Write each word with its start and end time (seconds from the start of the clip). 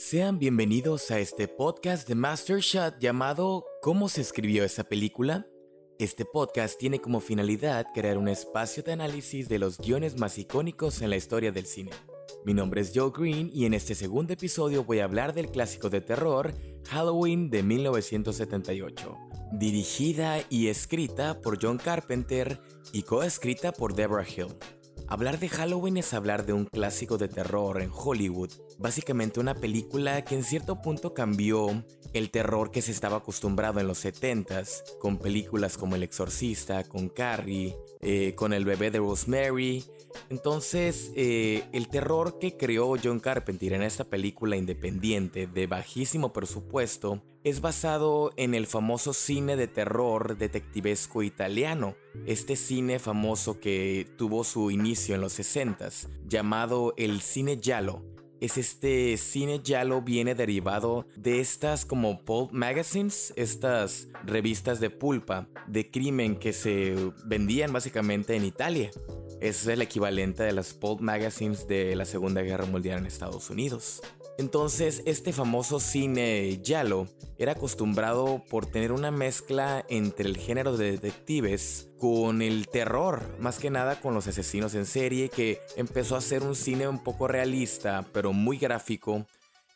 Sean 0.00 0.38
bienvenidos 0.38 1.10
a 1.10 1.18
este 1.18 1.48
podcast 1.48 2.06
de 2.06 2.14
Master 2.14 2.60
Shot 2.60 3.00
llamado 3.00 3.66
¿Cómo 3.82 4.08
se 4.08 4.20
escribió 4.20 4.62
esa 4.62 4.84
película? 4.84 5.44
Este 5.98 6.24
podcast 6.24 6.78
tiene 6.78 7.00
como 7.00 7.18
finalidad 7.18 7.84
crear 7.92 8.16
un 8.16 8.28
espacio 8.28 8.84
de 8.84 8.92
análisis 8.92 9.48
de 9.48 9.58
los 9.58 9.76
guiones 9.76 10.16
más 10.16 10.38
icónicos 10.38 11.02
en 11.02 11.10
la 11.10 11.16
historia 11.16 11.50
del 11.50 11.66
cine. 11.66 11.90
Mi 12.44 12.54
nombre 12.54 12.80
es 12.80 12.92
Joe 12.94 13.10
Green 13.10 13.50
y 13.52 13.64
en 13.64 13.74
este 13.74 13.96
segundo 13.96 14.34
episodio 14.34 14.84
voy 14.84 15.00
a 15.00 15.04
hablar 15.04 15.34
del 15.34 15.50
clásico 15.50 15.90
de 15.90 16.00
terror 16.00 16.54
Halloween 16.90 17.50
de 17.50 17.64
1978, 17.64 19.18
dirigida 19.54 20.44
y 20.48 20.68
escrita 20.68 21.40
por 21.40 21.58
John 21.60 21.76
Carpenter 21.76 22.60
y 22.92 23.02
coescrita 23.02 23.72
por 23.72 23.96
Deborah 23.96 24.24
Hill. 24.24 24.54
Hablar 25.10 25.38
de 25.38 25.48
Halloween 25.48 25.96
es 25.96 26.12
hablar 26.12 26.44
de 26.44 26.52
un 26.52 26.66
clásico 26.66 27.16
de 27.16 27.28
terror 27.28 27.80
en 27.80 27.90
Hollywood, 27.90 28.50
básicamente 28.78 29.40
una 29.40 29.54
película 29.54 30.22
que 30.22 30.34
en 30.34 30.44
cierto 30.44 30.82
punto 30.82 31.14
cambió 31.14 31.82
el 32.12 32.30
terror 32.30 32.70
que 32.70 32.82
se 32.82 32.92
estaba 32.92 33.16
acostumbrado 33.16 33.80
en 33.80 33.86
los 33.86 34.04
70s, 34.04 34.98
con 35.00 35.16
películas 35.16 35.78
como 35.78 35.96
El 35.96 36.02
Exorcista, 36.02 36.84
con 36.84 37.08
Carrie, 37.08 37.74
eh, 38.02 38.34
con 38.34 38.52
El 38.52 38.66
bebé 38.66 38.90
de 38.90 38.98
Rosemary. 38.98 39.82
Entonces, 40.30 41.12
eh, 41.16 41.64
el 41.72 41.88
terror 41.88 42.38
que 42.38 42.56
creó 42.56 42.94
John 43.02 43.20
Carpenter 43.20 43.72
en 43.72 43.82
esta 43.82 44.04
película 44.04 44.56
independiente 44.56 45.46
de 45.46 45.66
bajísimo 45.66 46.32
presupuesto 46.32 47.22
es 47.44 47.60
basado 47.60 48.32
en 48.36 48.54
el 48.54 48.66
famoso 48.66 49.12
cine 49.12 49.56
de 49.56 49.68
terror 49.68 50.36
detectivesco 50.36 51.22
italiano, 51.22 51.96
este 52.26 52.56
cine 52.56 52.98
famoso 52.98 53.60
que 53.60 54.06
tuvo 54.16 54.44
su 54.44 54.70
inicio 54.70 55.14
en 55.14 55.20
los 55.20 55.38
60s, 55.38 56.08
llamado 56.26 56.94
el 56.96 57.20
cine 57.20 57.58
giallo. 57.60 58.02
Es 58.40 58.56
este 58.56 59.16
cine 59.16 59.62
giallo 59.64 60.00
viene 60.02 60.36
derivado 60.36 61.06
de 61.16 61.40
estas 61.40 61.84
como 61.84 62.24
pulp 62.24 62.52
magazines, 62.52 63.32
estas 63.36 64.08
revistas 64.24 64.78
de 64.78 64.90
pulpa 64.90 65.48
de 65.66 65.90
crimen 65.90 66.36
que 66.36 66.52
se 66.52 66.94
vendían 67.24 67.72
básicamente 67.72 68.36
en 68.36 68.44
Italia. 68.44 68.90
Es 69.40 69.66
el 69.66 69.82
equivalente 69.82 70.42
de 70.42 70.52
las 70.52 70.74
pulp 70.74 71.00
magazines 71.00 71.68
de 71.68 71.94
la 71.94 72.04
Segunda 72.04 72.42
Guerra 72.42 72.66
Mundial 72.66 72.98
en 72.98 73.06
Estados 73.06 73.50
Unidos. 73.50 74.02
Entonces, 74.36 75.02
este 75.04 75.32
famoso 75.32 75.80
cine 75.80 76.60
Yalo 76.62 77.08
era 77.38 77.52
acostumbrado 77.52 78.42
por 78.48 78.66
tener 78.66 78.92
una 78.92 79.10
mezcla 79.10 79.84
entre 79.88 80.28
el 80.28 80.36
género 80.36 80.76
de 80.76 80.92
detectives 80.92 81.88
con 81.98 82.42
el 82.42 82.68
terror, 82.68 83.22
más 83.40 83.58
que 83.58 83.70
nada 83.70 84.00
con 84.00 84.14
los 84.14 84.26
asesinos 84.26 84.74
en 84.74 84.86
serie, 84.86 85.28
que 85.28 85.60
empezó 85.76 86.16
a 86.16 86.20
ser 86.20 86.42
un 86.42 86.54
cine 86.54 86.86
un 86.86 87.02
poco 87.02 87.26
realista, 87.26 88.06
pero 88.12 88.32
muy 88.32 88.58
gráfico, 88.58 89.26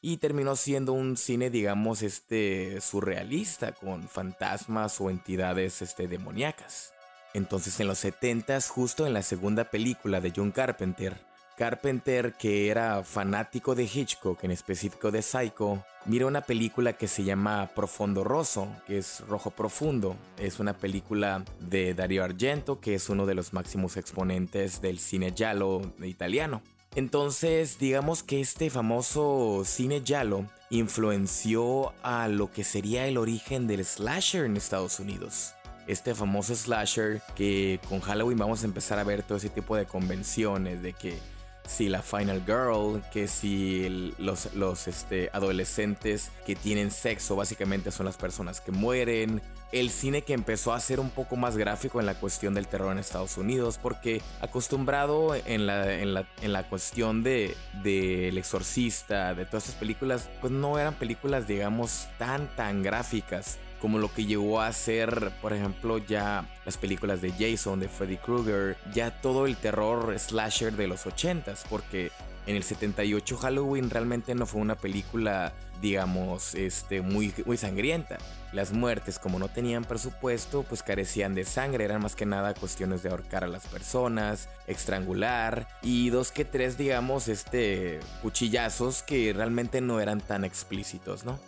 y 0.01 0.17
terminó 0.17 0.57
siendo 0.57 0.93
un 0.93 1.17
cine, 1.17 1.51
digamos, 1.51 2.03
este 2.03 2.81
surrealista, 2.81 3.73
con 3.73 4.09
fantasmas 4.09 5.01
o 5.01 5.11
entidades 5.11 5.83
este, 5.83 6.09
demoníacas. 6.09 6.92
Entonces, 7.35 7.79
en 7.81 7.89
los 7.89 8.05
70s, 8.05 8.69
justo 8.69 9.07
en 9.07 9.15
la 9.15 9.23
segunda 9.23 9.65
película 9.65 10.21
de 10.21 10.33
John 10.35 10.51
Carpenter, 10.51 11.17
Carpenter, 11.57 12.33
que 12.33 12.71
era 12.71 13.05
fanático 13.05 13.75
de 13.75 13.85
Hitchcock, 13.85 14.43
en 14.43 14.51
específico 14.51 15.11
de 15.11 15.23
Psycho, 15.23 15.85
mira 16.07 16.27
una 16.27 16.41
película 16.41 16.95
que 16.95 17.07
se 17.07 17.25
llama 17.25 17.71
Profondo 17.75 18.25
Rosso, 18.25 18.69
que 18.87 18.99
es 18.99 19.21
Rojo 19.29 19.51
Profundo. 19.51 20.17
Es 20.39 20.61
una 20.61 20.73
película 20.73 21.45
de 21.61 21.95
Dario 21.95 22.25
Argento, 22.25 22.81
que 22.81 22.95
es 22.95 23.09
uno 23.09 23.27
de 23.27 23.35
los 23.35 23.53
máximos 23.53 23.97
exponentes 23.97 24.81
del 24.81 24.99
cine 24.99 25.33
giallo 25.37 25.83
italiano. 26.03 26.63
Entonces, 26.95 27.79
digamos 27.79 28.23
que 28.23 28.41
este 28.41 28.69
famoso 28.69 29.63
cine 29.65 30.03
giallo 30.05 30.47
influenció 30.71 31.93
a 32.03 32.29
lo 32.29 32.51
que 32.51 32.65
sería 32.65 33.07
el 33.07 33.19
origen 33.19 33.67
del 33.67 33.85
slasher 33.85 34.45
en 34.47 34.57
Estados 34.57 35.01
Unidos 35.01 35.55
este 35.87 36.15
famoso 36.15 36.55
slasher 36.55 37.21
que 37.35 37.81
con 37.89 38.01
Halloween 38.01 38.39
vamos 38.39 38.63
a 38.63 38.67
empezar 38.67 38.99
a 38.99 39.05
ver 39.05 39.23
todo 39.23 39.39
ese 39.39 39.49
tipo 39.49 39.77
de 39.77 39.87
convenciones 39.87 40.83
de 40.83 40.93
que 40.93 41.19
si 41.67 41.89
la 41.89 42.03
Final 42.03 42.43
Girl, 42.45 43.03
que 43.13 43.29
si 43.29 44.15
los, 44.19 44.53
los 44.55 44.89
este, 44.89 45.31
adolescentes 45.33 46.31
que 46.45 46.57
tienen 46.57 46.91
sexo 46.91 47.37
básicamente 47.37 47.91
son 47.91 48.07
las 48.07 48.17
personas 48.17 48.61
que 48.61 48.73
mueren. 48.73 49.41
El 49.71 49.91
cine 49.91 50.21
que 50.21 50.35
empezó 50.35 50.75
a 50.75 50.81
ser 50.81 51.01
un 51.01 51.09
poco 51.09 51.37
más 51.37 51.57
gráfico 51.57 51.99
en 51.99 52.05
la 52.05 52.15
cuestión 52.15 52.53
del 52.53 52.67
terror 52.67 52.93
en 52.93 52.99
Estados 52.99 53.39
Unidos, 53.39 53.79
porque 53.83 54.21
acostumbrado 54.41 55.35
en 55.35 55.67
la, 55.67 55.95
en 55.95 56.13
la, 56.13 56.29
en 56.43 56.53
la 56.53 56.69
cuestión 56.69 57.23
de, 57.23 57.57
El 57.83 58.37
Exorcista, 58.37 59.35
de 59.35 59.47
todas 59.47 59.65
estas 59.65 59.77
películas, 59.77 60.29
pues 60.43 60.53
no 60.53 60.79
eran 60.79 60.95
películas, 60.95 61.47
digamos, 61.47 62.09
tan, 62.19 62.55
tan 62.55 62.83
gráficas 62.83 63.59
como 63.83 63.99
lo 63.99 64.15
que 64.15 64.25
llegó 64.25 64.61
a 64.61 64.73
ser, 64.73 65.33
por 65.43 65.53
ejemplo, 65.53 65.99
ya 65.99 66.49
las 66.65 66.79
películas 66.79 67.21
de 67.21 67.33
Jason, 67.33 67.81
de 67.81 67.89
Freddy 67.89 68.17
Krueger, 68.17 68.77
ya 68.95 69.21
todo 69.21 69.45
el 69.45 69.57
terror 69.57 70.17
slasher 70.17 70.77
de 70.77 70.87
los 70.87 71.05
80s, 71.05 71.65
porque 71.69 72.13
en 72.47 72.55
el 72.55 72.63
78 72.63 73.37
Halloween 73.39 73.91
realmente 73.91 74.37
no 74.37 74.47
fue 74.47 74.61
una 74.61 74.77
película, 74.77 75.53
digamos, 75.81 76.55
este, 76.55 77.01
muy, 77.01 77.35
muy 77.45 77.57
sangrienta. 77.57 78.19
Las 78.53 78.71
muertes, 78.73 79.19
como 79.19 79.41
no 79.41 79.49
tenían 79.49 79.85
presupuesto, 79.85 80.63
pues 80.63 80.85
carecían 80.85 81.35
de 81.35 81.45
sangre, 81.45 81.85
eran 81.85 82.03
más 82.03 82.15
que 82.15 82.25
nada 82.25 82.55
cuestiones 82.55 83.03
de 83.03 83.11
ahorcar 83.11 83.43
a 83.43 83.49
las 83.49 83.67
personas, 83.67 84.49
estrangular 84.69 85.67
y 85.83 86.11
dos 86.11 86.31
que 86.31 86.45
tres, 86.45 86.79
digamos, 86.79 87.27
este, 87.27 87.99
cuchillazos 88.23 89.03
que 89.03 89.33
realmente 89.33 89.81
no 89.81 89.99
eran 89.99 90.21
tan 90.21 90.45
explícitos, 90.45 91.25
¿no? 91.25 91.41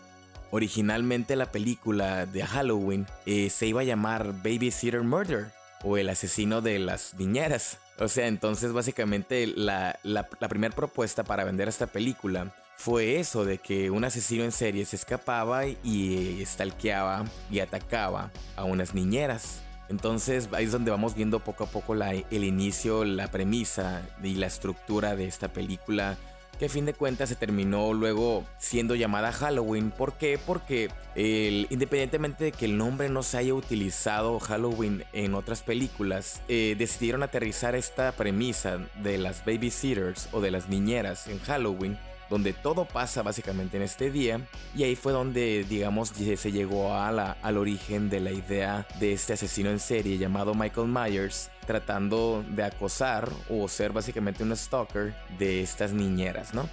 Originalmente 0.55 1.35
la 1.35 1.51
película 1.51 2.27
de 2.27 2.47
Halloween 2.47 3.09
eh, 3.27 3.51
se 3.51 3.67
iba 3.67 3.81
a 3.81 3.85
llamar 3.85 4.35
Babysitter 4.45 5.03
Murder 5.03 5.51
o 5.83 5.97
el 5.99 6.09
asesino 6.09 6.61
de 6.61 6.79
las 6.79 7.15
niñeras. 7.15 7.79
O 7.99 8.07
sea, 8.07 8.29
entonces 8.29 8.73
básicamente 8.73 9.49
la, 9.49 9.99
la, 10.05 10.29
primera 10.49 10.73
propuesta 10.73 11.25
para 11.25 11.43
vender 11.43 11.67
esta 11.67 11.89
película 11.89 12.55
fue 12.77 13.19
eso, 13.19 13.45
de 13.45 13.59
que 13.59 13.91
un 13.91 14.05
asesino 14.05 14.45
en 14.45 14.53
serie 14.53 14.85
se 14.85 14.95
escapaba 14.95 15.67
y 15.67 16.41
stalkeaba 16.47 17.25
y 17.51 17.59
atacaba 17.59 18.31
a 18.55 18.63
unas 18.63 18.95
niñeras. 18.95 19.61
Entonces 19.89 20.49
ahí 20.53 20.67
es 20.67 20.73
donde 20.73 20.93
vamos 20.93 21.17
viendo 21.17 21.41
poco 21.41 21.65
a 21.65 21.67
poco 21.67 21.97
la, 21.97 22.13
el 22.13 22.45
inicio, 22.45 23.05
la 23.05 23.27
premisa 23.27 24.03
y 24.23 24.37
la 24.37 24.47
estructura 24.47 25.17
de 25.17 25.27
esta 25.27 25.49
película 25.49 26.17
que 26.57 26.67
a 26.67 26.69
fin 26.69 26.87
de 26.87 26.95
cuentas 26.95 27.29
se 27.29 27.37
terminó 27.37 27.93
luego 27.93 28.45
siendo 28.59 28.95
llamada 28.95 29.33
Halloween. 29.33 29.91
¿Por 29.91 30.15
qué? 30.15 30.39
Porque 30.45 30.91
independientemente 31.17 32.45
de 32.45 32.53
que 32.53 32.65
el 32.65 32.77
nombre 32.77 33.09
no 33.09 33.23
se 33.23 33.39
haya 33.39 33.55
utilizado 33.55 34.41
Halloween 34.41 35.05
en 35.13 35.35
otras 35.35 35.63
películas, 35.63 36.43
eh, 36.49 36.75
decidieron 36.77 37.23
aterrizar 37.23 37.75
esta 37.75 38.13
premisa 38.13 38.79
de 39.03 39.19
las 39.19 39.45
babysitters 39.45 40.29
o 40.33 40.41
de 40.41 40.51
las 40.51 40.69
niñeras 40.69 41.29
en 41.29 41.39
Halloween 41.41 41.99
donde 42.35 42.53
todo 42.53 42.85
pasa 42.85 43.23
básicamente 43.23 43.77
en 43.77 43.85
este 43.85 44.11
día 44.11 44.41
y 44.75 44.83
ahí 44.83 44.97
fue 44.97 45.13
donde 45.13 45.65
digamos 45.69 46.09
se 46.09 46.51
llegó 46.51 46.93
a 46.93 47.13
la, 47.13 47.37
al 47.43 47.57
origen 47.57 48.11
de 48.11 48.19
la 48.19 48.33
idea 48.33 48.89
de 48.99 49.13
este 49.13 49.35
asesino 49.35 49.71
en 49.71 49.79
serie 49.79 50.19
llamado 50.19 50.53
Michael 50.53 50.89
Myers 50.89 51.53
tratando 51.65 52.45
de 52.49 52.65
acosar 52.65 53.31
o 53.49 53.69
ser 53.69 53.93
básicamente 53.93 54.43
un 54.43 54.57
stalker 54.57 55.15
de 55.39 55.63
estas 55.63 55.93
niñeras, 55.93 56.55
¿no? 56.55 56.69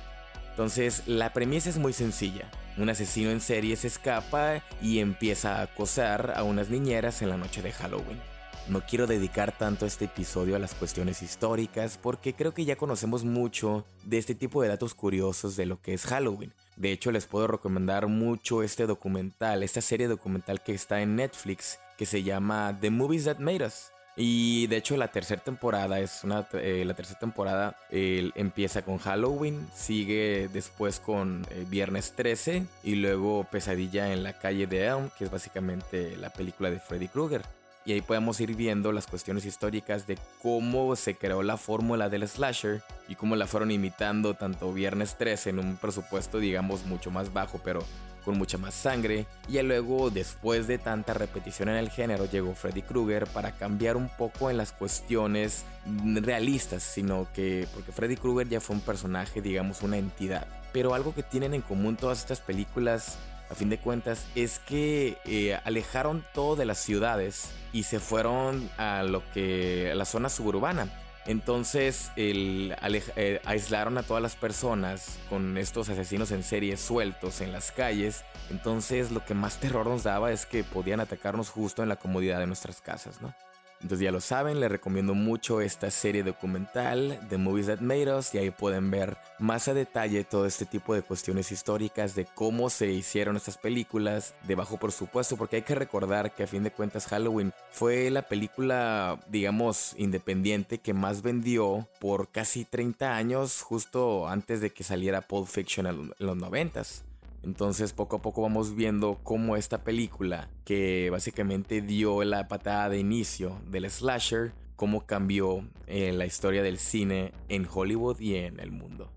Entonces 0.49 1.03
la 1.05 1.31
premisa 1.31 1.69
es 1.69 1.77
muy 1.77 1.93
sencilla. 1.93 2.49
Un 2.77 2.89
asesino 2.89 3.29
en 3.29 3.39
serie 3.39 3.75
se 3.75 3.85
escapa 3.85 4.63
y 4.81 4.97
empieza 4.97 5.59
a 5.59 5.61
acosar 5.61 6.33
a 6.35 6.41
unas 6.41 6.69
niñeras 6.69 7.21
en 7.21 7.29
la 7.29 7.37
noche 7.37 7.61
de 7.61 7.71
Halloween. 7.71 8.30
No 8.67 8.81
quiero 8.81 9.07
dedicar 9.07 9.57
tanto 9.57 9.85
este 9.85 10.05
episodio 10.05 10.55
a 10.55 10.59
las 10.59 10.75
cuestiones 10.75 11.21
históricas 11.21 11.97
porque 12.01 12.33
creo 12.33 12.53
que 12.53 12.65
ya 12.65 12.75
conocemos 12.75 13.25
mucho 13.25 13.85
de 14.05 14.17
este 14.17 14.35
tipo 14.35 14.61
de 14.61 14.69
datos 14.69 14.93
curiosos 14.93 15.55
de 15.55 15.65
lo 15.65 15.81
que 15.81 15.93
es 15.93 16.05
Halloween. 16.05 16.53
De 16.77 16.91
hecho, 16.91 17.11
les 17.11 17.25
puedo 17.25 17.47
recomendar 17.47 18.07
mucho 18.07 18.63
este 18.63 18.85
documental, 18.87 19.63
esta 19.63 19.81
serie 19.81 20.07
documental 20.07 20.61
que 20.63 20.73
está 20.73 21.01
en 21.01 21.15
Netflix 21.15 21.79
que 21.97 22.05
se 22.05 22.23
llama 22.23 22.77
The 22.79 22.91
Movies 22.91 23.25
That 23.25 23.39
Made 23.39 23.65
Us. 23.65 23.91
Y 24.15 24.67
de 24.67 24.77
hecho 24.77 24.97
la 24.97 25.07
tercera 25.07 25.41
temporada 25.41 25.99
es 25.99 26.23
una 26.23 26.47
eh, 26.53 26.83
la 26.85 26.93
tercera 26.93 27.19
temporada 27.19 27.77
empieza 27.91 28.81
con 28.81 28.97
Halloween, 28.97 29.67
sigue 29.73 30.49
después 30.51 30.99
con 30.99 31.45
eh, 31.49 31.65
Viernes 31.69 32.13
13 32.15 32.65
y 32.83 32.95
luego 32.95 33.45
Pesadilla 33.49 34.11
en 34.11 34.23
la 34.23 34.37
calle 34.37 34.67
de 34.67 34.85
Elm, 34.85 35.09
que 35.17 35.25
es 35.25 35.31
básicamente 35.31 36.17
la 36.17 36.29
película 36.29 36.69
de 36.69 36.79
Freddy 36.79 37.07
Krueger. 37.07 37.41
Y 37.85 37.93
ahí 37.93 38.01
podemos 38.01 38.39
ir 38.39 38.55
viendo 38.55 38.91
las 38.91 39.07
cuestiones 39.07 39.45
históricas 39.45 40.05
de 40.05 40.17
cómo 40.41 40.95
se 40.95 41.15
creó 41.15 41.41
la 41.41 41.57
fórmula 41.57 42.09
del 42.09 42.27
slasher 42.27 42.83
y 43.07 43.15
cómo 43.15 43.35
la 43.35 43.47
fueron 43.47 43.71
imitando 43.71 44.35
tanto 44.35 44.71
Viernes 44.71 45.17
13 45.17 45.49
en 45.51 45.59
un 45.59 45.77
presupuesto 45.77 46.37
digamos 46.37 46.85
mucho 46.85 47.09
más 47.09 47.33
bajo 47.33 47.59
pero 47.63 47.83
con 48.23 48.37
mucha 48.37 48.59
más 48.59 48.75
sangre. 48.75 49.25
Y 49.49 49.59
luego 49.63 50.11
después 50.11 50.67
de 50.67 50.77
tanta 50.77 51.13
repetición 51.13 51.69
en 51.69 51.77
el 51.77 51.89
género 51.89 52.25
llegó 52.25 52.53
Freddy 52.53 52.83
Krueger 52.83 53.25
para 53.27 53.51
cambiar 53.51 53.97
un 53.97 54.09
poco 54.09 54.51
en 54.51 54.57
las 54.57 54.71
cuestiones 54.71 55.65
realistas, 55.85 56.83
sino 56.83 57.27
que 57.33 57.67
porque 57.73 57.91
Freddy 57.91 58.15
Krueger 58.15 58.47
ya 58.47 58.61
fue 58.61 58.75
un 58.75 58.81
personaje 58.81 59.41
digamos 59.41 59.81
una 59.81 59.97
entidad 59.97 60.47
pero 60.73 60.93
algo 60.93 61.13
que 61.13 61.23
tienen 61.23 61.53
en 61.53 61.61
común 61.61 61.97
todas 61.97 62.19
estas 62.19 62.39
películas 62.39 63.17
a 63.51 63.55
fin 63.55 63.69
de 63.69 63.77
cuentas, 63.77 64.25
es 64.33 64.59
que 64.59 65.17
eh, 65.25 65.59
alejaron 65.65 66.25
todo 66.33 66.55
de 66.55 66.65
las 66.65 66.77
ciudades 66.77 67.51
y 67.73 67.83
se 67.83 67.99
fueron 67.99 68.69
a 68.77 69.03
lo 69.03 69.21
que 69.33 69.89
a 69.91 69.95
la 69.95 70.05
zona 70.05 70.29
suburbana. 70.29 70.89
Entonces 71.25 72.11
el, 72.15 72.75
eh, 73.15 73.41
aislaron 73.45 73.97
a 73.97 74.03
todas 74.03 74.23
las 74.23 74.35
personas 74.35 75.19
con 75.29 75.57
estos 75.57 75.89
asesinos 75.89 76.31
en 76.31 76.43
serie 76.43 76.77
sueltos 76.77 77.41
en 77.41 77.51
las 77.51 77.71
calles. 77.71 78.23
Entonces 78.49 79.11
lo 79.11 79.23
que 79.23 79.33
más 79.33 79.59
terror 79.59 79.85
nos 79.85 80.03
daba 80.03 80.31
es 80.31 80.45
que 80.45 80.63
podían 80.63 81.01
atacarnos 81.01 81.49
justo 81.49 81.83
en 81.83 81.89
la 81.89 81.97
comodidad 81.97 82.39
de 82.39 82.47
nuestras 82.47 82.81
casas, 82.81 83.21
¿no? 83.21 83.35
Entonces 83.81 84.05
ya 84.05 84.11
lo 84.11 84.21
saben, 84.21 84.59
les 84.59 84.71
recomiendo 84.71 85.15
mucho 85.15 85.59
esta 85.59 85.89
serie 85.89 86.23
documental 86.23 87.19
The 87.29 87.37
Movies 87.37 87.67
That 87.67 87.79
Made 87.79 88.15
Us 88.15 88.33
y 88.35 88.37
ahí 88.37 88.51
pueden 88.51 88.91
ver 88.91 89.17
más 89.39 89.67
a 89.67 89.73
detalle 89.73 90.23
todo 90.23 90.45
este 90.45 90.65
tipo 90.65 90.93
de 90.93 91.01
cuestiones 91.01 91.51
históricas 91.51 92.13
de 92.13 92.25
cómo 92.25 92.69
se 92.69 92.87
hicieron 92.91 93.37
estas 93.37 93.57
películas 93.57 94.35
de 94.47 94.55
bajo 94.55 94.77
presupuesto 94.77 95.35
porque 95.35 95.57
hay 95.57 95.61
que 95.63 95.75
recordar 95.75 96.35
que 96.35 96.43
a 96.43 96.47
fin 96.47 96.63
de 96.63 96.71
cuentas 96.71 97.07
Halloween 97.07 97.53
fue 97.71 98.11
la 98.11 98.21
película 98.21 99.19
digamos 99.29 99.95
independiente 99.97 100.77
que 100.77 100.93
más 100.93 101.23
vendió 101.23 101.87
por 101.99 102.29
casi 102.29 102.65
30 102.65 103.15
años 103.15 103.61
justo 103.61 104.27
antes 104.27 104.61
de 104.61 104.69
que 104.69 104.83
saliera 104.83 105.21
Pulp 105.21 105.47
Fiction 105.47 105.87
en 105.87 106.13
los 106.19 106.37
90s. 106.37 107.10
Entonces 107.43 107.93
poco 107.93 108.17
a 108.17 108.21
poco 108.21 108.41
vamos 108.41 108.75
viendo 108.75 109.19
cómo 109.23 109.55
esta 109.55 109.83
película, 109.83 110.49
que 110.63 111.09
básicamente 111.09 111.81
dio 111.81 112.23
la 112.23 112.47
patada 112.47 112.89
de 112.89 112.99
inicio 112.99 113.59
del 113.69 113.89
slasher, 113.89 114.53
cómo 114.75 115.05
cambió 115.05 115.67
eh, 115.87 116.11
la 116.11 116.25
historia 116.25 116.63
del 116.63 116.77
cine 116.77 117.33
en 117.49 117.67
Hollywood 117.71 118.19
y 118.19 118.35
en 118.35 118.59
el 118.59 118.71
mundo. 118.71 119.11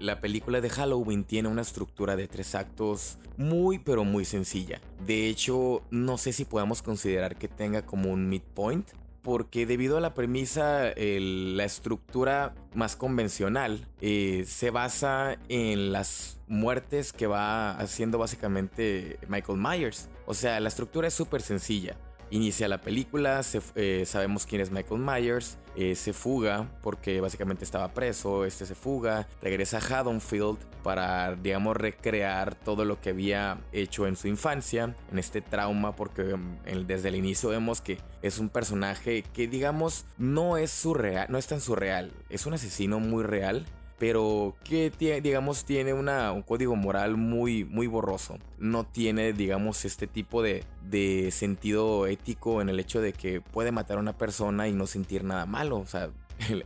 La 0.00 0.20
película 0.20 0.60
de 0.60 0.68
Halloween 0.68 1.24
tiene 1.24 1.48
una 1.48 1.62
estructura 1.62 2.16
de 2.16 2.28
tres 2.28 2.54
actos 2.54 3.18
muy 3.36 3.78
pero 3.78 4.04
muy 4.04 4.24
sencilla. 4.24 4.80
De 5.06 5.28
hecho, 5.28 5.82
no 5.90 6.18
sé 6.18 6.32
si 6.32 6.44
podemos 6.44 6.82
considerar 6.82 7.36
que 7.36 7.48
tenga 7.48 7.86
como 7.86 8.10
un 8.10 8.28
midpoint, 8.28 8.88
porque 9.24 9.64
debido 9.64 9.96
a 9.96 10.00
la 10.00 10.12
premisa, 10.12 10.92
la 10.96 11.64
estructura 11.64 12.54
más 12.74 12.94
convencional 12.94 13.88
eh, 14.02 14.44
se 14.46 14.68
basa 14.68 15.38
en 15.48 15.92
las 15.92 16.42
muertes 16.46 17.14
que 17.14 17.26
va 17.26 17.70
haciendo 17.78 18.18
básicamente 18.18 19.18
Michael 19.28 19.58
Myers. 19.58 20.10
O 20.26 20.34
sea, 20.34 20.60
la 20.60 20.68
estructura 20.68 21.08
es 21.08 21.14
súper 21.14 21.40
sencilla. 21.40 21.96
Inicia 22.30 22.68
la 22.68 22.80
película, 22.80 23.40
eh, 23.74 24.04
sabemos 24.06 24.46
quién 24.46 24.60
es 24.60 24.70
Michael 24.70 25.00
Myers, 25.00 25.58
eh, 25.76 25.94
se 25.94 26.12
fuga 26.12 26.68
porque 26.82 27.20
básicamente 27.20 27.64
estaba 27.64 27.92
preso, 27.92 28.44
este 28.44 28.66
se 28.66 28.74
fuga, 28.74 29.28
regresa 29.42 29.78
a 29.78 29.80
Haddonfield 29.80 30.58
para, 30.82 31.34
digamos, 31.36 31.76
recrear 31.76 32.54
todo 32.54 32.84
lo 32.84 33.00
que 33.00 33.10
había 33.10 33.58
hecho 33.72 34.06
en 34.06 34.16
su 34.16 34.28
infancia, 34.28 34.94
en 35.10 35.18
este 35.18 35.42
trauma, 35.42 35.96
porque 35.96 36.36
mm, 36.36 36.86
desde 36.86 37.08
el 37.08 37.16
inicio 37.16 37.50
vemos 37.50 37.80
que 37.80 37.98
es 38.22 38.38
un 38.38 38.48
personaje 38.48 39.22
que, 39.34 39.46
digamos, 39.46 40.04
no 40.18 40.56
es 40.56 40.70
surreal, 40.70 41.26
no 41.30 41.38
es 41.38 41.46
tan 41.46 41.60
surreal, 41.60 42.12
es 42.30 42.46
un 42.46 42.54
asesino 42.54 43.00
muy 43.00 43.22
real 43.22 43.66
pero 43.98 44.56
que 44.64 44.90
digamos 45.22 45.64
tiene 45.64 45.92
una, 45.92 46.32
un 46.32 46.42
código 46.42 46.76
moral 46.76 47.16
muy, 47.16 47.64
muy 47.64 47.86
borroso. 47.86 48.38
No 48.58 48.84
tiene, 48.84 49.32
digamos, 49.32 49.84
este 49.84 50.06
tipo 50.06 50.42
de, 50.42 50.64
de 50.82 51.30
sentido 51.30 52.06
ético 52.06 52.60
en 52.60 52.68
el 52.68 52.80
hecho 52.80 53.00
de 53.00 53.12
que 53.12 53.40
puede 53.40 53.72
matar 53.72 53.98
a 53.98 54.00
una 54.00 54.16
persona 54.16 54.68
y 54.68 54.72
no 54.72 54.86
sentir 54.86 55.24
nada 55.24 55.46
malo. 55.46 55.78
O 55.78 55.86
sea, 55.86 56.10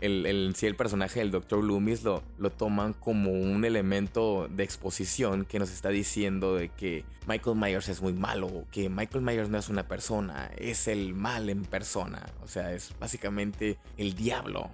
el, 0.00 0.26
el, 0.26 0.74
personaje 0.76 1.20
del 1.20 1.30
Dr. 1.30 1.62
Loomis 1.62 2.02
lo, 2.02 2.22
lo 2.38 2.50
toman 2.50 2.92
como 2.92 3.30
un 3.30 3.64
elemento 3.64 4.48
de 4.48 4.64
exposición 4.64 5.44
que 5.44 5.58
nos 5.58 5.70
está 5.70 5.90
diciendo 5.90 6.54
de 6.54 6.68
que 6.68 7.04
Michael 7.26 7.56
Myers 7.56 7.88
es 7.88 8.00
muy 8.00 8.12
malo, 8.12 8.64
que 8.70 8.88
Michael 8.88 9.24
Myers 9.24 9.48
no 9.48 9.58
es 9.58 9.68
una 9.68 9.86
persona, 9.86 10.50
es 10.56 10.88
el 10.88 11.14
mal 11.14 11.50
en 11.50 11.62
persona, 11.62 12.26
o 12.42 12.48
sea, 12.48 12.72
es 12.72 12.94
básicamente 12.98 13.78
el 13.96 14.14
diablo. 14.14 14.70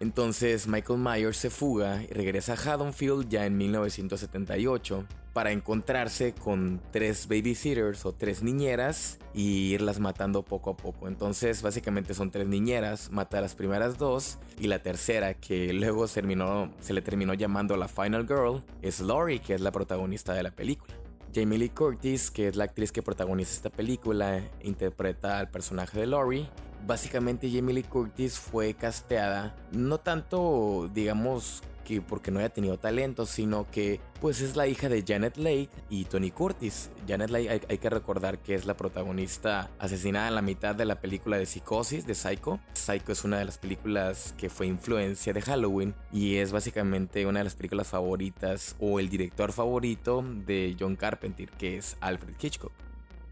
Entonces 0.00 0.66
Michael 0.66 0.98
Myers 0.98 1.36
se 1.36 1.50
fuga 1.50 2.02
y 2.02 2.06
regresa 2.06 2.54
a 2.54 2.56
Haddonfield 2.56 3.28
ya 3.28 3.44
en 3.44 3.58
1978 3.58 5.06
para 5.34 5.52
encontrarse 5.52 6.32
con 6.32 6.80
tres 6.90 7.28
babysitters 7.28 8.06
o 8.06 8.12
tres 8.12 8.42
niñeras 8.42 9.18
y 9.34 9.74
irlas 9.74 10.00
matando 10.00 10.42
poco 10.42 10.70
a 10.70 10.76
poco. 10.76 11.06
Entonces 11.06 11.60
básicamente 11.60 12.14
son 12.14 12.30
tres 12.30 12.48
niñeras, 12.48 13.10
mata 13.12 13.38
a 13.38 13.40
las 13.42 13.54
primeras 13.54 13.98
dos 13.98 14.38
y 14.58 14.68
la 14.68 14.82
tercera 14.82 15.34
que 15.34 15.72
luego 15.74 16.08
se, 16.08 16.22
le 16.22 17.02
terminó 17.02 17.34
llamando 17.34 17.76
la 17.76 17.86
Final 17.86 18.26
Girl 18.26 18.64
es 18.80 19.00
Laurie 19.00 19.40
que 19.40 19.54
es 19.54 19.60
la 19.60 19.70
protagonista 19.70 20.32
de 20.32 20.42
la 20.42 20.50
película. 20.50 20.94
Jamie 21.32 21.58
Lee 21.58 21.68
Curtis, 21.68 22.30
que 22.30 22.48
es 22.48 22.56
la 22.56 22.64
actriz 22.64 22.90
que 22.90 23.02
protagoniza 23.02 23.52
esta 23.52 23.70
película, 23.70 24.42
interpreta 24.62 25.38
al 25.38 25.48
personaje 25.48 26.00
de 26.00 26.06
Laurie 26.06 26.48
básicamente 26.86 27.50
Jamie 27.50 27.74
Lee 27.74 27.82
Curtis 27.82 28.38
fue 28.38 28.74
casteada 28.74 29.54
no 29.72 29.98
tanto, 29.98 30.90
digamos, 30.92 31.62
que 31.84 32.00
porque 32.00 32.30
no 32.30 32.38
haya 32.38 32.50
tenido 32.50 32.78
talento, 32.78 33.26
sino 33.26 33.68
que 33.70 34.00
pues 34.20 34.40
es 34.40 34.54
la 34.54 34.66
hija 34.66 34.88
de 34.88 35.02
Janet 35.06 35.36
Leigh 35.36 35.68
y 35.88 36.04
Tony 36.04 36.30
Curtis. 36.30 36.90
Janet 37.08 37.30
Leigh 37.30 37.48
hay, 37.68 37.78
que 37.78 37.90
recordar 37.90 38.38
que 38.38 38.54
es 38.54 38.66
la 38.66 38.76
protagonista 38.76 39.70
asesinada 39.78 40.28
en 40.28 40.34
la 40.34 40.42
mitad 40.42 40.74
de 40.74 40.84
la 40.84 41.00
película 41.00 41.36
de 41.36 41.46
Psicosis 41.46 42.06
de 42.06 42.14
Psycho. 42.14 42.60
Psycho 42.74 43.12
es 43.12 43.24
una 43.24 43.38
de 43.38 43.46
las 43.46 43.58
películas 43.58 44.34
que 44.36 44.50
fue 44.50 44.66
influencia 44.66 45.32
de 45.32 45.42
Halloween 45.42 45.94
y 46.12 46.36
es 46.36 46.52
básicamente 46.52 47.26
una 47.26 47.40
de 47.40 47.44
las 47.44 47.54
películas 47.54 47.88
favoritas 47.88 48.76
o 48.78 49.00
el 49.00 49.08
director 49.08 49.52
favorito 49.52 50.22
de 50.22 50.76
John 50.78 50.96
Carpenter, 50.96 51.50
que 51.50 51.78
es 51.78 51.96
Alfred 52.00 52.34
Hitchcock. 52.40 52.89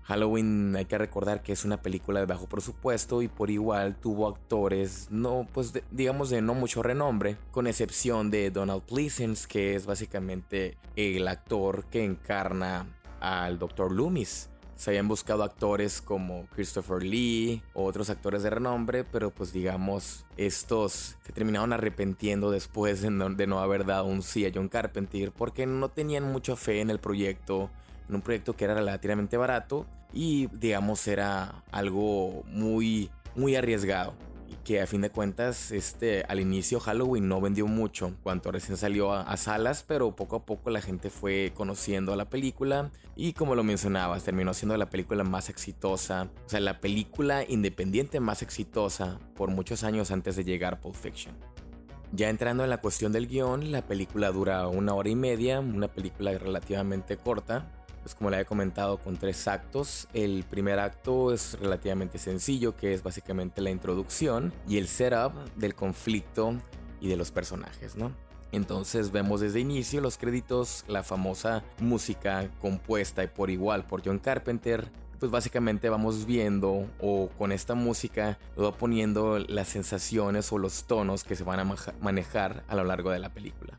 Halloween 0.08 0.74
hay 0.74 0.86
que 0.86 0.96
recordar 0.96 1.42
que 1.42 1.52
es 1.52 1.66
una 1.66 1.82
película 1.82 2.20
de 2.20 2.24
bajo 2.24 2.48
presupuesto 2.48 3.20
y 3.20 3.28
por 3.28 3.50
igual 3.50 3.94
tuvo 3.94 4.26
actores 4.26 5.08
no 5.10 5.46
pues 5.52 5.74
digamos 5.90 6.30
de 6.30 6.40
no 6.40 6.54
mucho 6.54 6.82
renombre, 6.82 7.36
con 7.50 7.66
excepción 7.66 8.30
de 8.30 8.50
Donald 8.50 8.84
Pleasence 8.84 9.46
que 9.46 9.74
es 9.74 9.84
básicamente 9.84 10.78
el 10.96 11.28
actor 11.28 11.84
que 11.90 12.06
encarna 12.06 12.86
al 13.20 13.58
Dr. 13.58 13.92
Loomis. 13.92 14.48
Se 14.76 14.92
habían 14.92 15.08
buscado 15.08 15.42
actores 15.42 16.00
como 16.00 16.46
Christopher 16.54 17.02
Lee 17.02 17.62
o 17.74 17.84
otros 17.84 18.08
actores 18.08 18.42
de 18.44 18.50
renombre, 18.50 19.04
pero 19.04 19.30
pues 19.30 19.52
digamos, 19.52 20.24
estos 20.38 21.16
se 21.22 21.32
terminaron 21.32 21.74
arrepintiendo 21.74 22.50
después 22.50 23.02
de 23.02 23.10
de 23.10 23.46
no 23.46 23.58
haber 23.58 23.84
dado 23.84 24.06
un 24.06 24.22
sí 24.22 24.46
a 24.46 24.52
John 24.54 24.68
Carpenter 24.68 25.32
porque 25.32 25.66
no 25.66 25.90
tenían 25.90 26.32
mucha 26.32 26.56
fe 26.56 26.80
en 26.80 26.88
el 26.88 26.98
proyecto 26.98 27.70
en 28.08 28.14
un 28.14 28.22
proyecto 28.22 28.56
que 28.56 28.64
era 28.64 28.74
relativamente 28.74 29.36
barato 29.36 29.86
y 30.12 30.48
digamos 30.48 31.06
era 31.06 31.64
algo 31.70 32.42
muy 32.46 33.10
muy 33.34 33.56
arriesgado 33.56 34.14
que 34.68 34.82
a 34.82 34.86
fin 34.86 35.00
de 35.00 35.08
cuentas 35.08 35.70
este 35.70 36.24
al 36.28 36.40
inicio 36.40 36.78
Halloween 36.78 37.26
no 37.26 37.40
vendió 37.40 37.66
mucho 37.66 38.14
cuando 38.22 38.52
recién 38.52 38.76
salió 38.76 39.14
a, 39.14 39.36
salas 39.38 39.82
pero 39.82 40.14
poco 40.14 40.36
a 40.36 40.44
poco 40.44 40.68
la 40.68 40.82
gente 40.82 41.08
fue 41.08 41.52
conociendo 41.54 42.12
a 42.12 42.16
la 42.16 42.28
película 42.28 42.90
y 43.16 43.32
como 43.32 43.54
lo 43.54 43.64
mencionabas 43.64 44.24
terminó 44.24 44.52
siendo 44.52 44.76
la 44.76 44.90
película 44.90 45.24
más 45.24 45.48
exitosa 45.48 46.28
o 46.44 46.48
sea 46.50 46.60
la 46.60 46.80
película 46.80 47.44
independiente 47.48 48.20
más 48.20 48.42
exitosa 48.42 49.18
por 49.36 49.50
muchos 49.50 49.84
años 49.84 50.10
antes 50.10 50.36
de 50.36 50.44
llegar 50.44 50.80
Pulp 50.80 50.94
Fiction. 50.94 51.34
Ya 52.12 52.30
entrando 52.30 52.64
en 52.64 52.70
la 52.70 52.78
cuestión 52.78 53.12
del 53.12 53.26
guion, 53.26 53.70
la 53.70 53.86
película 53.86 54.30
dura 54.30 54.66
una 54.66 54.94
hora 54.94 55.10
y 55.10 55.14
media, 55.14 55.60
una 55.60 55.88
película 55.88 56.36
relativamente 56.38 57.18
corta, 57.18 57.70
pues 58.08 58.14
como 58.14 58.30
le 58.30 58.40
he 58.40 58.46
comentado, 58.46 58.96
con 58.96 59.18
tres 59.18 59.46
actos. 59.48 60.08
El 60.14 60.44
primer 60.48 60.78
acto 60.78 61.30
es 61.30 61.58
relativamente 61.60 62.16
sencillo, 62.16 62.74
que 62.74 62.94
es 62.94 63.02
básicamente 63.02 63.60
la 63.60 63.68
introducción 63.68 64.50
y 64.66 64.78
el 64.78 64.88
setup 64.88 65.34
del 65.56 65.74
conflicto 65.74 66.54
y 67.02 67.08
de 67.08 67.16
los 67.16 67.30
personajes, 67.30 67.96
¿no? 67.96 68.10
Entonces 68.50 69.12
vemos 69.12 69.42
desde 69.42 69.60
inicio 69.60 70.00
los 70.00 70.16
créditos, 70.16 70.86
la 70.88 71.02
famosa 71.02 71.62
música 71.80 72.50
compuesta 72.62 73.22
y 73.22 73.26
por 73.26 73.50
igual 73.50 73.84
por 73.84 74.02
John 74.02 74.20
Carpenter. 74.20 74.90
Pues 75.20 75.30
básicamente 75.30 75.90
vamos 75.90 76.24
viendo 76.24 76.86
o 77.00 77.28
con 77.36 77.52
esta 77.52 77.74
música 77.74 78.38
va 78.58 78.72
poniendo 78.72 79.38
las 79.38 79.68
sensaciones 79.68 80.50
o 80.50 80.56
los 80.56 80.84
tonos 80.84 81.24
que 81.24 81.36
se 81.36 81.44
van 81.44 81.60
a 81.60 81.76
manejar 82.00 82.64
a 82.68 82.74
lo 82.74 82.84
largo 82.84 83.10
de 83.10 83.18
la 83.18 83.34
película. 83.34 83.76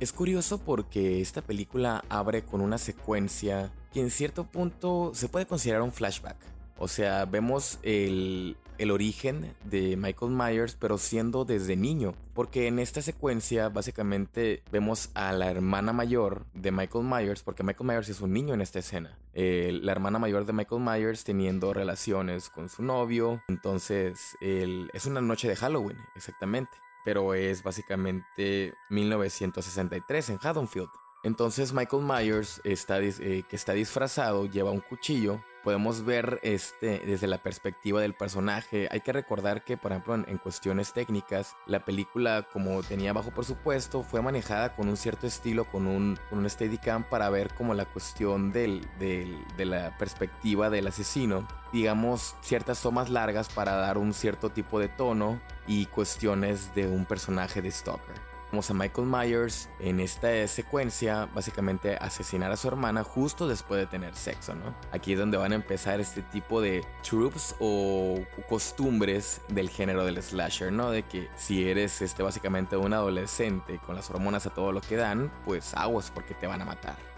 Es 0.00 0.14
curioso 0.14 0.56
porque 0.56 1.20
esta 1.20 1.42
película 1.42 2.02
abre 2.08 2.42
con 2.42 2.62
una 2.62 2.78
secuencia 2.78 3.70
que 3.92 4.00
en 4.00 4.10
cierto 4.10 4.44
punto 4.44 5.12
se 5.14 5.28
puede 5.28 5.44
considerar 5.44 5.82
un 5.82 5.92
flashback. 5.92 6.38
O 6.78 6.88
sea, 6.88 7.26
vemos 7.26 7.78
el, 7.82 8.56
origen 8.90 9.54
de 9.64 9.98
Michael 9.98 10.32
Myers, 10.32 10.74
pero 10.74 10.96
siendo 10.96 11.44
desde 11.44 11.76
niño. 11.76 12.14
Porque 12.32 12.66
en 12.66 12.78
esta 12.78 13.02
secuencia, 13.02 13.68
básicamente, 13.68 14.62
vemos 14.72 15.10
a 15.12 15.32
la 15.32 15.50
hermana 15.50 15.92
mayor 15.92 16.46
de 16.54 16.70
Michael 16.70 17.04
Myers, 17.04 17.42
porque 17.42 17.62
Michael 17.62 17.86
Myers 17.86 18.08
es 18.08 18.22
un 18.22 18.32
niño 18.32 18.54
en 18.54 18.62
esta 18.62 18.78
escena. 18.78 19.18
la 19.34 19.92
hermana 19.92 20.18
mayor 20.18 20.46
de 20.46 20.54
Michael 20.54 20.80
Myers 20.80 21.24
teniendo 21.24 21.74
relaciones 21.74 22.48
con 22.48 22.70
su 22.70 22.82
novio. 22.82 23.42
Entonces, 23.48 24.18
es 24.40 25.04
una 25.04 25.20
noche 25.20 25.46
de 25.46 25.56
Halloween, 25.56 25.98
exactamente 26.16 26.70
pero 27.04 27.34
es 27.34 27.62
básicamente 27.62 28.74
1963 28.88 30.30
en 30.30 30.38
Haddonfield. 30.42 30.90
Entonces 31.22 31.72
Michael 31.72 32.02
Myers, 32.04 32.60
está, 32.64 33.00
eh, 33.00 33.44
que 33.48 33.56
está 33.56 33.72
disfrazado, 33.72 34.46
lleva 34.46 34.70
un 34.70 34.80
cuchillo 34.80 35.40
podemos 35.62 36.04
ver 36.04 36.40
este, 36.42 37.00
desde 37.00 37.26
la 37.26 37.38
perspectiva 37.38 38.00
del 38.00 38.14
personaje. 38.14 38.88
Hay 38.90 39.00
que 39.00 39.12
recordar 39.12 39.64
que, 39.64 39.76
por 39.76 39.92
ejemplo, 39.92 40.14
en, 40.14 40.38
cuestiones 40.38 40.92
técnicas, 40.92 41.54
la 41.66 41.84
película, 41.84 42.46
como 42.52 42.82
tenía 42.82 43.12
bajo 43.12 43.30
presupuesto, 43.30 44.02
fue 44.02 44.22
manejada 44.22 44.74
con 44.74 44.88
un 44.88 44.96
cierto 44.96 45.26
estilo, 45.26 45.64
con 45.64 45.86
un, 45.86 46.18
con 46.28 46.38
un 46.38 46.48
Steadicam 46.48 47.04
para 47.04 47.28
ver 47.30 47.52
como 47.54 47.74
la 47.74 47.84
cuestión 47.84 48.52
del, 48.52 48.86
del, 48.98 49.36
de 49.56 49.64
la 49.64 49.96
perspectiva 49.98 50.70
del 50.70 50.86
asesino. 50.86 51.46
Digamos, 51.72 52.34
ciertas 52.40 52.80
tomas 52.80 53.10
largas 53.10 53.48
para 53.48 53.76
dar 53.76 53.98
un 53.98 54.14
cierto 54.14 54.50
tipo 54.50 54.80
de 54.80 54.88
tono 54.88 55.40
y 55.66 55.86
cuestiones 55.86 56.74
de 56.74 56.86
un 56.86 57.04
personaje 57.04 57.62
de 57.62 57.70
Stalker. 57.70 58.29
Vemos 58.50 58.68
a 58.70 58.74
Michael 58.74 59.06
Myers 59.06 59.68
en 59.78 60.00
esta 60.00 60.46
secuencia 60.48 61.28
básicamente 61.32 61.96
asesinar 61.96 62.50
a 62.50 62.56
su 62.56 62.66
hermana 62.66 63.04
justo 63.04 63.46
después 63.46 63.80
de 63.80 63.86
tener 63.86 64.16
sexo, 64.16 64.56
¿no? 64.56 64.74
Aquí 64.90 65.12
es 65.12 65.18
donde 65.20 65.36
van 65.36 65.52
a 65.52 65.54
empezar 65.54 66.00
este 66.00 66.22
tipo 66.22 66.60
de 66.60 66.84
troops 67.08 67.54
o 67.60 68.18
costumbres 68.48 69.40
del 69.48 69.70
género 69.70 70.04
del 70.04 70.20
slasher, 70.20 70.72
¿no? 70.72 70.90
De 70.90 71.04
que 71.04 71.28
si 71.36 71.68
eres 71.68 72.02
este 72.02 72.24
básicamente 72.24 72.76
un 72.76 72.92
adolescente 72.92 73.78
con 73.86 73.94
las 73.94 74.10
hormonas 74.10 74.46
a 74.46 74.50
todo 74.50 74.72
lo 74.72 74.80
que 74.80 74.96
dan, 74.96 75.30
pues 75.44 75.72
aguas 75.74 76.10
porque 76.12 76.34
te 76.34 76.48
van 76.48 76.60
a 76.62 76.64
matar. 76.64 77.09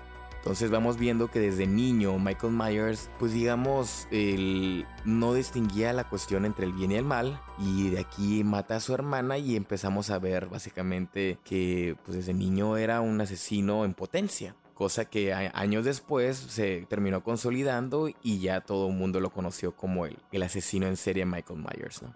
Entonces 0.42 0.72
vamos 0.72 0.98
viendo 0.98 1.30
que 1.30 1.38
desde 1.38 1.68
niño 1.68 2.18
Michael 2.18 2.52
Myers, 2.52 3.08
pues 3.20 3.32
digamos, 3.32 4.08
él 4.10 4.84
no 5.04 5.34
distinguía 5.34 5.92
la 5.92 6.08
cuestión 6.08 6.44
entre 6.44 6.66
el 6.66 6.72
bien 6.72 6.90
y 6.90 6.96
el 6.96 7.04
mal. 7.04 7.40
Y 7.60 7.90
de 7.90 8.00
aquí 8.00 8.42
mata 8.42 8.74
a 8.74 8.80
su 8.80 8.92
hermana 8.92 9.38
y 9.38 9.54
empezamos 9.54 10.10
a 10.10 10.18
ver 10.18 10.46
básicamente 10.46 11.38
que 11.44 11.94
pues 12.04 12.16
desde 12.16 12.34
niño 12.34 12.76
era 12.76 13.00
un 13.00 13.20
asesino 13.20 13.84
en 13.84 13.94
potencia. 13.94 14.56
Cosa 14.74 15.04
que 15.04 15.32
años 15.32 15.84
después 15.84 16.38
se 16.38 16.86
terminó 16.88 17.22
consolidando 17.22 18.08
y 18.20 18.40
ya 18.40 18.62
todo 18.62 18.88
el 18.88 18.96
mundo 18.96 19.20
lo 19.20 19.30
conoció 19.30 19.76
como 19.76 20.06
el, 20.06 20.18
el 20.32 20.42
asesino 20.42 20.88
en 20.88 20.96
serie 20.96 21.24
Michael 21.24 21.60
Myers, 21.60 22.02
¿no? 22.02 22.12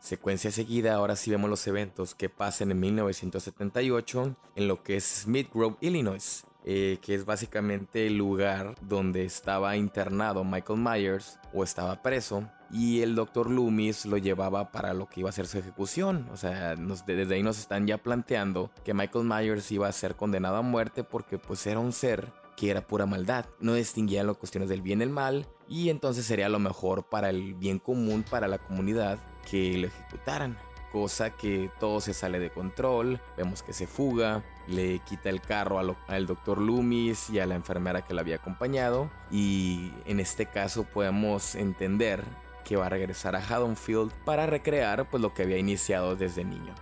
Secuencia 0.00 0.50
seguida, 0.50 0.94
ahora 0.94 1.16
sí 1.16 1.30
vemos 1.30 1.48
los 1.48 1.66
eventos 1.66 2.14
que 2.14 2.28
pasan 2.28 2.70
en 2.72 2.80
1978 2.80 4.36
en 4.54 4.68
lo 4.68 4.82
que 4.82 4.96
es 4.96 5.22
Smith 5.22 5.48
Grove, 5.52 5.76
Illinois. 5.80 6.44
Eh, 6.64 6.98
que 7.00 7.14
es 7.14 7.24
básicamente 7.24 8.06
el 8.06 8.18
lugar 8.18 8.74
donde 8.82 9.24
estaba 9.24 9.76
internado 9.76 10.44
Michael 10.44 10.80
Myers 10.80 11.38
o 11.54 11.64
estaba 11.64 12.02
preso. 12.02 12.48
Y 12.70 13.00
el 13.00 13.14
doctor 13.14 13.48
Loomis 13.48 14.04
lo 14.04 14.18
llevaba 14.18 14.70
para 14.70 14.92
lo 14.92 15.06
que 15.06 15.20
iba 15.20 15.30
a 15.30 15.32
ser 15.32 15.46
su 15.46 15.58
ejecución. 15.58 16.28
O 16.30 16.36
sea, 16.36 16.74
desde 16.76 17.34
ahí 17.34 17.42
nos 17.42 17.58
están 17.58 17.86
ya 17.86 17.98
planteando 17.98 18.70
que 18.84 18.92
Michael 18.92 19.24
Myers 19.24 19.70
iba 19.72 19.88
a 19.88 19.92
ser 19.92 20.16
condenado 20.16 20.56
a 20.56 20.62
muerte 20.62 21.04
porque 21.04 21.38
pues 21.38 21.66
era 21.66 21.80
un 21.80 21.92
ser 21.92 22.32
que 22.56 22.70
era 22.70 22.86
pura 22.86 23.06
maldad. 23.06 23.46
No 23.60 23.74
distinguía 23.74 24.24
las 24.24 24.36
cuestiones 24.36 24.68
del 24.68 24.82
bien 24.82 25.00
y 25.00 25.04
el 25.04 25.10
mal. 25.10 25.46
Y 25.68 25.88
entonces 25.88 26.26
sería 26.26 26.48
lo 26.48 26.58
mejor 26.58 27.08
para 27.08 27.30
el 27.30 27.54
bien 27.54 27.78
común, 27.78 28.24
para 28.28 28.48
la 28.48 28.58
comunidad, 28.58 29.18
que 29.48 29.78
lo 29.78 29.86
ejecutaran 29.86 30.58
cosa 30.92 31.30
que 31.30 31.70
todo 31.78 32.00
se 32.00 32.14
sale 32.14 32.38
de 32.38 32.50
control, 32.50 33.20
vemos 33.36 33.62
que 33.62 33.72
se 33.72 33.86
fuga, 33.86 34.42
le 34.68 35.00
quita 35.00 35.30
el 35.30 35.40
carro 35.40 35.96
al, 36.06 36.26
doctor 36.26 36.58
Loomis 36.58 37.30
y 37.30 37.38
a 37.38 37.46
la 37.46 37.54
enfermera 37.54 38.02
que 38.02 38.14
lo 38.14 38.20
había 38.20 38.36
acompañado 38.36 39.10
y 39.30 39.92
en 40.04 40.20
este 40.20 40.46
caso 40.46 40.84
podemos 40.84 41.54
entender 41.54 42.22
que 42.64 42.76
va 42.76 42.86
a 42.86 42.90
regresar 42.90 43.34
a 43.34 43.38
Haddonfield 43.40 44.12
para 44.24 44.46
recrear 44.46 45.08
pues 45.08 45.22
lo 45.22 45.32
que 45.32 45.42
había 45.42 45.56
iniciado 45.56 46.16
desde 46.16 46.44
niño. 46.44 46.74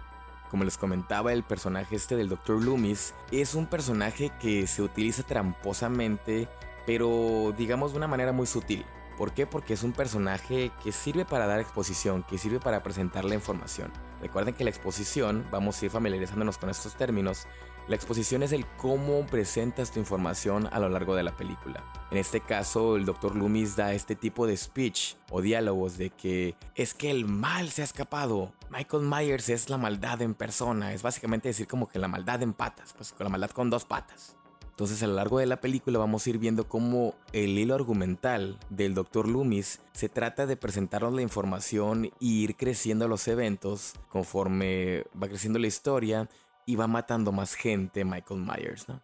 Como 0.50 0.64
les 0.64 0.78
comentaba, 0.78 1.32
el 1.32 1.42
personaje 1.42 1.96
este 1.96 2.16
del 2.16 2.28
Dr. 2.28 2.62
Loomis 2.62 3.14
es 3.30 3.54
un 3.54 3.66
personaje 3.66 4.30
que 4.40 4.66
se 4.66 4.82
utiliza 4.82 5.22
tramposamente, 5.22 6.48
pero 6.86 7.52
digamos 7.56 7.92
de 7.92 7.98
una 7.98 8.08
manera 8.08 8.32
muy 8.32 8.46
sutil. 8.46 8.84
¿Por 9.16 9.32
qué? 9.32 9.46
Porque 9.46 9.74
es 9.74 9.82
un 9.82 9.92
personaje 9.92 10.70
que 10.82 10.92
sirve 10.92 11.24
para 11.24 11.46
dar 11.46 11.60
exposición, 11.60 12.22
que 12.22 12.38
sirve 12.38 12.60
para 12.60 12.82
presentar 12.82 13.24
la 13.24 13.34
información. 13.34 13.90
Recuerden 14.20 14.54
que 14.54 14.64
la 14.64 14.70
exposición, 14.70 15.46
vamos 15.50 15.80
a 15.80 15.86
ir 15.86 15.90
familiarizándonos 15.90 16.58
con 16.58 16.68
estos 16.68 16.96
términos, 16.96 17.46
la 17.88 17.94
exposición 17.94 18.42
es 18.42 18.50
el 18.50 18.66
cómo 18.78 19.24
presentas 19.26 19.92
tu 19.92 20.00
información 20.00 20.68
a 20.72 20.80
lo 20.80 20.88
largo 20.88 21.14
de 21.14 21.22
la 21.22 21.36
película. 21.36 21.84
En 22.10 22.18
este 22.18 22.40
caso, 22.40 22.96
el 22.96 23.04
Dr. 23.04 23.36
Loomis 23.36 23.76
da 23.76 23.94
este 23.94 24.16
tipo 24.16 24.46
de 24.48 24.56
speech 24.56 25.14
o 25.30 25.40
diálogos 25.40 25.96
de 25.96 26.10
que 26.10 26.56
es 26.74 26.94
que 26.94 27.12
el 27.12 27.26
mal 27.26 27.70
se 27.70 27.82
ha 27.82 27.84
escapado. 27.84 28.52
Michael 28.70 29.04
Myers 29.04 29.48
es 29.50 29.70
la 29.70 29.78
maldad 29.78 30.20
en 30.22 30.34
persona. 30.34 30.92
Es 30.92 31.02
básicamente 31.02 31.48
decir 31.48 31.68
como 31.68 31.88
que 31.88 32.00
la 32.00 32.08
maldad 32.08 32.42
en 32.42 32.54
patas, 32.54 32.92
pues 32.92 33.14
la 33.20 33.28
maldad 33.28 33.50
con 33.50 33.70
dos 33.70 33.84
patas. 33.84 34.36
Entonces 34.76 35.02
a 35.02 35.06
lo 35.06 35.14
largo 35.14 35.38
de 35.38 35.46
la 35.46 35.62
película 35.62 35.98
vamos 35.98 36.26
a 36.26 36.30
ir 36.30 36.36
viendo 36.36 36.68
cómo 36.68 37.14
el 37.32 37.58
hilo 37.58 37.74
argumental 37.74 38.58
del 38.68 38.92
Dr. 38.92 39.26
Loomis 39.26 39.80
se 39.94 40.10
trata 40.10 40.44
de 40.44 40.58
presentarnos 40.58 41.14
la 41.14 41.22
información 41.22 42.04
e 42.04 42.12
ir 42.20 42.56
creciendo 42.56 43.08
los 43.08 43.26
eventos 43.26 43.94
conforme 44.10 45.04
va 45.20 45.28
creciendo 45.28 45.58
la 45.58 45.66
historia 45.66 46.28
y 46.66 46.76
va 46.76 46.88
matando 46.88 47.32
más 47.32 47.54
gente 47.54 48.04
Michael 48.04 48.42
Myers, 48.42 48.86
¿no? 48.86 49.00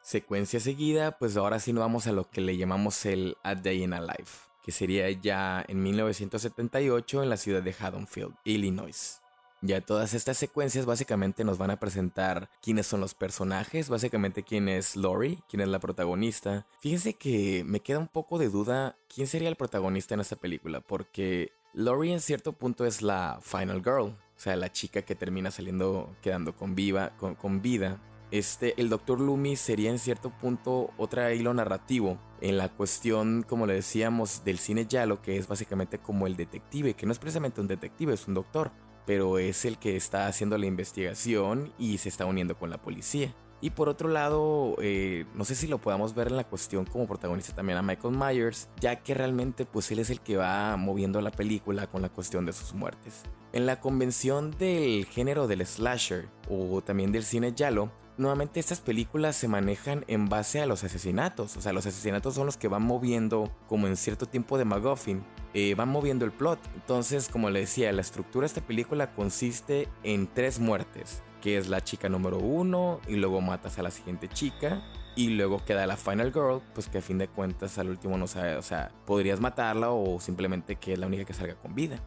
Secuencia 0.00 0.58
seguida, 0.58 1.16
pues 1.16 1.36
ahora 1.36 1.60
sí 1.60 1.72
nos 1.72 1.82
vamos 1.82 2.08
a 2.08 2.12
lo 2.12 2.28
que 2.28 2.40
le 2.40 2.56
llamamos 2.56 3.06
el 3.06 3.36
A 3.44 3.54
Day 3.54 3.84
in 3.84 3.92
a 3.92 4.00
Life, 4.00 4.48
que 4.64 4.72
sería 4.72 5.08
ya 5.08 5.64
en 5.68 5.84
1978 5.84 7.22
en 7.22 7.30
la 7.30 7.36
ciudad 7.36 7.62
de 7.62 7.76
Haddonfield, 7.78 8.34
Illinois. 8.42 9.21
Ya 9.64 9.80
todas 9.80 10.12
estas 10.12 10.38
secuencias 10.38 10.86
básicamente 10.86 11.44
nos 11.44 11.56
van 11.56 11.70
a 11.70 11.78
presentar 11.78 12.50
quiénes 12.60 12.84
son 12.84 13.00
los 13.00 13.14
personajes, 13.14 13.88
básicamente 13.88 14.42
quién 14.42 14.68
es 14.68 14.96
Lori, 14.96 15.38
quién 15.48 15.60
es 15.60 15.68
la 15.68 15.78
protagonista. 15.78 16.66
Fíjense 16.80 17.14
que 17.14 17.62
me 17.64 17.78
queda 17.78 18.00
un 18.00 18.08
poco 18.08 18.38
de 18.38 18.48
duda 18.48 18.96
quién 19.08 19.28
sería 19.28 19.48
el 19.48 19.54
protagonista 19.54 20.14
en 20.14 20.20
esta 20.20 20.34
película, 20.34 20.80
porque 20.80 21.52
Lori 21.74 22.12
en 22.12 22.20
cierto 22.20 22.54
punto 22.54 22.84
es 22.84 23.02
la 23.02 23.38
final 23.40 23.82
girl, 23.84 24.06
o 24.08 24.18
sea, 24.36 24.56
la 24.56 24.72
chica 24.72 25.02
que 25.02 25.14
termina 25.14 25.52
saliendo, 25.52 26.12
quedando 26.22 26.56
con, 26.56 26.74
viva, 26.74 27.16
con, 27.16 27.62
vida. 27.62 28.00
Este, 28.32 28.74
el 28.80 28.88
Dr. 28.88 29.20
Loomis 29.20 29.60
sería 29.60 29.90
en 29.90 30.00
cierto 30.00 30.30
punto 30.30 30.90
otra 30.96 31.34
hilo 31.34 31.54
narrativo 31.54 32.18
en 32.40 32.56
la 32.56 32.68
cuestión, 32.68 33.44
como 33.48 33.66
le 33.66 33.74
decíamos, 33.74 34.42
del 34.42 34.58
cine 34.58 34.86
yalo, 34.86 35.22
que 35.22 35.36
es 35.36 35.46
básicamente 35.46 35.98
como 35.98 36.26
el 36.26 36.34
detective, 36.34 36.94
que 36.94 37.06
no 37.06 37.12
es 37.12 37.20
precisamente 37.20 37.60
un 37.60 37.68
detective, 37.68 38.14
es 38.14 38.26
un 38.26 38.34
doctor 38.34 38.72
pero 39.06 39.38
es 39.38 39.64
el 39.64 39.78
que 39.78 39.96
está 39.96 40.26
haciendo 40.26 40.58
la 40.58 40.66
investigación 40.66 41.72
y 41.78 41.98
se 41.98 42.08
está 42.08 42.26
uniendo 42.26 42.56
con 42.56 42.70
la 42.70 42.78
policía. 42.78 43.34
Y 43.62 43.70
por 43.70 43.88
otro 43.88 44.08
lado, 44.08 44.74
eh, 44.82 45.24
no 45.34 45.44
sé 45.44 45.54
si 45.54 45.68
lo 45.68 45.78
podamos 45.78 46.16
ver 46.16 46.26
en 46.26 46.36
la 46.36 46.42
cuestión 46.42 46.84
como 46.84 47.06
protagonista 47.06 47.54
también 47.54 47.78
a 47.78 47.82
Michael 47.82 48.16
Myers, 48.16 48.68
ya 48.80 48.96
que 48.96 49.14
realmente 49.14 49.64
pues 49.64 49.88
él 49.92 50.00
es 50.00 50.10
el 50.10 50.20
que 50.20 50.36
va 50.36 50.76
moviendo 50.76 51.20
la 51.20 51.30
película 51.30 51.86
con 51.86 52.02
la 52.02 52.08
cuestión 52.08 52.44
de 52.44 52.52
sus 52.52 52.74
muertes. 52.74 53.22
En 53.52 53.66
la 53.66 53.78
convención 53.78 54.50
del 54.58 55.06
género 55.06 55.46
del 55.46 55.64
slasher 55.64 56.28
o 56.50 56.82
también 56.82 57.12
del 57.12 57.22
cine 57.22 57.52
yalo, 57.54 57.92
nuevamente 58.22 58.60
estas 58.60 58.80
películas 58.80 59.36
se 59.36 59.48
manejan 59.48 60.04
en 60.08 60.28
base 60.28 60.62
a 60.62 60.66
los 60.66 60.84
asesinatos. 60.84 61.56
O 61.56 61.60
sea, 61.60 61.72
los 61.72 61.84
asesinatos 61.84 62.34
son 62.34 62.46
los 62.46 62.56
que 62.56 62.68
van 62.68 62.82
moviendo, 62.82 63.52
como 63.68 63.86
en 63.86 63.96
cierto 63.96 64.26
tiempo 64.26 64.56
de 64.56 64.64
McGuffin, 64.64 65.22
eh, 65.52 65.74
van 65.74 65.90
moviendo 65.90 66.24
el 66.24 66.32
plot. 66.32 66.58
Entonces, 66.74 67.28
como 67.28 67.50
le 67.50 67.60
decía, 67.60 67.92
la 67.92 68.00
estructura 68.00 68.44
de 68.44 68.46
esta 68.46 68.62
película 68.62 69.12
consiste 69.12 69.88
en 70.02 70.26
tres 70.26 70.60
muertes, 70.60 71.22
que 71.42 71.58
es 71.58 71.68
la 71.68 71.82
chica 71.82 72.08
número 72.08 72.38
uno, 72.38 73.00
y 73.06 73.16
luego 73.16 73.42
matas 73.42 73.78
a 73.78 73.82
la 73.82 73.90
siguiente 73.90 74.28
chica, 74.28 74.82
y 75.14 75.28
luego 75.30 75.62
queda 75.64 75.86
la 75.86 75.96
final 75.96 76.32
girl, 76.32 76.62
pues 76.74 76.88
que 76.88 76.98
a 76.98 77.02
fin 77.02 77.18
de 77.18 77.28
cuentas 77.28 77.76
al 77.78 77.90
último 77.90 78.16
no 78.16 78.26
sabe, 78.26 78.56
o 78.56 78.62
sea, 78.62 78.90
podrías 79.04 79.40
matarla 79.40 79.90
o 79.90 80.18
simplemente 80.20 80.76
que 80.76 80.94
es 80.94 80.98
la 80.98 81.06
única 81.06 81.24
que 81.24 81.34
salga 81.34 81.54
con 81.56 81.74
vida. 81.74 82.00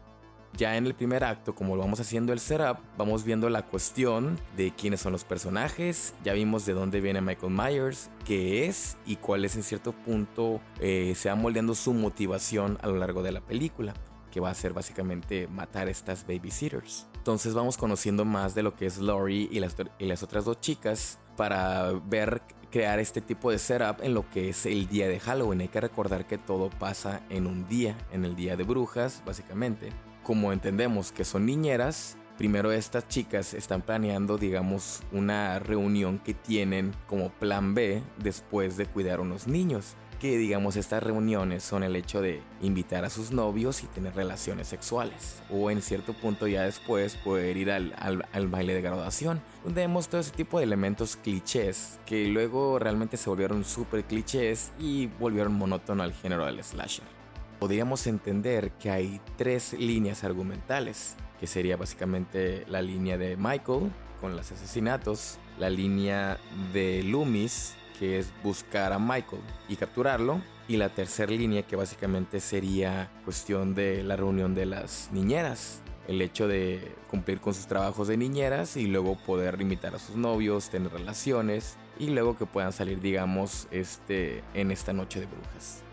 Ya 0.56 0.78
en 0.78 0.86
el 0.86 0.94
primer 0.94 1.22
acto, 1.22 1.54
como 1.54 1.76
lo 1.76 1.82
vamos 1.82 2.00
haciendo 2.00 2.32
el 2.32 2.40
setup, 2.40 2.78
vamos 2.96 3.24
viendo 3.24 3.50
la 3.50 3.66
cuestión 3.66 4.40
de 4.56 4.72
quiénes 4.72 5.00
son 5.00 5.12
los 5.12 5.22
personajes, 5.22 6.14
ya 6.24 6.32
vimos 6.32 6.64
de 6.64 6.72
dónde 6.72 7.02
viene 7.02 7.20
Michael 7.20 7.52
Myers, 7.52 8.08
qué 8.24 8.66
es 8.66 8.96
y 9.04 9.16
cuál 9.16 9.44
es 9.44 9.54
en 9.56 9.62
cierto 9.62 9.92
punto 9.92 10.62
eh, 10.80 11.12
se 11.14 11.28
va 11.28 11.34
moldeando 11.34 11.74
su 11.74 11.92
motivación 11.92 12.78
a 12.80 12.86
lo 12.86 12.96
largo 12.96 13.22
de 13.22 13.32
la 13.32 13.42
película 13.42 13.92
que 14.30 14.40
va 14.40 14.48
a 14.48 14.54
ser 14.54 14.72
básicamente 14.72 15.46
matar 15.46 15.90
estas 15.90 16.26
babysitters. 16.26 17.06
Entonces 17.16 17.52
vamos 17.52 17.76
conociendo 17.76 18.24
más 18.24 18.54
de 18.54 18.62
lo 18.62 18.74
que 18.74 18.86
es 18.86 18.96
Lori 18.96 19.50
y 19.52 19.60
las, 19.60 19.76
y 19.98 20.06
las 20.06 20.22
otras 20.22 20.46
dos 20.46 20.60
chicas 20.60 21.18
para 21.36 21.92
ver 21.92 22.40
crear 22.70 22.98
este 22.98 23.20
tipo 23.20 23.50
de 23.50 23.58
setup 23.58 24.02
en 24.02 24.14
lo 24.14 24.28
que 24.30 24.48
es 24.50 24.64
el 24.64 24.88
día 24.88 25.06
de 25.06 25.20
Halloween. 25.20 25.60
Hay 25.60 25.68
que 25.68 25.80
recordar 25.80 26.26
que 26.26 26.38
todo 26.38 26.70
pasa 26.70 27.20
en 27.28 27.46
un 27.46 27.68
día, 27.68 27.96
en 28.10 28.24
el 28.24 28.36
día 28.36 28.56
de 28.56 28.64
brujas, 28.64 29.22
básicamente 29.26 29.92
como 30.26 30.52
entendemos 30.52 31.12
que 31.12 31.24
son 31.24 31.46
niñeras, 31.46 32.16
primero 32.36 32.72
estas 32.72 33.06
chicas 33.06 33.54
están 33.54 33.80
planeando, 33.80 34.38
digamos, 34.38 35.02
una 35.12 35.60
reunión 35.60 36.18
que 36.18 36.34
tienen 36.34 36.92
como 37.06 37.30
plan 37.30 37.74
B 37.74 38.02
después 38.18 38.76
de 38.76 38.86
cuidar 38.86 39.20
a 39.20 39.22
unos 39.22 39.46
niños. 39.46 39.94
que 40.18 40.38
digamos 40.38 40.76
estas 40.76 41.02
reuniones 41.02 41.62
son 41.62 41.82
el 41.82 41.94
hecho 41.94 42.22
de 42.22 42.42
invitar 42.62 43.04
a 43.04 43.10
sus 43.10 43.32
novios 43.32 43.84
y 43.84 43.86
tener 43.86 44.14
relaciones 44.16 44.66
sexuales. 44.66 45.42
O 45.50 45.70
en 45.70 45.82
cierto 45.82 46.14
punto 46.14 46.46
ya 46.46 46.62
después 46.62 47.16
poder 47.16 47.56
ir 47.58 47.70
al, 47.70 47.94
al 48.00 48.48
baile 48.48 48.72
de 48.72 48.80
graduación, 48.80 49.42
donde 49.62 49.82
vemos 49.82 50.08
todo 50.08 50.22
ese 50.22 50.32
tipo 50.32 50.58
de 50.58 50.64
elementos 50.64 51.16
clichés 51.16 52.00
que 52.06 52.26
luego 52.28 52.78
realmente 52.78 53.18
se 53.18 53.28
volvieron 53.28 53.62
súper 53.62 54.04
clichés 54.04 54.72
y 54.78 55.06
volvieron 55.06 55.52
monótono 55.52 56.02
al 56.02 56.14
género 56.14 56.46
del 56.46 56.64
slasher. 56.64 57.15
Podríamos 57.58 58.06
entender 58.06 58.72
que 58.72 58.90
hay 58.90 59.20
tres 59.38 59.72
líneas 59.72 60.24
argumentales, 60.24 61.16
que 61.40 61.46
sería 61.46 61.76
básicamente 61.76 62.64
la 62.68 62.82
línea 62.82 63.16
de 63.16 63.36
Michael 63.36 63.90
con 64.20 64.36
los 64.36 64.52
asesinatos, 64.52 65.38
la 65.58 65.70
línea 65.70 66.38
de 66.72 67.02
Loomis, 67.02 67.74
que 67.98 68.18
es 68.18 68.32
buscar 68.42 68.92
a 68.92 68.98
Michael 68.98 69.42
y 69.68 69.76
capturarlo, 69.76 70.42
y 70.68 70.76
la 70.76 70.90
tercera 70.90 71.32
línea 71.32 71.62
que 71.62 71.76
básicamente 71.76 72.40
sería 72.40 73.10
cuestión 73.24 73.74
de 73.74 74.02
la 74.02 74.16
reunión 74.16 74.54
de 74.54 74.66
las 74.66 75.10
niñeras, 75.12 75.80
el 76.08 76.20
hecho 76.20 76.48
de 76.48 76.94
cumplir 77.08 77.40
con 77.40 77.54
sus 77.54 77.66
trabajos 77.66 78.08
de 78.08 78.16
niñeras 78.16 78.76
y 78.76 78.86
luego 78.86 79.16
poder 79.16 79.60
invitar 79.60 79.94
a 79.94 79.98
sus 79.98 80.16
novios, 80.16 80.70
tener 80.70 80.92
relaciones 80.92 81.76
y 81.98 82.10
luego 82.10 82.36
que 82.36 82.46
puedan 82.46 82.72
salir, 82.72 83.00
digamos, 83.00 83.66
este, 83.70 84.44
en 84.54 84.70
esta 84.70 84.92
noche 84.92 85.20
de 85.20 85.26
brujas. 85.26 85.85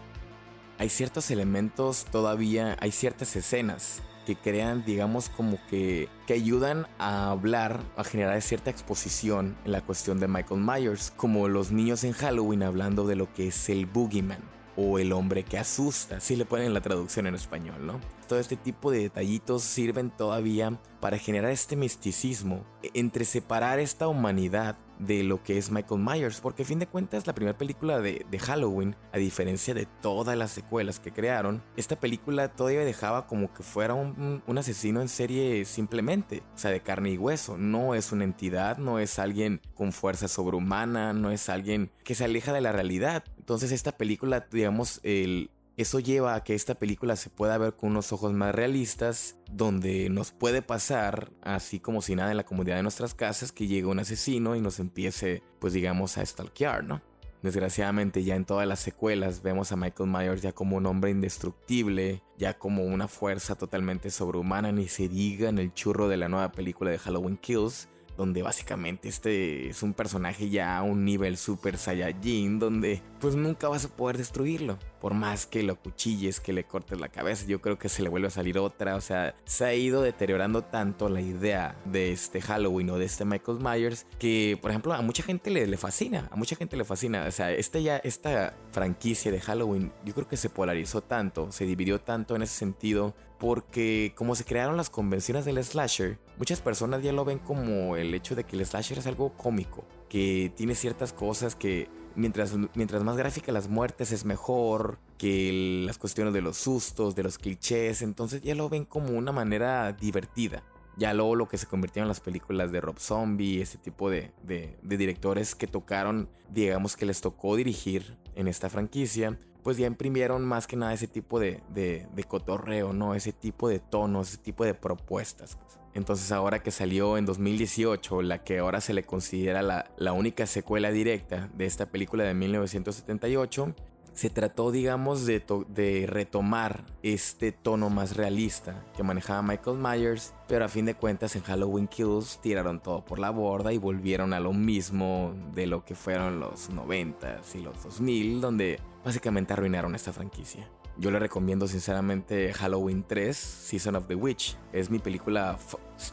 Hay 0.79 0.89
ciertos 0.89 1.31
elementos 1.31 2.05
todavía, 2.05 2.77
hay 2.79 2.91
ciertas 2.91 3.35
escenas 3.35 4.01
que 4.25 4.35
crean, 4.35 4.83
digamos, 4.85 5.29
como 5.29 5.59
que, 5.67 6.09
que 6.27 6.33
ayudan 6.33 6.87
a 6.97 7.31
hablar, 7.31 7.81
a 7.97 8.03
generar 8.03 8.41
cierta 8.41 8.69
exposición 8.69 9.57
en 9.65 9.71
la 9.71 9.81
cuestión 9.81 10.19
de 10.19 10.27
Michael 10.27 10.61
Myers, 10.61 11.11
como 11.15 11.47
los 11.47 11.71
niños 11.71 12.03
en 12.03 12.13
Halloween 12.13 12.63
hablando 12.63 13.05
de 13.05 13.15
lo 13.15 13.31
que 13.33 13.47
es 13.47 13.69
el 13.69 13.85
boogeyman 13.85 14.53
o 14.75 14.97
el 14.97 15.11
hombre 15.11 15.43
que 15.43 15.57
asusta, 15.57 16.19
si 16.19 16.35
le 16.35 16.45
ponen 16.45 16.73
la 16.73 16.81
traducción 16.81 17.27
en 17.27 17.35
español, 17.35 17.85
¿no? 17.85 17.99
Todo 18.27 18.39
este 18.39 18.55
tipo 18.55 18.91
de 18.91 18.99
detallitos 18.99 19.63
sirven 19.63 20.09
todavía 20.09 20.79
para 20.99 21.17
generar 21.17 21.51
este 21.51 21.75
misticismo 21.75 22.65
entre 22.93 23.25
separar 23.25 23.79
esta 23.79 24.07
humanidad 24.07 24.77
de 24.99 25.23
lo 25.23 25.41
que 25.41 25.57
es 25.57 25.71
Michael 25.71 26.01
Myers, 26.01 26.41
porque 26.41 26.63
a 26.63 26.65
fin 26.65 26.79
de 26.79 26.87
cuentas 26.87 27.27
la 27.27 27.35
primera 27.35 27.57
película 27.57 27.99
de, 27.99 28.25
Halloween, 28.39 28.95
a 29.11 29.17
diferencia 29.17 29.73
de 29.73 29.85
todas 30.01 30.37
las 30.37 30.51
secuelas 30.51 30.99
que 30.99 31.11
crearon, 31.11 31.63
esta 31.77 31.99
película 31.99 32.49
todavía 32.49 32.83
dejaba 32.83 33.27
como 33.27 33.53
que 33.53 33.63
fuera 33.63 33.93
un, 33.93 34.43
un, 34.45 34.57
asesino 34.57 35.01
en 35.01 35.09
serie 35.09 35.65
simplemente, 35.65 36.43
o 36.53 36.57
sea, 36.57 36.71
de 36.71 36.81
carne 36.81 37.11
y 37.11 37.17
hueso, 37.17 37.57
no 37.57 37.95
es 37.95 38.11
una 38.11 38.23
entidad, 38.23 38.77
no 38.77 38.99
es 38.99 39.19
alguien 39.19 39.61
con 39.75 39.91
fuerza 39.91 40.27
sobrehumana, 40.27 41.13
no 41.13 41.31
es 41.31 41.49
alguien 41.49 41.91
que 42.03 42.15
se 42.15 42.25
aleja 42.25 42.53
de 42.53 42.61
la 42.61 42.71
realidad. 42.71 43.23
Entonces 43.37 43.71
esta 43.71 43.93
película, 43.93 44.47
digamos, 44.51 44.99
el, 45.03 45.49
eso 45.75 45.99
lleva 45.99 46.35
a 46.35 46.43
que 46.43 46.53
esta 46.53 46.75
película 46.75 47.15
se 47.15 47.29
pueda 47.29 47.57
ver 47.57 47.75
con 47.75 47.91
unos 47.91 48.13
ojos 48.13 48.31
más 48.33 48.53
realistas, 48.53 49.37
donde 49.51 50.09
nos 50.09 50.31
puede 50.31 50.61
pasar, 50.61 51.31
así 51.41 51.79
como 51.79 52.01
si 52.01 52.15
nada 52.15 52.31
en 52.31 52.37
la 52.37 52.45
comunidad 52.45 52.75
de 52.75 52.83
nuestras 52.83 53.15
casas, 53.15 53.51
que 53.51 53.67
llegue 53.67 53.87
un 53.87 53.99
asesino 53.99 54.55
y 54.55 54.61
nos 54.61 54.79
empiece, 54.79 55.41
pues 55.59 55.73
digamos, 55.73 56.17
a 56.17 56.25
stalkear, 56.25 56.83
¿no? 56.83 57.01
Desgraciadamente 57.41 58.23
ya 58.23 58.35
en 58.35 58.45
todas 58.45 58.65
las 58.65 58.79
secuelas 58.79 59.43
vemos 59.43 59.71
a 59.71 59.75
Michael 59.75 60.09
Myers 60.09 60.41
ya 60.41 60.53
como 60.53 60.77
un 60.77 60.85
hombre 60.85 61.11
indestructible, 61.11 62.23
ya 62.37 62.57
como 62.57 62.85
una 62.85 63.09
fuerza 63.09 63.55
totalmente 63.55 64.11
sobrehumana, 64.11 64.71
ni 64.71 64.87
se 64.87 65.09
diga 65.09 65.49
en 65.49 65.59
el 65.59 65.73
churro 65.73 66.07
de 66.07 66.15
la 66.15 66.29
nueva 66.29 66.53
película 66.53 66.89
de 66.91 66.99
Halloween 66.99 67.35
Kills, 67.35 67.89
donde 68.15 68.43
básicamente 68.43 69.09
este 69.09 69.67
es 69.67 69.83
un 69.83 69.93
personaje 69.93 70.49
ya 70.49 70.77
a 70.77 70.83
un 70.83 71.03
nivel 71.03 71.35
super 71.35 71.77
saiyajin, 71.77 72.59
donde 72.59 73.01
pues 73.19 73.35
nunca 73.35 73.67
vas 73.67 73.85
a 73.85 73.89
poder 73.89 74.17
destruirlo. 74.17 74.77
Por 75.03 75.15
más 75.15 75.45
que 75.45 75.63
lo 75.63 75.75
cuchilles, 75.75 76.39
que 76.39 76.53
le 76.53 76.63
cortes 76.63 76.97
la 76.97 77.09
cabeza, 77.09 77.45
yo 77.45 77.59
creo 77.59 77.77
que 77.77 77.89
se 77.89 78.01
le 78.01 78.07
vuelve 78.07 78.29
a 78.29 78.31
salir 78.31 78.57
otra. 78.57 78.95
O 78.95 79.01
sea, 79.01 79.35
se 79.43 79.65
ha 79.65 79.73
ido 79.73 80.01
deteriorando 80.01 80.63
tanto 80.63 81.09
la 81.09 81.19
idea 81.19 81.75
de 81.83 82.13
este 82.13 82.39
Halloween 82.39 82.89
o 82.89 82.97
de 82.97 83.03
este 83.03 83.25
Michael 83.25 83.59
Myers 83.59 84.05
que, 84.17 84.57
por 84.61 84.71
ejemplo, 84.71 84.93
a 84.93 85.01
mucha 85.01 85.21
gente 85.21 85.49
le, 85.49 85.75
fascina. 85.75 86.29
A 86.31 86.37
mucha 86.37 86.55
gente 86.55 86.77
le 86.77 86.85
fascina. 86.85 87.25
O 87.27 87.31
sea, 87.31 87.51
este 87.51 87.83
ya, 87.83 87.97
esta 87.97 88.55
franquicia 88.71 89.29
de 89.29 89.41
Halloween, 89.41 89.91
yo 90.05 90.13
creo 90.13 90.25
que 90.25 90.37
se 90.37 90.49
polarizó 90.49 91.01
tanto, 91.01 91.51
se 91.51 91.65
dividió 91.65 91.99
tanto 91.99 92.37
en 92.37 92.43
ese 92.43 92.55
sentido 92.55 93.13
porque 93.39 94.13
como 94.15 94.35
se 94.35 94.45
crearon 94.45 94.77
las 94.77 94.89
convenciones 94.89 95.43
del 95.43 95.61
slasher, 95.61 96.17
muchas 96.37 96.61
personas 96.61 97.03
ya 97.03 97.11
lo 97.11 97.25
ven 97.25 97.39
como 97.39 97.97
el 97.97 98.13
hecho 98.13 98.35
de 98.35 98.45
que 98.45 98.55
el 98.55 98.65
slasher 98.65 98.99
es 98.99 99.07
algo 99.07 99.33
cómico, 99.35 99.83
que 100.07 100.53
tiene 100.55 100.75
ciertas 100.75 101.11
cosas 101.11 101.53
que 101.53 101.89
mientras, 102.15 102.55
mientras 102.75 103.03
más 103.03 103.17
gráfica 103.17 103.51
las 103.51 103.67
muertes 103.67 104.11
es 104.11 104.25
mejor, 104.25 104.99
que 105.17 105.83
las 105.85 105.97
cuestiones 105.97 106.33
de 106.33 106.41
los 106.41 106.57
sustos, 106.57 107.15
de 107.15 107.23
los 107.23 107.37
clichés, 107.37 108.01
entonces 108.01 108.41
ya 108.41 108.55
lo 108.55 108.69
ven 108.69 108.85
como 108.85 109.17
una 109.17 109.31
manera 109.31 109.91
divertida. 109.93 110.63
Ya 110.95 111.13
luego 111.13 111.35
lo 111.35 111.47
que 111.47 111.57
se 111.57 111.65
convirtieron 111.65 112.05
en 112.05 112.09
las 112.09 112.19
películas 112.19 112.71
de 112.71 112.79
Rob 112.79 112.99
Zombie, 112.99 113.61
ese 113.61 113.79
tipo 113.79 114.11
de, 114.11 114.31
de, 114.43 114.77
de 114.83 114.97
directores 114.97 115.55
que 115.55 115.65
tocaron, 115.65 116.29
digamos 116.51 116.95
que 116.95 117.07
les 117.07 117.19
tocó 117.19 117.55
dirigir 117.55 118.15
en 118.35 118.47
esta 118.47 118.69
franquicia, 118.69 119.39
pues 119.63 119.77
ya 119.77 119.87
imprimieron 119.87 120.45
más 120.45 120.67
que 120.67 120.75
nada 120.75 120.93
ese 120.93 121.07
tipo 121.07 121.39
de, 121.39 121.63
de, 121.73 122.23
cotorreo, 122.27 122.93
¿no? 122.93 123.15
Ese 123.15 123.31
tipo 123.31 123.69
de 123.69 123.79
tonos, 123.79 124.29
ese 124.29 124.37
tipo 124.37 124.65
de 124.65 124.73
propuestas. 124.73 125.55
Pues. 125.55 125.79
Entonces 125.93 126.31
ahora 126.31 126.63
que 126.63 126.71
salió 126.71 127.17
en 127.17 127.25
2018, 127.25 128.21
la 128.23 128.43
que 128.43 128.59
ahora 128.59 128.81
se 128.81 128.93
le 128.93 129.03
considera 129.03 129.61
la, 129.61 130.13
única 130.13 130.47
secuela 130.47 130.91
directa 130.91 131.49
de 131.53 131.65
esta 131.65 131.87
película 131.87 132.23
de 132.23 132.33
1978, 132.33 133.75
se 134.13 134.29
trató, 134.29 134.71
digamos, 134.71 135.25
de, 135.25 135.43
de, 135.69 136.05
retomar 136.07 136.83
este 137.01 137.51
tono 137.51 137.89
más 137.89 138.15
realista 138.15 138.85
que 138.95 139.01
manejaba 139.01 139.41
Michael 139.41 139.77
Myers, 139.77 140.35
pero 140.47 140.65
a 140.65 140.69
fin 140.69 140.85
de 140.85 140.93
cuentas 140.93 141.35
en 141.35 141.41
Halloween 141.41 141.87
Kills 141.87 142.39
tiraron 142.41 142.79
todo 142.79 143.03
por 143.03 143.17
la 143.17 143.31
borda 143.31 143.73
y 143.73 143.79
volvieron 143.79 144.33
a 144.33 144.39
lo 144.39 144.53
mismo 144.53 145.33
de 145.53 145.65
lo 145.65 145.83
que 145.83 145.95
fueron 145.95 146.39
los 146.39 146.69
90s 146.69 147.55
y 147.55 147.61
los 147.61 147.83
2000, 147.83 148.39
donde 148.39 148.79
básicamente 149.03 149.53
arruinaron 149.53 149.95
esta 149.95 150.13
franquicia. 150.13 150.69
Yo 150.97 151.09
le 151.09 151.17
recomiendo 151.17 151.67
sinceramente 151.67 152.53
Halloween 152.53 153.03
3, 153.07 153.35
Season 153.35 153.95
of 153.95 154.05
the 154.07 154.13
Witch. 154.13 154.55
Es 154.71 154.91
mi 154.91 154.99
película, 154.99 155.57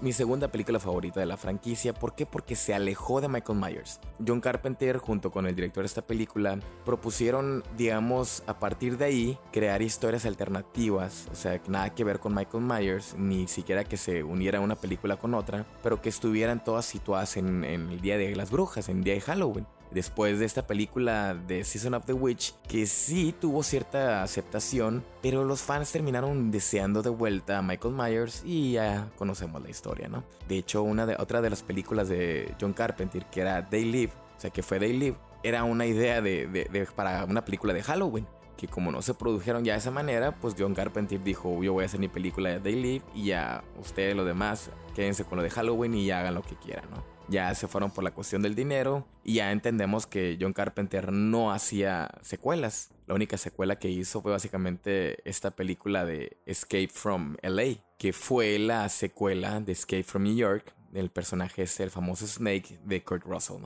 mi 0.00 0.14
segunda 0.14 0.48
película 0.48 0.80
favorita 0.80 1.20
de 1.20 1.26
la 1.26 1.36
franquicia. 1.36 1.92
¿Por 1.92 2.14
qué? 2.14 2.24
Porque 2.24 2.56
se 2.56 2.72
alejó 2.72 3.20
de 3.20 3.28
Michael 3.28 3.58
Myers. 3.58 4.00
John 4.26 4.40
Carpenter, 4.40 4.96
junto 4.96 5.30
con 5.30 5.46
el 5.46 5.54
director 5.54 5.82
de 5.82 5.86
esta 5.86 6.00
película, 6.00 6.58
propusieron, 6.86 7.62
digamos, 7.76 8.42
a 8.46 8.58
partir 8.58 8.96
de 8.96 9.04
ahí, 9.04 9.38
crear 9.52 9.82
historias 9.82 10.24
alternativas. 10.24 11.28
O 11.30 11.34
sea, 11.34 11.60
nada 11.68 11.94
que 11.94 12.02
ver 12.02 12.18
con 12.18 12.34
Michael 12.34 12.64
Myers, 12.64 13.14
ni 13.18 13.48
siquiera 13.48 13.84
que 13.84 13.98
se 13.98 14.22
uniera 14.22 14.60
una 14.60 14.76
película 14.76 15.18
con 15.18 15.34
otra, 15.34 15.66
pero 15.82 16.00
que 16.00 16.08
estuvieran 16.08 16.64
todas 16.64 16.86
situadas 16.86 17.36
en, 17.36 17.64
en 17.64 17.90
el 17.90 18.00
Día 18.00 18.16
de 18.16 18.34
las 18.34 18.50
Brujas, 18.50 18.88
en 18.88 18.98
el 18.98 19.04
Día 19.04 19.14
de 19.14 19.20
Halloween 19.20 19.66
después 19.90 20.38
de 20.38 20.44
esta 20.44 20.66
película 20.66 21.34
de 21.34 21.64
Season 21.64 21.94
of 21.94 22.04
the 22.04 22.12
Witch, 22.12 22.54
que 22.68 22.86
sí 22.86 23.34
tuvo 23.38 23.62
cierta 23.62 24.22
aceptación, 24.22 25.04
pero 25.22 25.44
los 25.44 25.62
fans 25.62 25.92
terminaron 25.92 26.50
deseando 26.50 27.02
de 27.02 27.10
vuelta 27.10 27.58
a 27.58 27.62
Michael 27.62 27.94
Myers 27.94 28.42
y 28.44 28.72
ya 28.72 29.08
conocemos 29.16 29.62
la 29.62 29.70
historia, 29.70 30.08
¿no? 30.08 30.24
De 30.48 30.58
hecho, 30.58 30.82
una 30.82 31.06
de, 31.06 31.16
otra 31.18 31.40
de 31.40 31.50
las 31.50 31.62
películas 31.62 32.08
de 32.08 32.54
John 32.60 32.72
Carpenter, 32.72 33.24
que 33.26 33.40
era 33.40 33.68
They 33.68 33.84
Live, 33.84 34.12
o 34.36 34.40
sea, 34.40 34.50
que 34.50 34.62
fue 34.62 34.78
They 34.78 34.92
Live, 34.92 35.16
era 35.42 35.64
una 35.64 35.86
idea 35.86 36.20
de, 36.20 36.88
para 36.94 37.24
una 37.24 37.44
película 37.44 37.72
de 37.72 37.82
Halloween 37.82 38.26
que 38.56 38.68
como 38.68 38.92
no 38.92 39.00
se 39.00 39.14
produjeron 39.14 39.64
ya 39.64 39.72
de 39.72 39.78
esa 39.78 39.90
manera, 39.90 40.36
pues 40.36 40.54
John 40.58 40.74
Carpenter 40.74 41.22
dijo, 41.22 41.62
yo 41.62 41.72
voy 41.72 41.84
a 41.84 41.86
hacer 41.86 41.98
mi 41.98 42.08
película 42.08 42.50
de 42.50 42.60
They 42.60 42.74
Live 42.74 43.04
y 43.14 43.26
ya 43.28 43.64
ustedes 43.80 44.14
los 44.14 44.26
demás 44.26 44.70
quédense 44.94 45.24
con 45.24 45.38
lo 45.38 45.42
de 45.42 45.48
Halloween 45.48 45.94
y 45.94 46.10
hagan 46.10 46.34
lo 46.34 46.42
que 46.42 46.56
quieran, 46.56 46.84
¿no? 46.90 47.02
Ya 47.30 47.54
se 47.54 47.68
fueron 47.68 47.92
por 47.92 48.04
la 48.04 48.10
cuestión 48.10 48.42
del 48.42 48.54
dinero 48.54 49.06
y 49.24 49.34
ya 49.34 49.52
entendemos 49.52 50.06
que 50.06 50.36
John 50.40 50.52
Carpenter 50.52 51.12
no 51.12 51.52
hacía 51.52 52.10
secuelas. 52.22 52.90
La 53.06 53.14
única 53.14 53.38
secuela 53.38 53.78
que 53.78 53.88
hizo 53.88 54.20
fue 54.20 54.32
básicamente 54.32 55.18
esta 55.28 55.52
película 55.52 56.04
de 56.04 56.36
Escape 56.44 56.90
from 56.92 57.36
LA, 57.42 57.82
que 57.98 58.12
fue 58.12 58.58
la 58.58 58.88
secuela 58.88 59.60
de 59.60 59.72
Escape 59.72 60.02
from 60.02 60.24
New 60.24 60.34
York. 60.34 60.74
El 60.92 61.10
personaje 61.10 61.62
es 61.62 61.78
el 61.80 61.90
famoso 61.90 62.26
Snake 62.26 62.80
de 62.84 63.04
Kurt 63.04 63.24
Russell. 63.24 63.62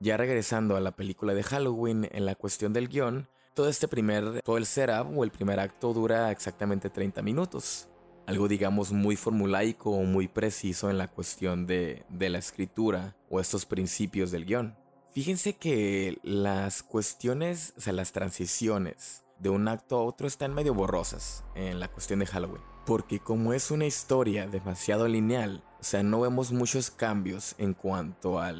Ya 0.00 0.16
regresando 0.16 0.76
a 0.76 0.80
la 0.80 0.92
película 0.92 1.34
de 1.34 1.42
Halloween, 1.42 2.08
en 2.12 2.26
la 2.26 2.34
cuestión 2.34 2.72
del 2.72 2.88
guion, 2.88 3.28
todo 3.54 3.68
este 3.68 3.88
primer, 3.88 4.42
todo 4.42 4.56
el 4.56 4.66
setup 4.66 5.16
o 5.16 5.24
el 5.24 5.30
primer 5.30 5.60
acto 5.60 5.92
dura 5.92 6.30
exactamente 6.30 6.90
30 6.90 7.22
minutos 7.22 7.88
algo 8.28 8.46
digamos 8.46 8.92
muy 8.92 9.16
formulaico 9.16 9.90
o 9.90 10.02
muy 10.02 10.28
preciso 10.28 10.90
en 10.90 10.98
la 10.98 11.08
cuestión 11.08 11.66
de, 11.66 12.04
la 12.10 12.36
escritura 12.36 13.16
o 13.30 13.40
estos 13.40 13.64
principios 13.64 14.30
del 14.30 14.44
guion. 14.44 14.76
Fíjense 15.14 15.54
que 15.54 16.18
las 16.22 16.82
cuestiones, 16.82 17.72
o 17.78 17.80
sea, 17.80 17.94
las 17.94 18.12
transiciones 18.12 19.24
de 19.38 19.48
un 19.48 19.66
acto 19.66 19.96
a 19.96 20.02
otro 20.02 20.26
están 20.26 20.52
medio 20.52 20.74
borrosas 20.74 21.42
en 21.54 21.80
la 21.80 21.88
cuestión 21.88 22.18
de 22.18 22.26
Halloween. 22.26 22.60
Porque 22.84 23.18
como 23.18 23.54
es 23.54 23.70
una 23.70 23.86
historia 23.86 24.46
demasiado 24.46 25.08
lineal, 25.08 25.64
o 25.80 25.84
sea, 25.84 26.02
no 26.02 26.20
vemos 26.20 26.52
muchos 26.52 26.90
cambios 26.90 27.54
en 27.56 27.72
cuanto 27.72 28.40
a 28.40 28.52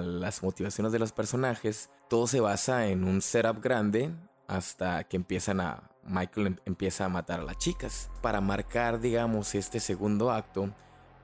las 0.00 0.42
motivaciones 0.42 0.92
de 0.92 0.98
los 0.98 1.12
personajes, 1.12 1.90
todo 2.08 2.26
se 2.26 2.40
basa 2.40 2.86
en 2.86 3.04
un 3.04 3.20
setup 3.20 3.62
grande 3.62 4.14
hasta 4.50 5.04
que 5.04 5.16
empiezan 5.16 5.60
a 5.60 5.90
Michael 6.02 6.48
em, 6.48 6.56
empieza 6.66 7.04
a 7.04 7.08
matar 7.08 7.40
a 7.40 7.44
las 7.44 7.56
chicas. 7.56 8.10
Para 8.20 8.40
marcar, 8.40 9.00
digamos, 9.00 9.54
este 9.54 9.78
segundo 9.78 10.32
acto 10.32 10.70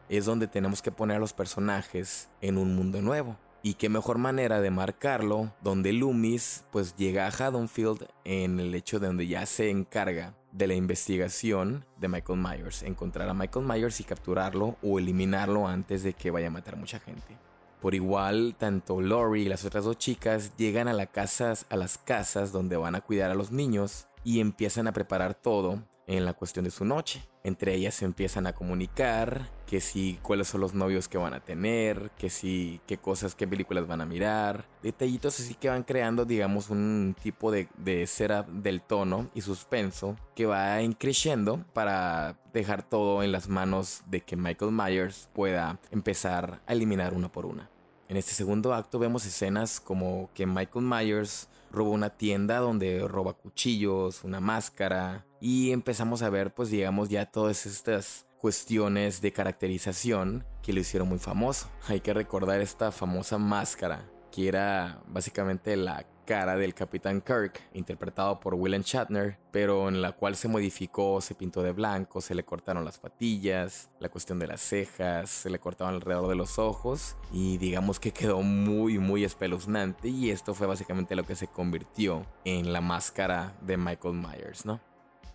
es 0.08 0.24
donde 0.24 0.46
tenemos 0.46 0.80
que 0.80 0.92
poner 0.92 1.16
a 1.16 1.20
los 1.20 1.32
personajes 1.32 2.28
en 2.40 2.56
un 2.56 2.76
mundo 2.76 3.02
nuevo. 3.02 3.36
Y 3.62 3.74
qué 3.74 3.88
mejor 3.88 4.18
manera 4.18 4.60
de 4.60 4.70
marcarlo, 4.70 5.52
donde 5.60 5.92
Loomis 5.92 6.64
pues 6.70 6.94
llega 6.94 7.26
a 7.26 7.30
Haddonfield 7.30 8.06
en 8.24 8.60
el 8.60 8.72
hecho 8.76 9.00
de 9.00 9.08
donde 9.08 9.26
ya 9.26 9.44
se 9.44 9.70
encarga 9.70 10.34
de 10.52 10.68
la 10.68 10.74
investigación 10.74 11.84
de 11.96 12.06
Michael 12.06 12.38
Myers, 12.38 12.84
encontrar 12.84 13.28
a 13.28 13.34
Michael 13.34 13.66
Myers 13.66 14.00
y 14.00 14.04
capturarlo 14.04 14.76
o 14.82 15.00
eliminarlo 15.00 15.66
antes 15.66 16.04
de 16.04 16.12
que 16.12 16.30
vaya 16.30 16.46
a 16.46 16.50
matar 16.50 16.76
mucha 16.76 17.00
gente. 17.00 17.36
Por 17.80 17.94
igual, 17.94 18.56
tanto 18.58 19.00
Lori 19.00 19.42
y 19.42 19.48
las 19.48 19.64
otras 19.64 19.84
dos 19.84 19.98
chicas 19.98 20.56
llegan 20.56 20.88
a, 20.88 20.92
a 20.92 21.76
las 21.76 21.98
casas 21.98 22.52
donde 22.52 22.76
van 22.76 22.94
a 22.94 23.00
cuidar 23.00 23.30
a 23.30 23.34
los 23.34 23.52
niños 23.52 24.08
y 24.24 24.40
empiezan 24.40 24.88
a 24.88 24.92
preparar 24.92 25.34
todo 25.34 25.82
en 26.06 26.24
la 26.24 26.32
cuestión 26.32 26.64
de 26.64 26.70
su 26.70 26.84
noche. 26.84 27.22
Entre 27.46 27.74
ellas 27.74 27.94
se 27.94 28.04
empiezan 28.04 28.48
a 28.48 28.54
comunicar, 28.54 29.48
que 29.68 29.80
si 29.80 30.18
cuáles 30.20 30.48
son 30.48 30.60
los 30.62 30.74
novios 30.74 31.06
que 31.06 31.16
van 31.16 31.32
a 31.32 31.38
tener, 31.38 32.10
que 32.18 32.28
si 32.28 32.80
qué 32.88 32.98
cosas, 32.98 33.36
qué 33.36 33.46
películas 33.46 33.86
van 33.86 34.00
a 34.00 34.04
mirar, 34.04 34.64
detallitos 34.82 35.38
así 35.38 35.54
que 35.54 35.68
van 35.68 35.84
creando, 35.84 36.24
digamos, 36.24 36.70
un 36.70 37.14
tipo 37.22 37.52
de, 37.52 37.68
de 37.76 38.04
setup 38.08 38.48
del 38.48 38.82
tono 38.82 39.30
y 39.32 39.42
suspenso 39.42 40.16
que 40.34 40.46
va 40.46 40.82
increciendo 40.82 41.64
para 41.72 42.36
dejar 42.52 42.82
todo 42.82 43.22
en 43.22 43.30
las 43.30 43.48
manos 43.48 44.02
de 44.06 44.22
que 44.22 44.34
Michael 44.34 44.72
Myers 44.72 45.28
pueda 45.32 45.78
empezar 45.92 46.62
a 46.66 46.72
eliminar 46.72 47.14
una 47.14 47.30
por 47.30 47.46
una. 47.46 47.70
En 48.08 48.16
este 48.16 48.32
segundo 48.32 48.72
acto 48.74 48.98
vemos 48.98 49.26
escenas 49.26 49.80
como 49.80 50.30
que 50.34 50.46
Michael 50.46 50.84
Myers 50.84 51.48
roba 51.70 51.90
una 51.90 52.10
tienda 52.10 52.58
donde 52.58 53.06
roba 53.06 53.32
cuchillos, 53.32 54.22
una 54.22 54.40
máscara 54.40 55.26
y 55.40 55.72
empezamos 55.72 56.22
a 56.22 56.30
ver 56.30 56.54
pues 56.54 56.70
digamos 56.70 57.08
ya 57.08 57.26
todas 57.26 57.66
estas 57.66 58.26
cuestiones 58.38 59.20
de 59.20 59.32
caracterización 59.32 60.44
que 60.62 60.72
lo 60.72 60.80
hicieron 60.80 61.08
muy 61.08 61.18
famoso. 61.18 61.68
Hay 61.88 62.00
que 62.00 62.14
recordar 62.14 62.60
esta 62.60 62.92
famosa 62.92 63.38
máscara 63.38 64.08
que 64.36 64.48
era 64.48 65.00
básicamente 65.06 65.78
la 65.78 66.04
cara 66.26 66.56
del 66.56 66.74
Capitán 66.74 67.22
Kirk, 67.22 67.58
interpretado 67.72 68.38
por 68.38 68.52
William 68.52 68.82
Shatner, 68.82 69.38
pero 69.50 69.88
en 69.88 70.02
la 70.02 70.12
cual 70.12 70.36
se 70.36 70.46
modificó, 70.46 71.22
se 71.22 71.34
pintó 71.34 71.62
de 71.62 71.72
blanco, 71.72 72.20
se 72.20 72.34
le 72.34 72.44
cortaron 72.44 72.84
las 72.84 72.98
patillas, 72.98 73.88
la 73.98 74.10
cuestión 74.10 74.38
de 74.38 74.48
las 74.48 74.60
cejas, 74.60 75.30
se 75.30 75.48
le 75.48 75.58
cortaban 75.58 75.94
alrededor 75.94 76.28
de 76.28 76.34
los 76.34 76.58
ojos 76.58 77.16
y 77.32 77.56
digamos 77.56 77.98
que 77.98 78.12
quedó 78.12 78.42
muy 78.42 78.98
muy 78.98 79.24
espeluznante 79.24 80.08
y 80.08 80.30
esto 80.30 80.52
fue 80.52 80.66
básicamente 80.66 81.16
lo 81.16 81.24
que 81.24 81.34
se 81.34 81.46
convirtió 81.46 82.26
en 82.44 82.74
la 82.74 82.82
máscara 82.82 83.56
de 83.62 83.78
Michael 83.78 84.16
Myers, 84.16 84.66
¿no? 84.66 84.80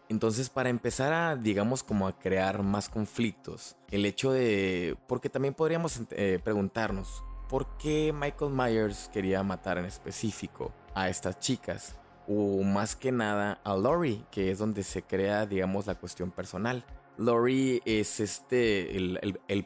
Entonces, 0.09 0.49
para 0.49 0.69
empezar 0.69 1.11
a, 1.11 1.37
digamos, 1.37 1.81
como 1.83 2.05
a 2.05 2.19
crear 2.19 2.61
más 2.61 2.89
conflictos, 2.89 3.77
el 3.89 4.05
hecho 4.05 4.31
de, 4.31 4.97
porque 5.07 5.29
también 5.29 5.53
podríamos 5.53 6.01
eh, 6.11 6.37
preguntarnos, 6.43 7.23
¿por 7.51 7.67
qué 7.77 8.13
Michael 8.17 8.53
Myers 8.53 9.09
quería 9.11 9.43
matar 9.43 9.77
en 9.77 9.83
específico 9.83 10.71
a 10.95 11.09
estas 11.09 11.37
chicas? 11.41 11.97
O 12.25 12.63
más 12.63 12.95
que 12.95 13.11
nada 13.11 13.59
a 13.65 13.75
Lori, 13.75 14.23
que 14.31 14.51
es 14.51 14.59
donde 14.59 14.83
se 14.83 15.03
crea, 15.03 15.45
digamos, 15.45 15.85
la 15.85 15.95
cuestión 15.95 16.31
personal. 16.31 16.85
Lori 17.17 17.81
es 17.83 18.21
este, 18.21 18.89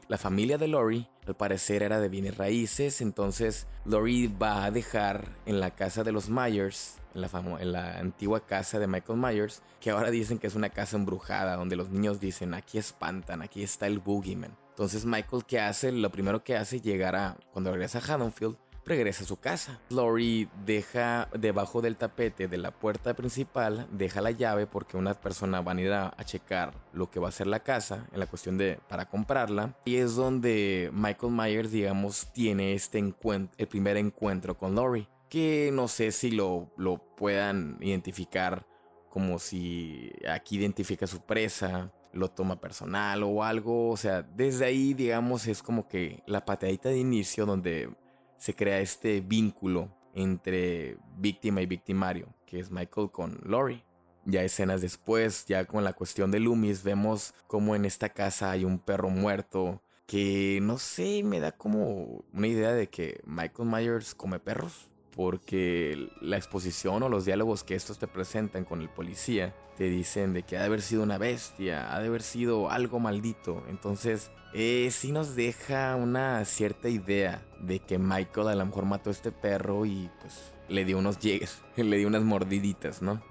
la 0.08 0.17
familia 0.17 0.58
de 0.58 0.67
Lori, 0.67 1.08
al 1.28 1.36
parecer 1.36 1.84
era 1.84 2.00
de 2.00 2.10
bienes 2.10 2.38
raíces, 2.38 3.02
entonces 3.02 3.67
Lori 3.86 4.28
va 4.28 4.65
a 4.65 4.71
dejar 4.71 5.30
en 5.45 5.60
la 5.60 5.76
casa 5.76 6.04
de 6.04 6.12
los 6.12 6.28
Myers 6.28 6.98
en 7.13 7.21
la, 7.21 7.30
en 7.62 7.71
la 7.71 8.00
antigua 8.00 8.48
casa 8.48 8.80
de 8.80 8.88
Michael 8.88 9.19
Myers, 9.19 9.62
que 9.80 9.91
ahora 9.91 10.10
dicen 10.10 10.39
que 10.39 10.48
es 10.48 10.56
una 10.56 10.69
casa 10.71 10.98
embrujada, 10.98 11.56
donde 11.56 11.76
los 11.76 11.91
niños 11.91 12.19
dicen, 12.19 12.56
aquí 12.56 12.80
espantan, 12.80 13.43
aquí 13.43 13.62
está 13.62 13.86
el 13.86 14.00
boogeyman. 14.00 14.58
Entonces 14.76 15.06
Michael, 15.06 15.46
¿qué 15.48 15.62
hace? 15.62 15.94
Lo 15.94 16.12
primero 16.12 16.44
que 16.44 16.58
hace 16.58 16.82
llegar 16.82 17.16
a, 17.16 17.38
cuando 17.54 17.72
regresa 17.72 18.00
a 18.00 18.02
Haddonfield, 18.02 18.58
regresa 18.84 19.24
a 19.24 19.28
su 19.28 19.38
casa. 19.38 19.80
Lori 19.90 20.50
deja 20.66 21.30
debajo 21.34 21.82
del 21.82 21.96
tapete 21.96 22.50
de 22.50 22.58
la 22.58 22.72
puerta 22.72 23.14
principal, 23.14 23.88
deja 23.90 24.20
la 24.20 24.32
llave 24.32 24.68
porque 24.68 24.98
una 24.98 25.14
persona 25.14 25.62
va 25.62 25.72
a 25.72 25.80
ir 25.80 25.94
a, 25.94 26.14
checar 26.26 26.74
lo 26.92 27.10
que 27.10 27.22
va 27.22 27.30
a 27.30 27.32
ser 27.32 27.48
la 27.48 27.62
casa, 27.62 28.06
en 28.12 28.20
la 28.20 28.28
cuestión 28.28 28.58
de 28.58 28.78
para 28.90 29.06
comprarla. 29.06 29.78
Y 29.86 29.96
es 29.96 30.16
donde 30.16 30.90
Michael 30.92 31.32
Myers, 31.32 31.72
digamos, 31.72 32.34
tiene 32.34 32.74
este 32.74 32.98
encuentro, 32.98 33.56
el 33.58 33.68
primer 33.68 33.96
encuentro 33.96 34.58
con 34.58 34.76
Lori 34.76 35.08
que 35.30 35.72
no 35.74 35.88
sé 35.88 36.12
si 36.12 36.32
lo, 36.32 36.70
lo 36.78 36.98
puedan 37.16 37.78
identificar 37.82 38.66
como 39.10 39.40
si 39.40 40.12
aquí 40.30 40.58
identifica 40.58 41.08
su 41.08 41.22
presa, 41.22 41.94
lo 42.15 42.32
toma 42.32 42.60
personal 42.60 43.21
o 43.23 43.43
algo. 43.43 43.91
O 43.91 43.97
sea, 43.97 44.23
desde 44.23 44.65
ahí, 44.65 44.93
digamos, 44.93 45.47
es 45.47 45.62
como 45.62 45.88
que 45.88 46.23
la 46.25 46.45
patadita 46.45 46.89
de 46.89 46.97
inicio 46.97 47.45
donde 47.45 47.89
se 48.38 48.56
crea 48.56 48.80
este 48.80 49.21
vínculo 49.21 49.95
entre 50.13 50.97
víctima 51.17 51.62
y 51.62 51.65
victimario, 51.65 52.34
que 52.45 52.60
es 52.60 52.71
Michael 52.71 53.12
con 53.12 53.39
Lori. 53.43 53.84
Ya 54.25 54.41
escenas 54.41 54.82
después, 54.82 55.45
ya 55.45 55.65
con 55.65 55.84
la 55.84 55.93
cuestión 55.93 56.32
de 56.32 56.39
Loomis, 56.39 56.84
vemos 56.84 57.34
como 57.47 57.75
en 57.75 57.86
esta 57.86 58.10
casa 58.10 58.49
hay 58.49 58.65
un 58.65 58.80
perro 58.80 59.10
muerto 59.10 59.84
que 60.08 60.60
no 60.62 60.78
sé, 60.78 61.21
me 61.23 61.39
da 61.39 61.51
como 61.51 62.23
una 62.34 62.47
idea 62.47 62.71
de 62.71 62.88
que 62.88 63.21
Michael 63.25 63.69
Myers 63.69 64.15
come 64.15 64.39
perros 64.39 64.89
porque 65.15 66.10
la 66.21 66.38
exposición 66.38 67.04
o 67.04 67.10
los 67.10 67.25
diálogos 67.25 67.63
que 67.63 67.75
estos 67.75 67.99
te 67.99 68.08
presentan 68.08 68.65
con 68.65 68.82
el 68.82 68.89
policía 68.89 69.56
te 69.78 69.86
dicen 69.86 70.34
de 70.34 70.43
que 70.43 70.58
ha 70.58 70.62
de 70.62 70.67
haber 70.67 70.82
sido 70.82 71.04
una 71.04 71.17
bestia, 71.17 71.93
ha 71.93 71.99
de 71.99 72.08
haber 72.08 72.21
sido 72.21 72.69
algo 72.69 72.99
maldito. 72.99 73.63
Entonces, 73.69 74.32
eh, 74.54 74.89
sí 74.91 75.12
nos 75.12 75.36
deja 75.36 75.95
una 75.95 76.43
cierta 76.45 76.89
idea 76.89 77.41
de 77.60 77.80
que 77.80 77.97
Michael 77.97 78.47
a 78.49 78.56
lo 78.56 78.65
mejor 78.65 78.86
mató 78.86 79.10
a 79.10 79.13
este 79.13 79.32
perro 79.32 79.86
y 79.86 80.10
pues 80.21 80.54
le 80.69 80.86
dio 80.86 80.97
unos 80.97 81.19
llegues, 81.19 81.62
le 81.75 81.97
dio 81.97 82.08
unas 82.08 82.23
mordiditas, 82.23 83.01
¿no? 83.01 83.21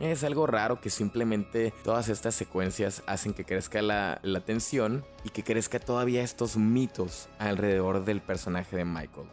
Es 0.00 0.24
algo 0.24 0.46
raro 0.48 0.80
que 0.80 0.90
simplemente 0.90 1.72
todas 1.84 2.08
estas 2.08 2.34
secuencias 2.34 3.04
hacen 3.06 3.32
que 3.32 3.44
crezca 3.44 3.80
la, 3.80 4.18
la 4.24 4.40
tensión 4.40 5.04
y 5.22 5.28
que 5.28 5.44
crezca 5.44 5.78
todavía 5.78 6.22
estos 6.22 6.56
mitos 6.56 7.28
alrededor 7.38 8.04
del 8.04 8.20
personaje 8.20 8.76
de 8.76 8.84
Michael 8.84 9.28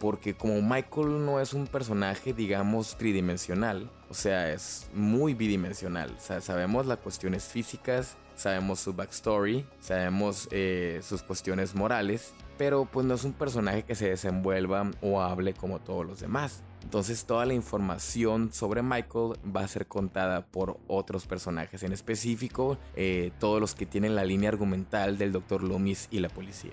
porque 0.00 0.34
como 0.34 0.62
Michael 0.62 1.26
no 1.26 1.40
es 1.40 1.52
un 1.52 1.66
personaje, 1.66 2.32
digamos, 2.32 2.96
tridimensional, 2.96 3.90
o 4.08 4.14
sea, 4.14 4.50
es 4.50 4.88
muy 4.94 5.34
bidimensional, 5.34 6.16
o 6.16 6.20
sea, 6.20 6.40
sabemos 6.40 6.86
las 6.86 6.98
cuestiones 6.98 7.44
físicas, 7.44 8.16
sabemos 8.34 8.80
su 8.80 8.94
backstory, 8.94 9.66
sabemos 9.78 10.48
eh, 10.52 11.00
sus 11.02 11.22
cuestiones 11.22 11.74
morales, 11.74 12.32
pero 12.56 12.86
pues 12.86 13.04
no 13.04 13.12
es 13.12 13.24
un 13.24 13.34
personaje 13.34 13.82
que 13.82 13.94
se 13.94 14.08
desenvuelva 14.08 14.90
o 15.02 15.20
hable 15.20 15.52
como 15.52 15.80
todos 15.80 16.06
los 16.06 16.20
demás. 16.20 16.62
Entonces 16.82 17.26
toda 17.26 17.44
la 17.44 17.52
información 17.52 18.54
sobre 18.54 18.80
Michael 18.80 19.34
va 19.54 19.60
a 19.60 19.68
ser 19.68 19.86
contada 19.86 20.46
por 20.46 20.78
otros 20.88 21.26
personajes 21.26 21.82
en 21.82 21.92
específico, 21.92 22.78
eh, 22.96 23.32
todos 23.38 23.60
los 23.60 23.74
que 23.74 23.84
tienen 23.84 24.16
la 24.16 24.24
línea 24.24 24.48
argumental 24.48 25.18
del 25.18 25.32
Dr. 25.32 25.62
Loomis 25.62 26.08
y 26.10 26.20
la 26.20 26.30
policía. 26.30 26.72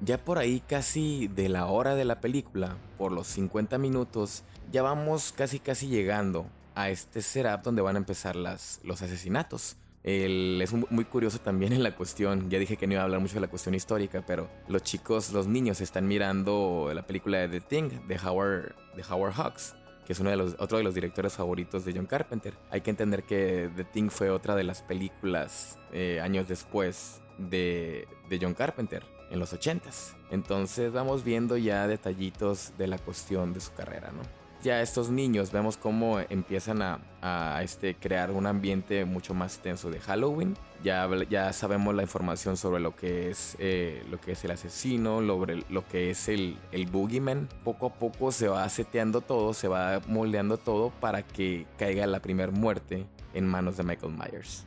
Ya 0.00 0.16
por 0.16 0.38
ahí 0.38 0.60
casi 0.60 1.26
de 1.26 1.48
la 1.48 1.66
hora 1.66 1.96
de 1.96 2.04
la 2.04 2.20
película, 2.20 2.76
por 2.96 3.10
los 3.10 3.26
50 3.28 3.78
minutos, 3.78 4.44
ya 4.70 4.82
vamos 4.82 5.32
casi 5.32 5.58
casi 5.58 5.88
llegando 5.88 6.46
a 6.76 6.88
este 6.88 7.20
setup 7.20 7.62
donde 7.62 7.82
van 7.82 7.96
a 7.96 7.98
empezar 7.98 8.36
los 8.36 9.02
asesinatos. 9.02 9.76
es 10.04 10.72
muy 10.72 11.04
curioso 11.04 11.40
también 11.40 11.72
en 11.72 11.82
la 11.82 11.96
cuestión, 11.96 12.48
ya 12.48 12.60
dije 12.60 12.76
que 12.76 12.86
no 12.86 12.92
iba 12.92 13.02
a 13.02 13.04
hablar 13.06 13.20
mucho 13.20 13.34
de 13.34 13.40
la 13.40 13.48
cuestión 13.48 13.74
histórica, 13.74 14.22
pero 14.24 14.48
los 14.68 14.82
chicos, 14.84 15.32
los 15.32 15.48
niños 15.48 15.80
están 15.80 16.06
mirando 16.06 16.92
la 16.94 17.04
película 17.04 17.38
de 17.38 17.48
The 17.48 17.60
Thing 17.60 18.06
de 18.06 18.20
Howard, 18.24 18.76
de 18.94 19.02
Howard 19.10 19.32
Hawks 19.34 19.74
que 20.06 20.14
es 20.14 20.20
uno 20.20 20.30
de 20.30 20.36
los, 20.36 20.56
otro 20.58 20.78
de 20.78 20.84
los 20.84 20.94
directores 20.94 21.34
favoritos 21.34 21.84
de 21.84 21.92
John 21.92 22.06
Carpenter. 22.06 22.54
Hay 22.70 22.80
que 22.80 22.88
entender 22.88 23.24
que 23.24 23.70
The 23.76 23.84
Thing 23.84 24.08
fue 24.08 24.30
otra 24.30 24.56
de 24.56 24.64
las 24.64 24.80
películas 24.80 25.78
eh, 25.92 26.18
años 26.22 26.48
después 26.48 27.20
de, 27.36 28.08
de 28.30 28.38
John 28.40 28.54
Carpenter 28.54 29.04
en 29.30 29.38
los 29.38 29.52
80s. 29.52 30.14
Entonces 30.30 30.92
vamos 30.92 31.24
viendo 31.24 31.56
ya 31.56 31.86
detallitos 31.86 32.72
de 32.78 32.86
la 32.86 32.98
cuestión 32.98 33.52
de 33.52 33.60
su 33.60 33.72
carrera, 33.74 34.10
¿no? 34.12 34.22
Ya 34.60 34.82
estos 34.82 35.08
niños 35.08 35.52
vemos 35.52 35.76
cómo 35.76 36.18
empiezan 36.18 36.82
a, 36.82 37.60
este, 37.62 37.94
crear 37.94 38.32
un 38.32 38.44
ambiente 38.44 39.04
mucho 39.04 39.32
más 39.32 39.58
tenso 39.58 39.88
de 39.88 40.00
Halloween. 40.00 40.56
Ya, 40.82 41.08
ya 41.30 41.52
sabemos 41.52 41.94
la 41.94 42.02
información 42.02 42.56
sobre 42.56 42.80
lo 42.80 42.96
que 42.96 43.30
es, 43.30 43.56
eh, 43.60 44.04
lo 44.10 44.20
que 44.20 44.32
es 44.32 44.44
el 44.44 44.50
asesino, 44.50 45.24
sobre 45.24 45.62
lo 45.68 45.86
que 45.86 46.10
es 46.10 46.28
el, 46.28 46.58
el 46.72 46.86
boogeyman. 46.86 47.48
Poco 47.62 47.86
a 47.86 47.94
poco 47.94 48.32
se 48.32 48.48
va 48.48 48.68
seteando 48.68 49.20
todo, 49.20 49.54
se 49.54 49.68
va 49.68 50.00
moldeando 50.08 50.56
todo 50.56 50.90
para 50.90 51.22
que 51.22 51.66
caiga 51.78 52.08
la 52.08 52.20
primera 52.20 52.50
muerte 52.50 53.06
en 53.34 53.46
manos 53.46 53.76
de 53.76 53.84
Michael 53.84 54.12
Myers. 54.12 54.66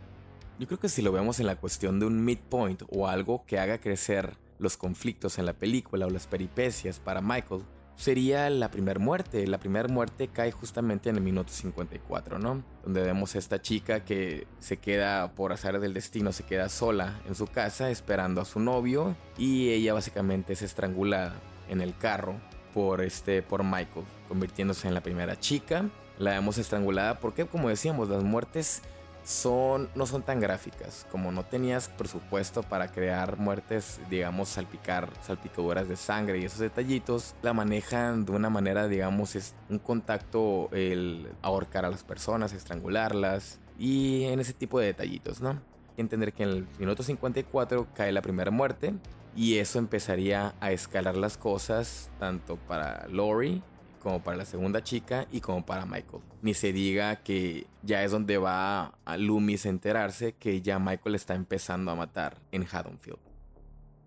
Yo 0.58 0.68
creo 0.68 0.80
que 0.80 0.90
si 0.90 1.02
lo 1.02 1.12
vemos 1.12 1.42
en 1.42 1.48
la 1.48 1.58
cuestión 1.58 2.00
de 2.00 2.06
un 2.06 2.24
midpoint 2.24 2.84
o 2.90 3.08
algo 3.08 3.44
que 3.46 3.60
haga 3.60 3.80
crecer 3.80 4.38
los 4.62 4.78
conflictos 4.78 5.40
en 5.40 5.46
la 5.48 5.54
película 5.54 6.06
o 6.06 6.10
las 6.10 6.28
peripecias 6.28 7.00
para 7.00 7.20
Michael, 7.20 7.64
sería 7.96 8.50
la 8.50 8.72
primera 8.72 9.00
muerte. 9.00 9.46
La 9.48 9.60
primera 9.60 9.88
muerte 9.88 10.28
cae 10.28 10.52
justamente 10.52 11.10
en 11.10 11.18
el 11.18 11.24
minuto 11.24 11.52
54, 11.52 12.40
¿no? 12.40 12.64
Donde 12.84 13.02
vemos 13.02 13.36
a 13.36 13.40
esta 13.40 13.62
chica 13.62 14.06
que 14.06 14.48
se 14.60 14.78
queda, 14.78 15.34
por 15.34 15.52
azar 15.52 15.80
del 15.80 15.94
destino, 15.94 16.32
se 16.32 16.44
queda 16.44 16.70
sola 16.70 17.20
en 17.28 17.36
su 17.36 17.48
casa 17.48 17.90
esperando 17.90 18.40
a 18.40 18.46
su 18.46 18.60
novio 18.60 19.16
y 19.38 19.70
ella 19.70 19.94
básicamente 19.94 20.54
es 20.54 20.62
estrangulada 20.62 21.34
en 21.68 21.82
el 21.82 21.98
carro 21.98 22.36
por, 22.74 23.02
este, 23.02 23.42
por 23.42 23.64
Michael, 23.64 24.06
convirtiéndose 24.28 24.88
en 24.88 24.94
la 24.94 25.02
primera 25.02 25.40
chica. 25.40 25.90
La 26.20 26.32
vemos 26.32 26.60
estrangulada 26.60 27.20
porque, 27.20 27.46
como 27.46 27.70
decíamos, 27.70 28.10
las 28.10 28.24
muertes 28.24 28.84
son, 29.24 29.90
no 29.96 30.06
son 30.06 30.24
tan 30.24 30.40
gráficas. 30.40 31.06
Como 31.12 31.32
no 31.32 31.44
tenías 31.44 31.90
presupuesto 31.90 32.64
para 32.64 32.92
crear 32.92 33.38
muertes, 33.38 34.00
digamos, 34.10 34.50
salpicar, 34.50 35.10
salpicaduras 35.22 35.88
de 35.88 35.96
sangre 35.96 36.40
y 36.40 36.46
esos 36.46 36.60
detallitos, 36.60 37.36
la 37.42 37.54
manejan 37.54 38.26
de 38.26 38.32
una 38.32 38.50
manera, 38.50 38.88
digamos, 38.88 39.36
es 39.36 39.56
un 39.70 39.80
contacto, 39.80 40.70
el 40.72 41.30
ahorcar 41.42 41.86
a 41.86 41.90
las 41.90 42.04
personas, 42.04 42.54
estrangularlas 42.54 43.60
y 43.78 44.24
en 44.26 44.40
ese 44.40 44.54
tipo 44.54 44.80
de 44.80 44.88
detallitos, 44.88 45.42
¿no? 45.42 45.62
Que 45.96 46.02
entender 46.02 46.34
que 46.34 46.44
en 46.44 46.50
el 46.50 46.68
minuto 46.80 47.04
54 47.04 47.88
cae 47.94 48.12
la 48.12 48.22
primera 48.22 48.52
muerte 48.52 48.94
y 49.36 49.58
eso 49.58 49.80
empezaría 49.80 50.56
a 50.60 50.72
escalar 50.72 51.16
las 51.16 51.38
cosas 51.38 52.10
tanto 52.20 52.58
para 52.58 53.08
Lori 53.08 53.62
como 54.02 54.22
para 54.22 54.38
la 54.38 54.46
segunda 54.46 54.84
chica 54.84 55.28
y 55.32 55.40
como 55.40 55.66
para 55.66 55.86
Michael. 55.86 56.24
Ni 56.42 56.54
se 56.54 56.74
diga 56.74 57.18
que 57.18 57.68
ya 57.84 58.04
es 58.04 58.12
donde 58.12 58.38
va 58.38 58.96
a 59.06 59.18
Loomis 59.18 59.66
a 59.66 59.70
enterarse 59.70 60.34
que 60.34 60.62
ya 60.62 60.80
Michael 60.80 61.16
está 61.16 61.36
empezando 61.36 61.92
a 61.92 61.96
matar 61.96 62.42
en 62.52 62.66
Haddonfield. 62.70 63.20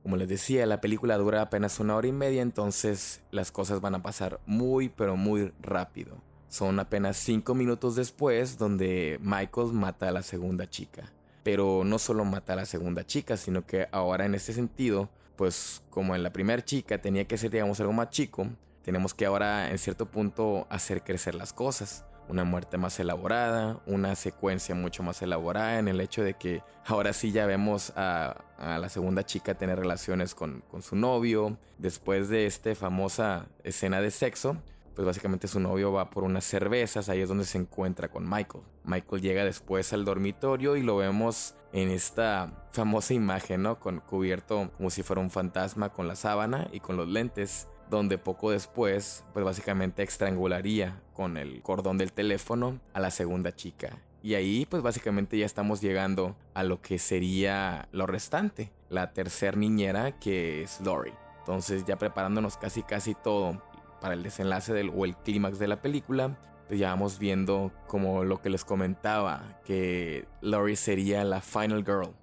Como 0.03 0.17
les 0.19 0.29
decía, 0.29 0.67
la 0.67 0.83
película 0.83 1.17
dura 1.17 1.41
apenas 1.41 1.81
una 1.81 1.97
hora 1.97 2.07
y 2.07 2.13
media, 2.13 2.43
entonces 2.43 3.23
las 3.31 3.51
cosas 3.51 3.81
van 3.81 3.95
a 3.95 4.03
pasar 4.03 4.39
muy 4.45 4.91
pero 4.91 5.17
muy 5.17 5.55
rápido. 5.63 6.19
Son 6.49 6.79
apenas 6.79 7.17
cinco 7.17 7.55
minutos 7.55 7.97
después 7.97 8.59
donde 8.59 9.19
Michael 9.23 9.73
mata 9.73 10.09
a 10.09 10.13
la 10.13 10.23
segunda 10.23 10.69
chica. 10.69 11.11
Pero 11.43 11.85
no 11.85 11.99
solo 11.99 12.25
mata 12.25 12.53
a 12.53 12.57
la 12.57 12.67
segunda 12.67 13.07
chica, 13.07 13.37
sino 13.37 13.67
que 13.67 13.89
ahora 13.93 14.27
en 14.27 14.35
este 14.35 14.53
sentido, 14.53 15.09
pues 15.37 15.83
como 15.91 16.15
en 16.15 16.23
la 16.23 16.33
primera 16.33 16.65
chica 16.65 17.01
tenía 17.01 17.27
que 17.27 17.39
ser 17.39 17.51
digamos 17.51 17.81
algo 17.81 17.93
más 17.93 18.11
chico, 18.11 18.47
tenemos 18.85 19.15
que 19.15 19.27
ahora 19.27 19.71
en 19.71 19.79
cierto 19.79 20.07
punto 20.07 20.67
hacer 20.69 21.03
crecer 21.03 21.35
las 21.35 21.53
cosas. 21.53 22.05
Una 22.29 22.45
muerte 22.45 22.79
más 22.79 22.99
elaborada, 23.01 23.81
una 23.87 24.15
secuencia 24.15 24.75
mucho 24.75 25.03
más 25.03 25.21
elaborada 25.23 25.79
en 25.79 25.89
el 25.89 26.01
hecho 26.01 26.23
de 26.23 26.35
que 26.35 26.63
ahora 26.87 27.13
sí 27.13 27.33
ya 27.33 27.47
vemos 27.47 27.93
a, 27.97 28.45
la 28.59 28.89
segunda 28.89 29.25
chica 29.25 29.55
tener 29.55 29.79
relaciones 29.79 30.35
con, 30.35 30.63
su 30.81 30.97
novio. 30.97 31.59
Después 31.79 32.29
de 32.29 32.47
esta 32.47 32.75
famosa 32.75 33.47
escena 33.63 34.01
de 34.01 34.11
sexo, 34.11 34.57
pues 34.95 35.05
básicamente 35.05 35.49
su 35.49 35.61
novio 35.61 35.93
va 35.93 36.11
por 36.11 36.25
unas 36.25 36.45
cervezas, 36.45 37.09
ahí 37.09 37.21
es 37.21 37.29
donde 37.29 37.45
se 37.45 37.59
encuentra 37.59 38.09
con 38.09 38.29
Michael. 38.29 38.65
Michael 38.85 39.23
llega 39.23 39.45
después 39.45 39.93
al 39.93 40.05
dormitorio 40.05 40.77
y 40.77 40.83
lo 40.83 40.97
vemos 40.97 41.55
en 41.73 41.91
esta 41.91 42.69
famosa 42.73 43.13
imagen, 43.13 43.63
¿no? 43.63 43.81
Con 43.81 44.01
cubierto 44.01 44.71
como 44.77 44.91
si 44.91 45.03
fuera 45.03 45.21
un 45.21 45.31
fantasma 45.31 45.91
con 45.91 46.07
la 46.07 46.17
sábana 46.17 46.69
y 46.73 46.81
con 46.81 46.97
los 46.97 47.09
lentes 47.09 47.69
donde 47.91 48.19
poco 48.19 48.51
después, 48.51 49.25
pues 49.33 49.45
básicamente 49.45 50.03
estrangularía 50.03 51.01
con 51.13 51.37
el 51.37 51.63
cordón 51.63 51.99
del 51.99 52.13
teléfono 52.13 52.81
a 52.93 53.01
la 53.01 53.11
segunda 53.11 53.55
chica. 53.55 53.99
Y 54.23 54.35
ahí 54.35 54.67
pues 54.67 54.83
básicamente 54.83 55.37
ya 55.37 55.45
estamos 55.45 55.81
llegando 55.81 56.35
a 56.55 56.63
lo 56.63 56.81
que 56.81 56.99
sería 56.99 57.89
lo 57.93 58.07
restante, 58.07 58.73
la 58.89 59.13
tercer 59.13 59.57
niñera 59.57 60.19
que 60.19 60.63
es 60.63 60.81
Lori. 60.81 61.13
Entonces 61.41 61.85
ya 61.85 61.97
preparándonos 61.97 62.57
casi 62.57 62.83
casi 62.83 63.15
todo 63.15 63.63
para 64.01 64.15
el 64.15 64.23
desenlace 64.23 64.73
del, 64.73 64.91
o 64.95 65.05
el 65.05 65.17
clímax 65.17 65.59
de 65.59 65.69
la 65.69 65.83
película, 65.83 66.39
pues 66.67 66.81
ya 66.81 66.89
vamos 66.89 67.19
viendo 67.19 67.71
como 67.87 68.25
lo 68.25 68.41
que 68.41 68.49
les 68.49 68.65
comentaba, 68.65 69.61
que 69.65 70.27
Lori 70.41 70.77
sería 70.77 71.23
la 71.25 71.43
final 71.43 71.85
girl, 71.85 72.15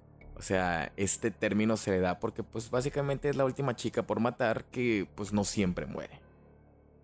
o 0.41 0.43
sea, 0.43 0.91
este 0.97 1.29
término 1.29 1.77
se 1.77 1.91
le 1.91 1.99
da 1.99 2.19
porque 2.19 2.41
pues 2.41 2.71
básicamente 2.71 3.29
es 3.29 3.35
la 3.35 3.45
última 3.45 3.75
chica 3.75 4.01
por 4.01 4.19
matar 4.19 4.65
que 4.65 5.07
pues 5.13 5.33
no 5.33 5.43
siempre 5.43 5.85
muere. 5.85 6.19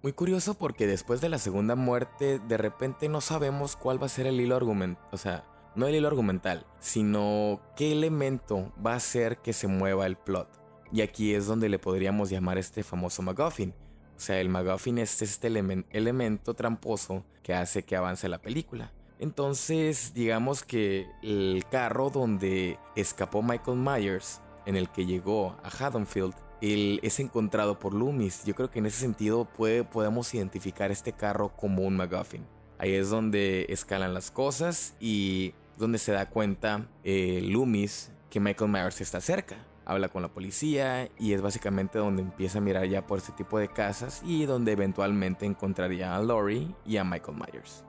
Muy 0.01 0.11
curioso 0.11 0.55
porque 0.55 0.87
después 0.87 1.21
de 1.21 1.29
la 1.29 1.37
segunda 1.37 1.75
muerte 1.75 2.39
de 2.39 2.57
repente 2.57 3.09
no 3.09 3.21
sabemos 3.21 3.75
cuál 3.75 4.01
va 4.01 4.07
a 4.07 4.09
ser 4.09 4.25
el 4.25 4.41
hilo 4.41 4.55
argumental, 4.55 5.05
o 5.11 5.17
sea, 5.17 5.43
no 5.75 5.85
el 5.85 5.93
hilo 5.93 6.07
argumental, 6.07 6.65
sino 6.79 7.61
qué 7.75 7.91
elemento 7.91 8.73
va 8.83 8.93
a 8.93 8.95
hacer 8.95 9.37
que 9.37 9.53
se 9.53 9.67
mueva 9.67 10.07
el 10.07 10.17
plot. 10.17 10.49
Y 10.91 11.01
aquí 11.01 11.35
es 11.35 11.45
donde 11.45 11.69
le 11.69 11.77
podríamos 11.77 12.31
llamar 12.31 12.57
este 12.57 12.81
famoso 12.81 13.21
MacGuffin. 13.21 13.75
O 14.15 14.19
sea, 14.19 14.41
el 14.41 14.49
MacGuffin 14.49 14.97
es 14.97 15.21
este 15.21 15.49
elemento 15.91 16.55
tramposo 16.55 17.23
que 17.43 17.53
hace 17.53 17.83
que 17.83 17.95
avance 17.95 18.27
la 18.29 18.41
película. 18.41 18.93
Entonces, 19.19 20.13
digamos 20.13 20.63
que 20.63 21.07
el 21.23 21.63
carro 21.71 22.09
donde 22.09 22.77
escapó 22.95 23.41
Michael 23.41 23.77
Myers, 23.77 24.41
en 24.65 24.75
el 24.75 24.89
que 24.89 25.05
llegó 25.05 25.57
a 25.63 25.69
Haddonfield, 25.69 26.35
él 26.61 26.99
es 27.03 27.19
encontrado 27.19 27.79
por 27.79 27.93
Loomis. 27.93 28.43
Yo 28.45 28.55
creo 28.55 28.69
que 28.69 28.79
en 28.79 28.87
ese 28.87 28.99
sentido 28.99 29.45
podemos 29.45 30.33
identificar 30.33 30.91
este 30.91 31.13
carro 31.13 31.55
como 31.55 31.83
un 31.83 31.95
MacGuffin. 31.95 32.45
Ahí 32.79 32.93
es 32.93 33.09
donde 33.09 33.65
escalan 33.69 34.13
las 34.13 34.29
cosas 34.29 34.95
y 34.99 35.53
donde 35.77 35.97
se 35.97 36.11
da 36.11 36.29
cuenta 36.29 36.87
eh, 37.03 37.41
Loomis 37.43 38.11
que 38.29 38.39
Michael 38.39 38.71
Myers 38.71 39.01
está 39.01 39.21
cerca. 39.21 39.55
Habla 39.85 40.09
con 40.09 40.21
la 40.21 40.27
policía 40.27 41.09
y 41.17 41.33
es 41.33 41.41
básicamente 41.41 41.97
donde 41.97 42.21
empieza 42.21 42.57
a 42.57 42.61
mirar 42.61 42.85
ya 42.87 43.07
por 43.07 43.19
este 43.19 43.31
tipo 43.31 43.57
de 43.57 43.69
casas 43.69 44.21
y 44.25 44.45
donde 44.45 44.73
eventualmente 44.73 45.45
encontraría 45.45 46.15
a 46.15 46.21
Lori 46.21 46.75
y 46.85 46.97
a 46.97 47.05
Michael 47.05 47.37
Myers. 47.37 47.86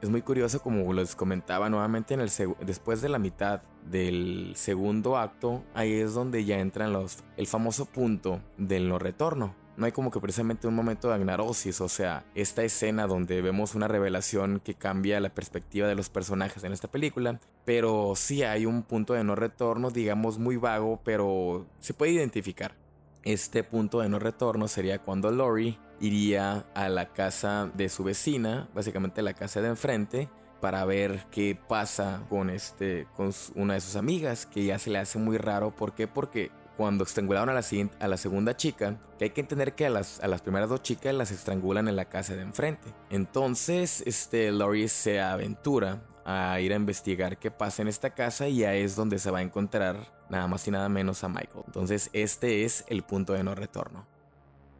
Es 0.00 0.10
muy 0.10 0.22
curioso 0.22 0.62
como 0.62 0.92
les 0.92 1.16
comentaba 1.16 1.68
nuevamente 1.68 2.14
en 2.14 2.20
el 2.20 2.30
después 2.60 3.02
de 3.02 3.08
la 3.08 3.18
mitad 3.18 3.62
del 3.84 4.52
segundo 4.54 5.16
acto, 5.16 5.64
ahí 5.74 5.92
es 5.92 6.14
donde 6.14 6.44
ya 6.44 6.60
entran 6.60 6.92
los 6.92 7.18
el 7.36 7.48
famoso 7.48 7.84
punto 7.86 8.40
del 8.56 8.88
no 8.88 9.00
retorno. 9.00 9.56
No 9.76 9.86
hay 9.86 9.92
como 9.92 10.12
que 10.12 10.20
precisamente 10.20 10.68
un 10.68 10.76
momento 10.76 11.08
de 11.08 11.14
agnarosis, 11.14 11.80
o 11.80 11.88
sea, 11.88 12.24
esta 12.36 12.62
escena 12.62 13.08
donde 13.08 13.42
vemos 13.42 13.74
una 13.74 13.88
revelación 13.88 14.60
que 14.60 14.74
cambia 14.74 15.18
la 15.18 15.34
perspectiva 15.34 15.88
de 15.88 15.96
los 15.96 16.10
personajes 16.10 16.62
en 16.62 16.72
esta 16.72 16.88
película, 16.88 17.40
pero 17.64 18.14
sí 18.14 18.44
hay 18.44 18.66
un 18.66 18.84
punto 18.84 19.14
de 19.14 19.24
no 19.24 19.34
retorno, 19.34 19.90
digamos 19.90 20.38
muy 20.38 20.56
vago, 20.56 21.00
pero 21.04 21.66
se 21.80 21.94
puede 21.94 22.12
identificar. 22.12 22.76
Este 23.24 23.64
punto 23.64 24.00
de 24.00 24.08
no 24.08 24.20
retorno 24.20 24.68
sería 24.68 25.00
cuando 25.00 25.30
Lori 25.32 25.76
iría 26.00 26.66
a 26.74 26.88
la 26.88 27.12
casa 27.12 27.70
de 27.74 27.88
su 27.88 28.04
vecina, 28.04 28.68
básicamente 28.74 29.22
la 29.22 29.34
casa 29.34 29.60
de 29.60 29.68
enfrente, 29.68 30.28
para 30.60 30.84
ver 30.84 31.24
qué 31.30 31.58
pasa 31.68 32.22
con 32.28 32.50
este 32.50 33.06
con 33.16 33.32
una 33.54 33.74
de 33.74 33.80
sus 33.80 33.96
amigas, 33.96 34.46
que 34.46 34.64
ya 34.64 34.78
se 34.78 34.90
le 34.90 34.98
hace 34.98 35.18
muy 35.18 35.38
raro, 35.38 35.74
¿por 35.74 35.94
qué? 35.94 36.08
Porque 36.08 36.50
cuando 36.76 37.02
estrangularon 37.02 37.48
a 37.48 37.54
la, 37.54 37.64
a 37.98 38.08
la 38.08 38.16
segunda 38.16 38.56
chica, 38.56 38.96
que 39.18 39.24
hay 39.24 39.30
que 39.30 39.40
entender 39.40 39.74
que 39.74 39.86
a 39.86 39.90
las, 39.90 40.20
a 40.20 40.28
las 40.28 40.42
primeras 40.42 40.68
dos 40.68 40.80
chicas 40.80 41.12
las 41.12 41.32
estrangulan 41.32 41.88
en 41.88 41.96
la 41.96 42.04
casa 42.04 42.36
de 42.36 42.42
enfrente. 42.42 42.94
Entonces, 43.10 44.04
este, 44.06 44.52
Lori 44.52 44.86
se 44.86 45.20
aventura 45.20 46.00
a 46.24 46.60
ir 46.60 46.72
a 46.72 46.76
investigar 46.76 47.36
qué 47.36 47.50
pasa 47.50 47.82
en 47.82 47.88
esta 47.88 48.10
casa 48.10 48.46
y 48.46 48.62
ahí 48.62 48.82
es 48.82 48.94
donde 48.94 49.18
se 49.18 49.32
va 49.32 49.38
a 49.38 49.42
encontrar 49.42 49.96
nada 50.28 50.46
más 50.46 50.68
y 50.68 50.70
nada 50.70 50.88
menos 50.88 51.24
a 51.24 51.28
Michael. 51.28 51.64
Entonces, 51.66 52.10
este 52.12 52.64
es 52.64 52.84
el 52.86 53.02
punto 53.02 53.32
de 53.32 53.42
no 53.42 53.56
retorno. 53.56 54.06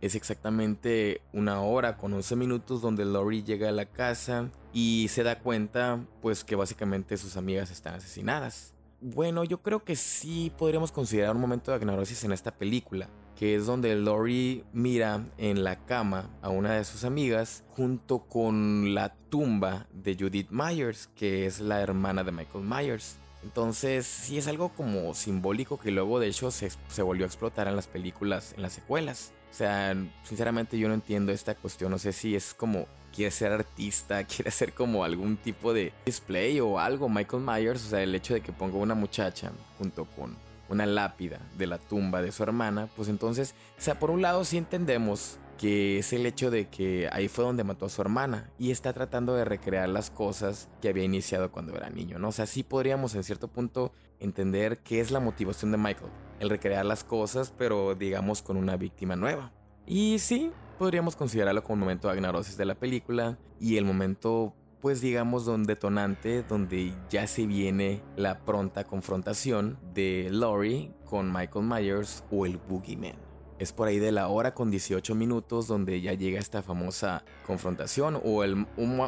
Es 0.00 0.14
exactamente 0.14 1.22
una 1.32 1.60
hora 1.60 1.96
con 1.96 2.12
11 2.12 2.36
minutos 2.36 2.80
donde 2.80 3.04
Lori 3.04 3.42
llega 3.42 3.68
a 3.68 3.72
la 3.72 3.86
casa 3.86 4.50
y 4.72 5.08
se 5.08 5.24
da 5.24 5.40
cuenta 5.40 6.04
pues 6.22 6.44
que 6.44 6.54
básicamente 6.54 7.16
sus 7.16 7.36
amigas 7.36 7.70
están 7.70 7.94
asesinadas. 7.94 8.74
Bueno, 9.00 9.44
yo 9.44 9.62
creo 9.62 9.84
que 9.84 9.94
sí 9.94 10.52
podríamos 10.58 10.90
considerar 10.90 11.34
un 11.34 11.40
momento 11.40 11.70
de 11.70 11.76
agnorosis 11.76 12.24
en 12.24 12.32
esta 12.32 12.50
película, 12.50 13.08
que 13.36 13.54
es 13.54 13.66
donde 13.66 13.94
Lori 13.94 14.64
mira 14.72 15.24
en 15.36 15.62
la 15.62 15.84
cama 15.84 16.30
a 16.42 16.48
una 16.48 16.74
de 16.74 16.84
sus 16.84 17.04
amigas 17.04 17.62
junto 17.68 18.26
con 18.26 18.94
la 18.94 19.14
tumba 19.30 19.86
de 19.92 20.16
Judith 20.18 20.50
Myers, 20.50 21.08
que 21.14 21.46
es 21.46 21.60
la 21.60 21.80
hermana 21.80 22.24
de 22.24 22.32
Michael 22.32 22.64
Myers. 22.64 23.18
Entonces, 23.44 24.04
sí 24.04 24.36
es 24.36 24.48
algo 24.48 24.70
como 24.70 25.14
simbólico 25.14 25.78
que 25.78 25.92
luego 25.92 26.18
de 26.18 26.26
hecho 26.26 26.50
se, 26.50 26.70
se 26.88 27.02
volvió 27.02 27.24
a 27.24 27.28
explotar 27.28 27.68
en 27.68 27.76
las 27.76 27.86
películas, 27.86 28.52
en 28.56 28.62
las 28.62 28.72
secuelas. 28.72 29.32
O 29.50 29.54
sea, 29.54 29.96
sinceramente 30.22 30.78
yo 30.78 30.88
no 30.88 30.94
entiendo 30.94 31.32
esta 31.32 31.54
cuestión. 31.54 31.90
No 31.90 31.98
sé 31.98 32.12
si 32.12 32.34
es 32.36 32.54
como 32.54 32.86
quiere 33.14 33.30
ser 33.30 33.52
artista, 33.52 34.24
quiere 34.28 34.48
hacer 34.48 34.72
como 34.72 35.04
algún 35.04 35.36
tipo 35.36 35.72
de 35.72 35.92
display 36.06 36.60
o 36.60 36.78
algo. 36.78 37.08
Michael 37.08 37.42
Myers, 37.42 37.86
o 37.86 37.88
sea, 37.90 38.02
el 38.02 38.14
hecho 38.14 38.34
de 38.34 38.40
que 38.40 38.52
ponga 38.52 38.76
una 38.76 38.94
muchacha 38.94 39.50
junto 39.78 40.04
con 40.04 40.36
una 40.68 40.86
lápida 40.86 41.40
de 41.56 41.66
la 41.66 41.78
tumba 41.78 42.20
de 42.20 42.30
su 42.30 42.42
hermana, 42.42 42.88
pues 42.94 43.08
entonces, 43.08 43.54
o 43.78 43.80
sea, 43.80 43.98
por 43.98 44.10
un 44.10 44.22
lado 44.22 44.44
sí 44.44 44.58
entendemos 44.58 45.38
que 45.58 45.98
es 45.98 46.12
el 46.12 46.24
hecho 46.24 46.50
de 46.50 46.68
que 46.68 47.08
ahí 47.12 47.28
fue 47.28 47.44
donde 47.44 47.64
mató 47.64 47.86
a 47.86 47.88
su 47.90 48.00
hermana 48.00 48.50
y 48.58 48.70
está 48.70 48.92
tratando 48.92 49.34
de 49.34 49.44
recrear 49.44 49.88
las 49.88 50.08
cosas 50.08 50.68
que 50.80 50.88
había 50.88 51.04
iniciado 51.04 51.52
cuando 51.52 51.76
era 51.76 51.90
niño, 51.90 52.18
¿no? 52.18 52.28
O 52.28 52.32
sea, 52.32 52.46
sí 52.46 52.62
podríamos 52.62 53.14
en 53.14 53.24
cierto 53.24 53.48
punto 53.48 53.92
entender 54.20 54.78
qué 54.78 55.00
es 55.00 55.10
la 55.10 55.20
motivación 55.20 55.72
de 55.72 55.78
Michael, 55.78 56.10
el 56.40 56.48
recrear 56.48 56.86
las 56.86 57.04
cosas, 57.04 57.52
pero 57.58 57.94
digamos 57.94 58.40
con 58.40 58.56
una 58.56 58.76
víctima 58.76 59.16
nueva. 59.16 59.52
Y 59.84 60.18
sí, 60.20 60.50
podríamos 60.78 61.16
considerarlo 61.16 61.62
como 61.62 61.74
un 61.74 61.80
momento 61.80 62.08
de 62.08 62.14
agnarosis 62.14 62.56
de 62.56 62.64
la 62.64 62.76
película 62.76 63.36
y 63.60 63.76
el 63.76 63.84
momento 63.84 64.54
pues 64.80 65.00
digamos 65.00 65.44
detonante 65.66 66.44
donde 66.44 66.94
ya 67.10 67.26
se 67.26 67.46
viene 67.46 68.00
la 68.16 68.44
pronta 68.44 68.84
confrontación 68.84 69.76
de 69.92 70.28
Laurie 70.30 70.92
con 71.04 71.32
Michael 71.32 71.64
Myers 71.66 72.22
o 72.30 72.46
el 72.46 72.58
Boogeyman. 72.58 73.27
Es 73.58 73.72
por 73.72 73.88
ahí 73.88 73.98
de 73.98 74.12
la 74.12 74.28
hora 74.28 74.54
con 74.54 74.70
18 74.70 75.14
minutos 75.14 75.66
donde 75.66 76.00
ya 76.00 76.14
llega 76.14 76.38
esta 76.38 76.62
famosa 76.62 77.24
confrontación 77.46 78.20
o, 78.24 78.44
el, 78.44 78.66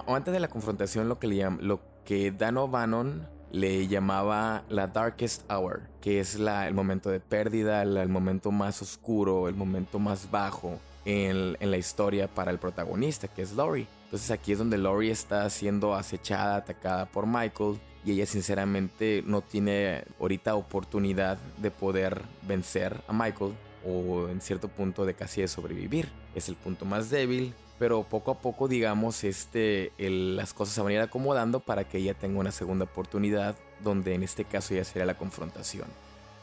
antes 0.08 0.34
de 0.34 0.40
la 0.40 0.48
confrontación 0.48 1.08
lo 1.08 1.18
que, 1.18 1.28
le 1.28 1.48
lo 1.60 1.80
que 2.04 2.32
Dan 2.32 2.56
O'Bannon 2.56 3.28
le 3.52 3.88
llamaba 3.88 4.64
la 4.68 4.86
Darkest 4.86 5.50
Hour, 5.50 5.82
que 6.00 6.20
es 6.20 6.38
la, 6.38 6.68
el 6.68 6.74
momento 6.74 7.10
de 7.10 7.20
pérdida, 7.20 7.82
el 7.82 8.08
momento 8.08 8.50
más 8.50 8.80
oscuro, 8.82 9.48
el 9.48 9.54
momento 9.54 9.98
más 9.98 10.30
bajo 10.30 10.78
en, 11.04 11.56
la 11.60 11.76
historia 11.76 12.28
para 12.28 12.50
el 12.50 12.58
protagonista, 12.58 13.28
que 13.28 13.42
es 13.42 13.52
Laurie. 13.52 13.86
Entonces 14.04 14.30
aquí 14.30 14.52
es 14.52 14.58
donde 14.58 14.78
Laurie 14.78 15.12
está 15.12 15.48
siendo 15.50 15.94
acechada, 15.94 16.56
atacada 16.56 17.06
por 17.06 17.26
Michael 17.26 17.78
y 18.04 18.12
ella 18.12 18.26
sinceramente 18.26 19.22
no 19.26 19.42
tiene 19.42 20.04
ahorita 20.18 20.54
oportunidad 20.54 21.38
de 21.58 21.70
poder 21.70 22.22
vencer 22.42 23.00
a 23.06 23.12
Michael 23.12 23.54
o 23.86 24.28
en 24.28 24.40
cierto 24.40 24.68
punto 24.68 25.04
de 25.04 25.14
casi 25.14 25.40
de 25.40 25.48
sobrevivir. 25.48 26.08
Es 26.34 26.48
el 26.48 26.56
punto 26.56 26.84
más 26.84 27.10
débil, 27.10 27.54
pero 27.78 28.02
poco 28.02 28.30
a 28.30 28.40
poco 28.40 28.68
digamos 28.68 29.24
este 29.24 29.92
las 29.98 30.54
cosas 30.54 30.74
se 30.74 30.80
van 30.80 30.90
a 30.90 30.94
ir 30.94 31.00
acomodando 31.00 31.60
para 31.60 31.84
que 31.84 31.98
ella 31.98 32.14
tenga 32.14 32.40
una 32.40 32.52
segunda 32.52 32.84
oportunidad 32.84 33.56
donde 33.82 34.14
en 34.14 34.22
este 34.22 34.44
caso 34.44 34.74
ya 34.74 34.84
sería 34.84 35.06
la 35.06 35.18
confrontación. 35.18 35.88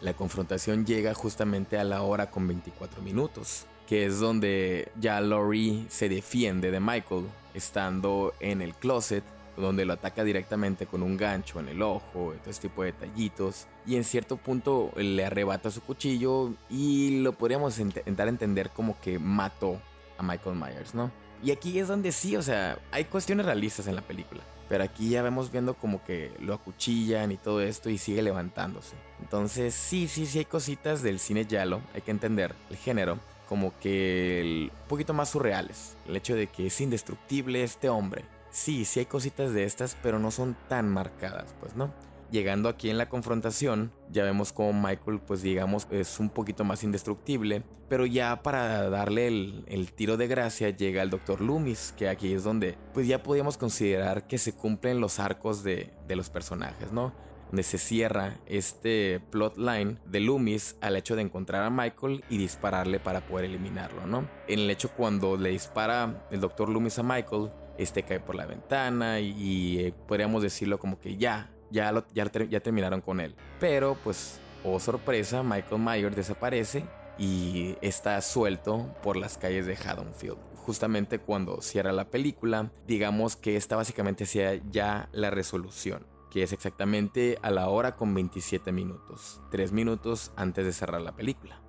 La 0.02 0.14
confrontación 0.14 0.86
llega 0.86 1.14
justamente 1.14 1.78
a 1.78 1.84
la 1.84 2.04
hora 2.04 2.30
con 2.30 2.48
24 2.48 3.02
minutos 3.02 3.66
que 3.88 4.06
es 4.06 4.20
donde 4.20 4.92
ya 5.00 5.20
Laurie 5.22 5.86
se 5.90 6.10
defiende 6.10 6.72
de 6.72 6.80
Michael, 6.80 7.26
estando 7.54 8.34
en 8.40 8.62
el 8.62 8.76
closet, 8.76 9.24
donde 9.58 9.86
lo 9.86 9.94
ataca 9.94 10.24
directamente 10.24 10.86
con 10.86 11.04
un 11.04 11.18
gancho 11.18 11.60
en 11.60 11.70
el 11.70 11.82
ojo, 11.82 12.34
todo 12.42 12.50
este 12.50 12.70
tipo 12.70 12.84
de 12.84 12.92
detallitos, 12.92 13.68
y 13.86 13.96
en 13.96 14.04
cierto 14.04 14.38
punto 14.38 14.92
le 14.96 15.26
arrebata 15.26 15.72
su 15.72 15.82
cuchillo 15.82 16.54
y 16.70 17.20
lo 17.22 17.34
podríamos 17.34 17.80
intentar 17.80 18.28
entender 18.28 18.70
como 18.70 19.00
que 19.02 19.20
mató 19.20 19.82
a 20.18 20.24
Michael 20.24 20.56
Myers, 20.56 20.94
¿no? 20.94 21.12
Y 21.44 21.52
aquí 21.52 21.78
es 21.80 21.88
donde 21.88 22.12
sí, 22.12 22.36
o 22.36 22.42
sea, 22.42 22.80
hay 22.92 23.06
cuestiones 23.06 23.46
realistas 23.46 23.88
en 23.88 23.96
la 23.96 24.02
película. 24.02 24.42
Pero 24.70 24.84
aquí 24.84 25.10
ya 25.10 25.22
vemos 25.22 25.52
viendo 25.52 25.76
como 25.76 26.04
que 26.04 26.32
lo 26.42 26.54
acuchillan 26.54 27.32
y 27.32 27.38
todo 27.38 27.62
esto 27.62 27.90
y 27.90 27.98
sigue 27.98 28.22
levantándose. 28.22 28.96
Entonces 29.22 29.74
sí, 29.74 30.10
sí, 30.10 30.26
sí 30.26 30.40
hay 30.40 30.46
cositas 30.46 31.02
del 31.02 31.20
cine 31.20 31.46
yalo, 31.46 31.82
hay 31.94 32.02
que 32.02 32.12
entender 32.12 32.54
el 32.70 32.76
género 32.76 33.18
como 33.48 33.78
que 33.80 34.70
un 34.70 34.88
poquito 34.90 35.14
más 35.14 35.30
surreales. 35.30 35.96
El 36.08 36.18
hecho 36.18 36.36
de 36.36 36.48
que 36.48 36.68
es 36.68 36.82
indestructible 36.82 37.64
este 37.64 37.88
hombre. 37.88 38.26
Sí, 38.58 38.86
sí 38.86 39.02
hay 39.02 39.06
cositas 39.06 39.54
de 39.54 39.66
estas, 39.66 39.96
pero 40.02 40.18
no 40.18 40.32
son 40.32 40.58
tan 40.68 40.90
marcadas, 40.90 41.56
pues, 41.60 41.76
¿no? 41.76 41.94
Llegando 42.32 42.70
aquí 42.70 42.90
en 42.90 42.98
la 42.98 43.08
confrontación, 43.08 43.92
ya 44.12 44.24
vemos 44.24 44.52
como 44.52 44.74
Michael, 44.74 45.20
pues 45.20 45.44
digamos, 45.44 45.88
es 45.92 46.20
un 46.20 46.32
poquito 46.32 46.64
más 46.64 46.84
indestructible, 46.84 47.62
pero 47.88 48.08
ya 48.08 48.42
para 48.42 48.90
darle 48.90 49.28
el, 49.28 49.64
el 49.68 49.94
tiro 49.94 50.18
de 50.18 50.26
gracia 50.26 50.72
llega 50.72 51.04
el 51.04 51.12
Dr. 51.12 51.40
Loomis, 51.40 51.94
que 51.96 52.10
aquí 52.10 52.34
es 52.34 52.44
donde, 52.44 52.80
pues 52.96 53.08
ya 53.08 53.22
podríamos 53.22 53.58
considerar 53.58 54.26
que 54.26 54.40
se 54.40 54.56
cumplen 54.56 55.02
los 55.02 55.20
arcos 55.20 55.62
de, 55.62 55.94
de 56.08 56.16
los 56.16 56.32
personajes, 56.32 56.92
¿no? 56.92 57.14
donde 57.50 57.64
se 57.64 57.78
cierra 57.78 58.40
este 58.46 59.22
plotline 59.30 60.00
de 60.06 60.20
Loomis 60.20 60.76
al 60.82 60.98
hecho 60.98 61.16
de 61.16 61.22
encontrar 61.22 61.64
a 61.64 61.70
Michael 61.70 62.24
y 62.30 62.38
dispararle 62.38 63.00
para 63.00 63.22
poder 63.22 63.46
eliminarlo, 63.46 64.06
¿no? 64.06 64.28
En 64.48 64.60
el 64.60 64.70
hecho 64.70 64.90
cuando 64.90 65.38
le 65.38 65.52
dispara 65.52 66.28
el 66.30 66.42
doctor 66.42 66.68
Loomis 66.68 67.00
a 67.00 67.04
Michael, 67.04 67.52
este 67.78 68.04
cae 68.04 68.20
por 68.20 68.36
la 68.36 68.46
ventana 68.46 69.20
y, 69.20 69.80
eh, 69.80 69.94
podríamos 70.08 70.44
decirlo 70.44 70.80
como 70.80 71.00
que 71.00 71.18
ya, 71.18 71.52
ya, 71.72 71.94
ya, 72.14 72.32
ya 72.32 72.60
terminaron 72.60 73.02
con 73.02 73.20
él. 73.20 73.36
Pero 73.60 73.98
pues, 74.04 74.40
oh 74.64 74.80
sorpresa, 74.80 75.44
Michael 75.44 75.82
Myers 75.82 76.16
desaparece 76.16 76.86
y 77.18 77.76
está 77.82 78.22
suelto 78.22 78.94
por 79.02 79.18
las 79.18 79.38
calles 79.38 79.66
de 79.66 79.76
Haddonfield. 79.76 80.38
Justamente 80.56 81.20
cuando 81.20 81.62
cierra 81.62 81.94
la 81.94 82.10
película, 82.10 82.72
digamos 82.86 83.36
que 83.36 83.56
esta 83.56 83.76
básicamente 83.76 84.26
sea 84.26 84.56
ya 84.70 85.10
la 85.14 85.30
resolución 85.30 86.06
que 86.30 86.44
es 86.44 86.52
exactamente 86.52 87.40
a 87.42 87.52
la 87.52 87.70
hora 87.70 87.96
con 87.96 88.14
27 88.14 88.72
minutos, 88.72 89.42
3 89.52 89.72
minutos 89.72 90.32
antes 90.36 90.66
de 90.66 90.74
cerrar 90.74 91.02
la 91.02 91.16
película. 91.16 91.62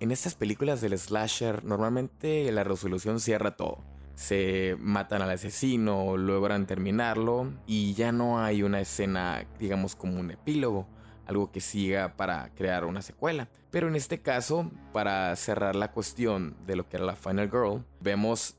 En 0.00 0.10
estas 0.10 0.34
películas 0.34 0.80
del 0.80 0.98
slasher 0.98 1.64
normalmente 1.64 2.50
la 2.52 2.64
resolución 2.64 3.20
cierra 3.20 3.56
todo. 3.56 3.84
Se 4.14 4.76
matan 4.78 5.22
al 5.22 5.30
asesino, 5.30 6.16
logran 6.16 6.66
terminarlo 6.66 7.52
y 7.66 7.94
ya 7.94 8.12
no 8.12 8.40
hay 8.42 8.62
una 8.62 8.80
escena, 8.80 9.44
digamos, 9.58 9.96
como 9.96 10.20
un 10.20 10.30
epílogo, 10.30 10.86
algo 11.26 11.50
que 11.50 11.60
siga 11.60 12.16
para 12.16 12.50
crear 12.54 12.84
una 12.84 13.02
secuela. 13.02 13.48
Pero 13.70 13.88
en 13.88 13.96
este 13.96 14.20
caso, 14.20 14.70
para 14.92 15.34
cerrar 15.34 15.74
la 15.74 15.90
cuestión 15.90 16.56
de 16.64 16.76
lo 16.76 16.88
que 16.88 16.96
era 16.96 17.06
la 17.06 17.16
Final 17.16 17.50
Girl, 17.50 17.84
vemos 18.00 18.56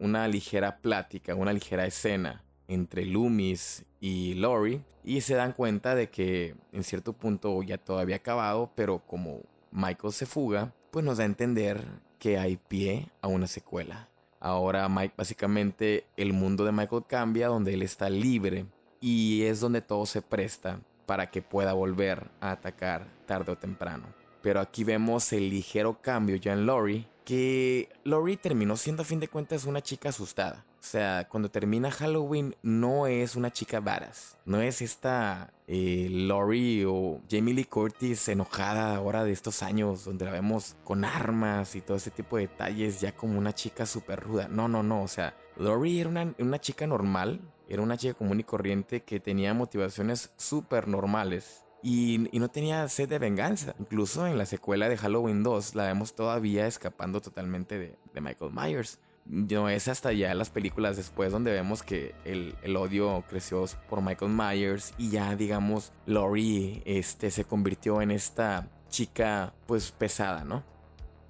una 0.00 0.28
ligera 0.28 0.78
plática, 0.78 1.34
una 1.34 1.52
ligera 1.52 1.86
escena 1.86 2.44
entre 2.68 3.06
Loomis 3.06 3.86
y 4.00 4.34
Lori 4.34 4.82
y 5.02 5.22
se 5.22 5.34
dan 5.34 5.52
cuenta 5.54 5.94
de 5.94 6.10
que 6.10 6.54
en 6.72 6.84
cierto 6.84 7.14
punto 7.14 7.62
ya 7.62 7.78
todo 7.78 7.98
había 7.98 8.16
acabado, 8.16 8.70
pero 8.74 8.98
como 9.06 9.40
Michael 9.72 10.12
se 10.12 10.26
fuga, 10.26 10.74
pues 10.90 11.04
nos 11.04 11.16
da 11.18 11.24
a 11.24 11.26
entender 11.26 11.82
que 12.18 12.38
hay 12.38 12.58
pie 12.58 13.08
a 13.22 13.28
una 13.28 13.46
secuela. 13.46 14.09
Ahora 14.40 14.88
Mike, 14.88 15.14
básicamente 15.16 16.06
el 16.16 16.32
mundo 16.32 16.64
de 16.64 16.72
Michael 16.72 17.04
cambia 17.06 17.48
donde 17.48 17.74
él 17.74 17.82
está 17.82 18.08
libre 18.08 18.64
y 19.00 19.42
es 19.42 19.60
donde 19.60 19.82
todo 19.82 20.06
se 20.06 20.22
presta 20.22 20.80
para 21.04 21.30
que 21.30 21.42
pueda 21.42 21.74
volver 21.74 22.30
a 22.40 22.52
atacar 22.52 23.06
tarde 23.26 23.52
o 23.52 23.58
temprano. 23.58 24.06
Pero 24.40 24.60
aquí 24.60 24.82
vemos 24.82 25.32
el 25.34 25.50
ligero 25.50 26.00
cambio 26.00 26.36
ya 26.36 26.54
en 26.54 26.64
Lori, 26.64 27.06
que 27.30 27.88
Lori 28.02 28.36
terminó 28.36 28.76
siendo 28.76 29.02
a 29.02 29.04
fin 29.04 29.20
de 29.20 29.28
cuentas 29.28 29.64
una 29.64 29.80
chica 29.80 30.08
asustada. 30.08 30.64
O 30.80 30.82
sea, 30.82 31.28
cuando 31.28 31.48
termina 31.48 31.92
Halloween 31.92 32.56
no 32.60 33.06
es 33.06 33.36
una 33.36 33.52
chica 33.52 33.78
varas. 33.78 34.36
No 34.46 34.60
es 34.60 34.82
esta 34.82 35.52
eh, 35.68 36.08
Laurie 36.10 36.86
o 36.86 37.20
Jamie 37.30 37.54
Lee 37.54 37.66
Curtis 37.66 38.28
enojada 38.28 38.96
ahora 38.96 39.22
de 39.22 39.30
estos 39.30 39.62
años 39.62 40.04
donde 40.04 40.24
la 40.24 40.32
vemos 40.32 40.74
con 40.82 41.04
armas 41.04 41.76
y 41.76 41.82
todo 41.82 41.98
ese 41.98 42.10
tipo 42.10 42.36
de 42.36 42.48
detalles 42.48 43.00
ya 43.00 43.12
como 43.12 43.38
una 43.38 43.54
chica 43.54 43.86
súper 43.86 44.18
ruda. 44.18 44.48
No, 44.48 44.66
no, 44.66 44.82
no. 44.82 45.04
O 45.04 45.08
sea, 45.08 45.36
Laurie 45.56 46.00
era 46.00 46.10
una, 46.10 46.34
una 46.40 46.60
chica 46.60 46.88
normal. 46.88 47.40
Era 47.68 47.80
una 47.80 47.96
chica 47.96 48.14
común 48.14 48.40
y 48.40 48.42
corriente 48.42 49.04
que 49.04 49.20
tenía 49.20 49.54
motivaciones 49.54 50.32
súper 50.36 50.88
normales. 50.88 51.64
Y, 51.82 52.28
no 52.32 52.48
tenía 52.48 52.88
sed 52.88 53.08
de 53.08 53.18
venganza. 53.18 53.74
Incluso 53.78 54.26
en 54.26 54.38
la 54.38 54.46
secuela 54.46 54.88
de 54.88 54.96
Halloween 54.96 55.42
2 55.42 55.74
la 55.74 55.86
vemos 55.86 56.14
todavía 56.14 56.66
escapando 56.66 57.20
totalmente 57.20 57.78
de, 57.78 58.20
Michael 58.20 58.52
Myers 58.52 58.98
no 59.26 59.68
es 59.68 59.86
hasta 59.86 60.12
ya 60.12 60.34
las 60.34 60.50
películas 60.50 60.96
después 60.96 61.30
donde 61.30 61.52
vemos 61.52 61.82
que 61.82 62.14
el, 62.24 62.56
odio 62.76 63.22
creció 63.28 63.64
por 63.88 64.02
Michael 64.02 64.32
Myers 64.32 64.92
y 64.98 65.10
ya 65.10 65.36
digamos 65.36 65.92
Laurie 66.06 66.82
este, 66.84 67.30
se 67.30 67.44
convirtió 67.44 68.02
en 68.02 68.10
esta 68.10 68.68
chica 68.88 69.54
pues 69.66 69.92
pesada, 69.92 70.44
¿no? 70.44 70.64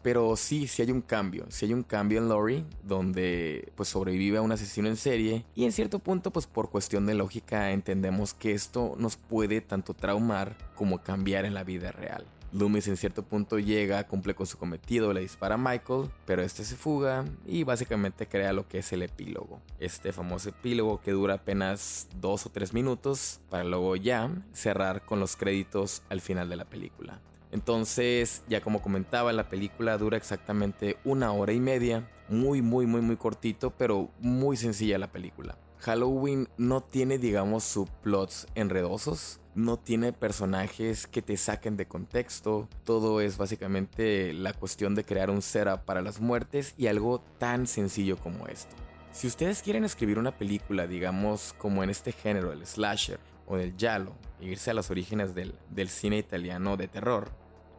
Pero 0.03 0.37
sí, 0.37 0.67
sí 0.67 0.83
hay 0.83 0.91
un 0.91 1.03
cambio, 1.03 1.47
sí 1.51 1.67
hay 1.67 1.75
un 1.75 1.83
cambio 1.83 2.19
en 2.19 2.29
Laurie 2.29 2.65
donde 2.83 3.71
pues 3.75 3.91
sobrevive 3.91 4.39
a 4.39 4.43
un 4.43 4.53
asesino 4.53 4.89
en 4.89 4.97
serie 4.97 5.45
y 5.55 5.65
en 5.65 5.73
cierto 5.73 5.99
punto 5.99 6.31
pues 6.31 6.47
por 6.47 6.71
cuestión 6.71 7.07
de 7.07 7.15
lógica 7.15 7.71
entendemos 7.71 8.33
que 8.33 8.53
esto 8.53 8.95
nos 8.99 9.17
puede 9.17 9.61
tanto 9.61 9.93
traumar 9.93 10.57
como 10.75 11.03
cambiar 11.03 11.45
en 11.45 11.55
la 11.55 11.65
vida 11.65 11.93
real. 11.93 12.25
Loomis 12.53 12.89
en 12.89 12.97
cierto 12.97 13.23
punto 13.23 13.59
llega, 13.59 14.07
cumple 14.09 14.35
con 14.35 14.47
su 14.47 14.59
cometido, 14.59 15.13
le 15.13 15.21
dispara 15.21 15.55
a 15.55 15.59
Michael, 15.59 16.11
pero 16.27 16.43
este 16.43 16.65
se 16.65 16.75
fuga 16.75 17.25
y 17.47 17.63
básicamente 17.63 18.27
crea 18.27 18.53
lo 18.53 18.67
que 18.67 18.79
es 18.79 18.93
el 18.93 19.03
epílogo. 19.03 19.61
Este 19.79 20.13
famoso 20.13 20.49
epílogo 20.49 21.01
que 21.01 21.13
dura 21.13 21.35
apenas 21.35 22.09
dos 22.21 22.47
o 22.47 22.51
tres 22.51 22.75
minutos 22.75 23.41
para 23.51 23.63
luego 23.63 23.95
ya 23.95 24.31
cerrar 24.53 25.05
con 25.05 25.21
los 25.21 25.37
créditos 25.37 26.03
al 26.09 26.21
final 26.21 26.49
de 26.49 26.57
la 26.57 26.65
película. 26.65 27.21
Entonces, 27.53 28.43
ya 28.49 28.61
como 28.61 28.83
comentaba, 28.83 29.33
la 29.33 29.49
película 29.49 29.99
dura 29.99 30.17
exactamente 30.17 30.97
una 31.05 31.33
hora 31.33 31.53
y 31.53 31.61
media, 31.61 32.09
muy 32.29 32.63
muy 32.63 32.87
muy 32.87 33.01
muy 33.01 33.17
cortito, 33.17 33.71
pero 33.71 34.11
muy 34.21 34.57
sencilla 34.57 34.99
la 34.99 35.11
película. 35.11 35.59
Halloween 35.81 36.49
no 36.59 36.83
tiene, 36.83 37.19
digamos, 37.19 37.65
subplots 37.65 38.47
enredosos, 38.55 39.41
no 39.55 39.79
tiene 39.79 40.13
personajes 40.13 41.07
que 41.07 41.23
te 41.23 41.37
saquen 41.37 41.77
de 41.77 41.89
contexto, 41.89 42.69
todo 42.85 43.21
es 43.21 43.39
básicamente 43.39 44.35
la 44.35 44.53
cuestión 44.53 44.95
de 44.95 45.05
crear 45.05 45.31
un 45.31 45.43
setup 45.43 45.85
para 45.85 46.03
las 46.03 46.21
muertes 46.21 46.75
y 46.77 46.87
algo 46.87 47.21
tan 47.39 47.67
sencillo 47.67 48.19
como 48.19 48.47
esto. 48.47 48.77
Si 49.13 49.27
ustedes 49.27 49.63
quieren 49.63 49.85
escribir 49.85 50.19
una 50.19 50.37
película, 50.37 50.87
digamos, 50.87 51.55
como 51.59 51.83
en 51.83 51.91
este 51.91 52.13
género, 52.13 52.53
el 52.53 52.65
slasher 52.65 53.19
o 53.47 53.57
del 53.57 53.75
giallo, 53.77 54.13
e 54.41 54.47
irse 54.47 54.71
a 54.71 54.75
los 54.75 54.91
orígenes 54.91 55.35
del, 55.35 55.55
del 55.71 55.89
cine 55.89 56.19
italiano 56.19 56.77
de 56.77 56.89
terror, 56.89 57.31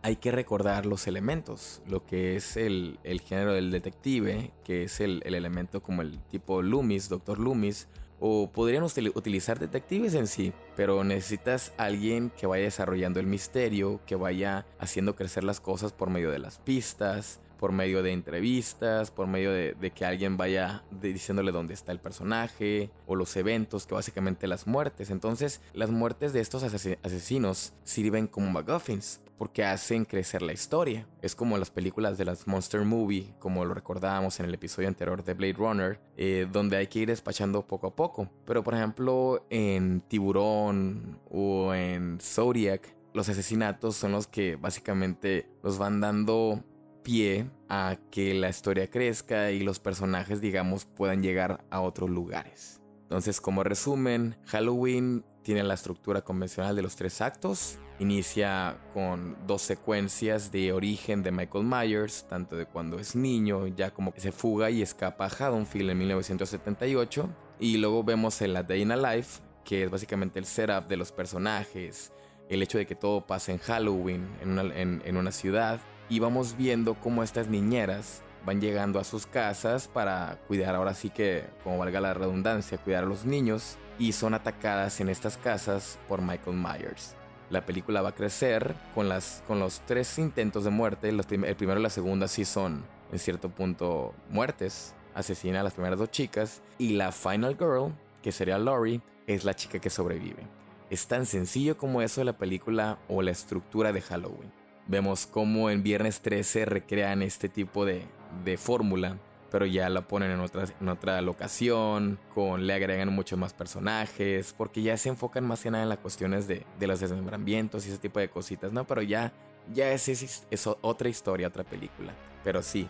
hay 0.03 0.15
que 0.15 0.31
recordar 0.31 0.85
los 0.85 1.07
elementos, 1.07 1.81
lo 1.87 2.05
que 2.05 2.35
es 2.35 2.57
el, 2.57 2.99
género 3.25 3.53
del 3.53 3.71
detective, 3.71 4.51
que 4.63 4.83
es 4.83 4.99
el, 4.99 5.21
el, 5.25 5.35
elemento 5.35 5.81
como 5.81 6.01
el 6.01 6.19
tipo 6.29 6.61
Loomis, 6.61 7.09
Doctor 7.09 7.39
Loomis, 7.39 7.87
o 8.19 8.51
podrían 8.51 8.83
utilizar 8.83 9.59
detectives 9.59 10.13
en 10.13 10.27
sí, 10.27 10.53
pero 10.75 11.03
necesitas 11.03 11.73
alguien 11.77 12.31
que 12.37 12.45
vaya 12.45 12.65
desarrollando 12.65 13.19
el 13.19 13.25
misterio, 13.25 13.99
que 14.05 14.15
vaya 14.15 14.65
haciendo 14.79 15.15
crecer 15.15 15.43
las 15.43 15.59
cosas 15.59 15.91
por 15.91 16.11
medio 16.11 16.29
de 16.29 16.37
las 16.37 16.59
pistas, 16.59 17.39
por 17.61 17.71
medio 17.71 18.01
de 18.01 18.11
entrevistas, 18.11 19.11
por 19.11 19.27
medio 19.27 19.51
de, 19.51 19.91
que 19.93 20.05
alguien 20.05 20.35
vaya 20.35 20.83
diciéndole 20.99 21.51
dónde 21.51 21.75
está 21.75 21.91
el 21.91 21.99
personaje 21.99 22.89
o 23.05 23.15
los 23.15 23.35
eventos, 23.35 23.85
que 23.85 23.93
básicamente 23.93 24.47
las 24.47 24.65
muertes. 24.65 25.11
Entonces, 25.11 25.61
las 25.73 25.91
muertes 25.91 26.33
de 26.33 26.39
estos 26.41 26.63
asesinos 26.63 27.73
sirven 27.83 28.25
como 28.25 28.49
MacGuffins 28.49 29.19
porque 29.41 29.63
hacen 29.63 30.05
crecer 30.05 30.43
la 30.43 30.53
historia. 30.53 31.07
Es 31.23 31.33
como 31.33 31.57
las 31.57 31.71
películas 31.71 32.15
de 32.19 32.25
las 32.25 32.45
Monster 32.45 32.81
Movie, 32.81 33.33
como 33.39 33.65
lo 33.65 33.73
recordábamos 33.73 34.39
en 34.39 34.45
el 34.45 34.53
episodio 34.53 34.87
anterior 34.87 35.23
de 35.23 35.33
Blade 35.33 35.53
Runner, 35.53 35.99
eh, 36.15 36.47
donde 36.51 36.77
hay 36.77 36.85
que 36.85 36.99
ir 36.99 37.07
despachando 37.07 37.65
poco 37.65 37.87
a 37.87 37.95
poco. 37.95 38.29
Pero 38.45 38.63
por 38.63 38.75
ejemplo 38.75 39.47
en 39.49 40.01
Tiburón 40.01 41.19
o 41.27 41.73
en 41.73 42.19
Zodiac, 42.21 42.95
los 43.15 43.29
asesinatos 43.29 43.95
son 43.95 44.11
los 44.11 44.27
que 44.27 44.57
básicamente 44.57 45.49
nos 45.63 45.79
van 45.79 46.01
dando 46.01 46.63
pie 47.01 47.49
a 47.67 47.97
que 48.11 48.35
la 48.35 48.47
historia 48.47 48.91
crezca 48.91 49.49
y 49.49 49.61
los 49.61 49.79
personajes, 49.79 50.39
digamos, 50.39 50.85
puedan 50.85 51.23
llegar 51.23 51.65
a 51.71 51.81
otros 51.81 52.11
lugares. 52.11 52.79
Entonces, 53.01 53.41
como 53.41 53.63
resumen, 53.63 54.37
Halloween 54.45 55.25
tiene 55.41 55.63
la 55.63 55.73
estructura 55.73 56.21
convencional 56.21 56.75
de 56.75 56.83
los 56.83 56.95
tres 56.95 57.21
actos. 57.21 57.79
Inicia 58.01 58.77
con 58.95 59.37
dos 59.45 59.61
secuencias 59.61 60.51
de 60.51 60.73
origen 60.73 61.21
de 61.21 61.31
Michael 61.31 61.65
Myers, 61.65 62.25
tanto 62.27 62.55
de 62.55 62.65
cuando 62.65 62.97
es 62.97 63.15
niño, 63.15 63.67
ya 63.67 63.91
como 63.91 64.11
que 64.11 64.19
se 64.19 64.31
fuga 64.31 64.71
y 64.71 64.81
escapa 64.81 65.25
a 65.25 65.29
Haddonfield 65.29 65.91
en 65.91 65.99
1978. 65.99 67.29
Y 67.59 67.77
luego 67.77 68.03
vemos 68.03 68.41
en 68.41 68.53
la 68.53 68.63
Day 68.63 68.81
in 68.81 68.91
a 68.91 68.95
Life, 68.95 69.41
que 69.63 69.83
es 69.83 69.91
básicamente 69.91 70.39
el 70.39 70.45
setup 70.45 70.87
de 70.87 70.97
los 70.97 71.11
personajes, 71.11 72.11
el 72.49 72.63
hecho 72.63 72.79
de 72.79 72.87
que 72.87 72.95
todo 72.95 73.21
pasa 73.27 73.51
en 73.51 73.59
Halloween, 73.59 74.27
en 74.41 74.57
una, 74.57 74.63
en 74.75 75.15
una 75.15 75.31
ciudad. 75.31 75.79
Y 76.09 76.17
vamos 76.17 76.57
viendo 76.57 76.95
cómo 76.95 77.21
estas 77.21 77.49
niñeras 77.49 78.23
van 78.47 78.61
llegando 78.61 78.99
a 78.99 79.03
sus 79.03 79.27
casas 79.27 79.87
para 79.87 80.39
cuidar, 80.47 80.73
ahora 80.73 80.95
sí 80.95 81.11
que, 81.11 81.45
como 81.63 81.77
valga 81.77 82.01
la 82.01 82.15
redundancia, 82.15 82.79
cuidar 82.79 83.03
a 83.03 83.07
los 83.07 83.25
niños 83.25 83.77
y 83.99 84.13
son 84.13 84.33
atacadas 84.33 84.99
en 85.01 85.09
estas 85.09 85.37
casas 85.37 85.99
por 86.07 86.23
Michael 86.23 86.57
Myers. 86.57 87.15
La 87.51 87.65
película 87.65 88.01
va 88.01 88.09
a 88.09 88.15
crecer 88.15 88.75
con, 88.95 89.09
las, 89.09 89.43
con 89.45 89.59
los 89.59 89.81
tres 89.81 90.17
intentos 90.17 90.63
de 90.63 90.69
muerte. 90.69 91.09
el 91.09 91.55
primero 91.55 91.79
y 91.81 91.83
la 91.83 91.89
segunda 91.89 92.29
sí 92.29 92.45
son, 92.45 92.85
en 93.11 93.19
cierto 93.19 93.49
punto, 93.49 94.13
muertes. 94.29 94.95
Asesina 95.13 95.59
a 95.59 95.63
las 95.63 95.73
primeras 95.73 95.99
dos 95.99 96.09
chicas. 96.09 96.61
Y 96.77 96.93
la 96.93 97.11
Final 97.11 97.57
Girl, 97.57 97.93
que 98.23 98.31
sería 98.31 98.57
Laurie, 98.57 99.01
es 99.27 99.43
la 99.43 99.53
chica 99.53 99.79
que 99.79 99.89
sobrevive. 99.89 100.47
Es 100.89 101.07
tan 101.07 101.25
sencillo 101.25 101.75
como 101.75 102.01
eso 102.01 102.23
la 102.23 102.37
película 102.37 102.99
o 103.09 103.21
la 103.21 103.31
estructura 103.31 103.91
de 103.91 104.01
Halloween. 104.01 104.51
Vemos 104.87 105.27
cómo 105.27 105.69
en 105.69 105.83
Viernes 105.83 106.21
13 106.21 106.63
recrean 106.63 107.21
este 107.21 107.49
tipo 107.49 107.85
de, 107.85 108.05
de 108.45 108.57
fórmula, 108.57 109.17
pero 109.51 109.65
ya 109.65 109.89
la 109.89 110.01
ponen 110.07 110.31
en 110.31 110.39
otra, 110.39 110.65
en 110.79 110.87
otra 110.87 111.21
locación, 111.21 112.17
con, 112.33 112.65
le 112.65 112.73
agregan 112.73 113.09
muchos 113.09 113.37
más 113.37 113.53
personajes, 113.53 114.55
porque 114.57 114.81
ya 114.81 114.95
se 114.95 115.09
enfocan 115.09 115.45
más 115.45 115.61
que 115.61 115.69
nada 115.69 115.83
en 115.83 115.89
las 115.89 115.99
cuestiones 115.99 116.47
de, 116.47 116.65
de 116.79 116.87
los 116.87 117.01
desmembramientos 117.01 117.85
y 117.85 117.89
ese 117.89 117.97
tipo 117.97 118.19
de 118.19 118.29
cositas, 118.29 118.71
¿no? 118.71 118.87
Pero 118.87 119.01
ya, 119.01 119.33
ya 119.73 119.91
es, 119.91 120.67
otra 120.81 121.09
historia, 121.09 121.49
otra 121.49 121.65
película. 121.65 122.13
Pero 122.45 122.63
sí, 122.63 122.87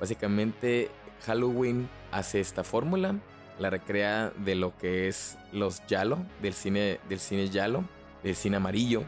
básicamente 0.00 0.88
Halloween 1.26 1.88
hace 2.12 2.40
esta 2.40 2.62
fórmula, 2.62 3.16
la 3.58 3.70
recrea 3.70 4.30
de 4.30 4.54
lo 4.54 4.76
que 4.78 5.08
es 5.08 5.36
los 5.52 5.84
Yalo, 5.88 6.18
del 6.40 6.54
cine, 6.54 7.00
del 7.08 7.18
cine 7.18 7.48
Yalo, 7.48 7.84
del 8.22 8.36
cine 8.36 8.56
amarillo, 8.56 9.02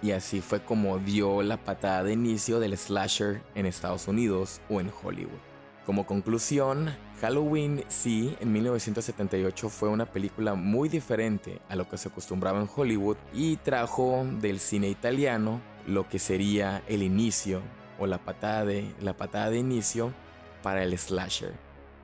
y 0.00 0.12
así 0.12 0.40
fue 0.40 0.60
como 0.60 0.98
dio 0.98 1.42
la 1.42 1.56
patada 1.56 2.04
de 2.04 2.12
inicio 2.12 2.60
del 2.60 2.76
slasher 2.76 3.42
en 3.56 3.66
Estados 3.66 4.06
Unidos 4.06 4.60
o 4.70 4.80
en 4.80 4.92
Hollywood. 5.02 5.51
Como 5.86 6.06
conclusión, 6.06 6.94
Halloween 7.20 7.84
sí, 7.88 8.36
en 8.40 8.52
1978 8.52 9.68
fue 9.68 9.88
una 9.88 10.06
película 10.06 10.54
muy 10.54 10.88
diferente 10.88 11.60
a 11.68 11.76
lo 11.76 11.88
que 11.88 11.98
se 11.98 12.08
acostumbraba 12.08 12.60
en 12.60 12.68
Hollywood 12.74 13.16
y 13.32 13.56
trajo 13.56 14.24
del 14.40 14.60
cine 14.60 14.88
italiano 14.88 15.60
lo 15.86 16.08
que 16.08 16.18
sería 16.18 16.82
el 16.86 17.02
inicio 17.02 17.60
o 17.98 18.06
la 18.06 18.18
patada 18.18 18.64
de, 18.64 18.94
la 19.00 19.16
patada 19.16 19.50
de 19.50 19.58
inicio 19.58 20.12
para 20.62 20.84
el 20.84 20.96
slasher 20.96 21.52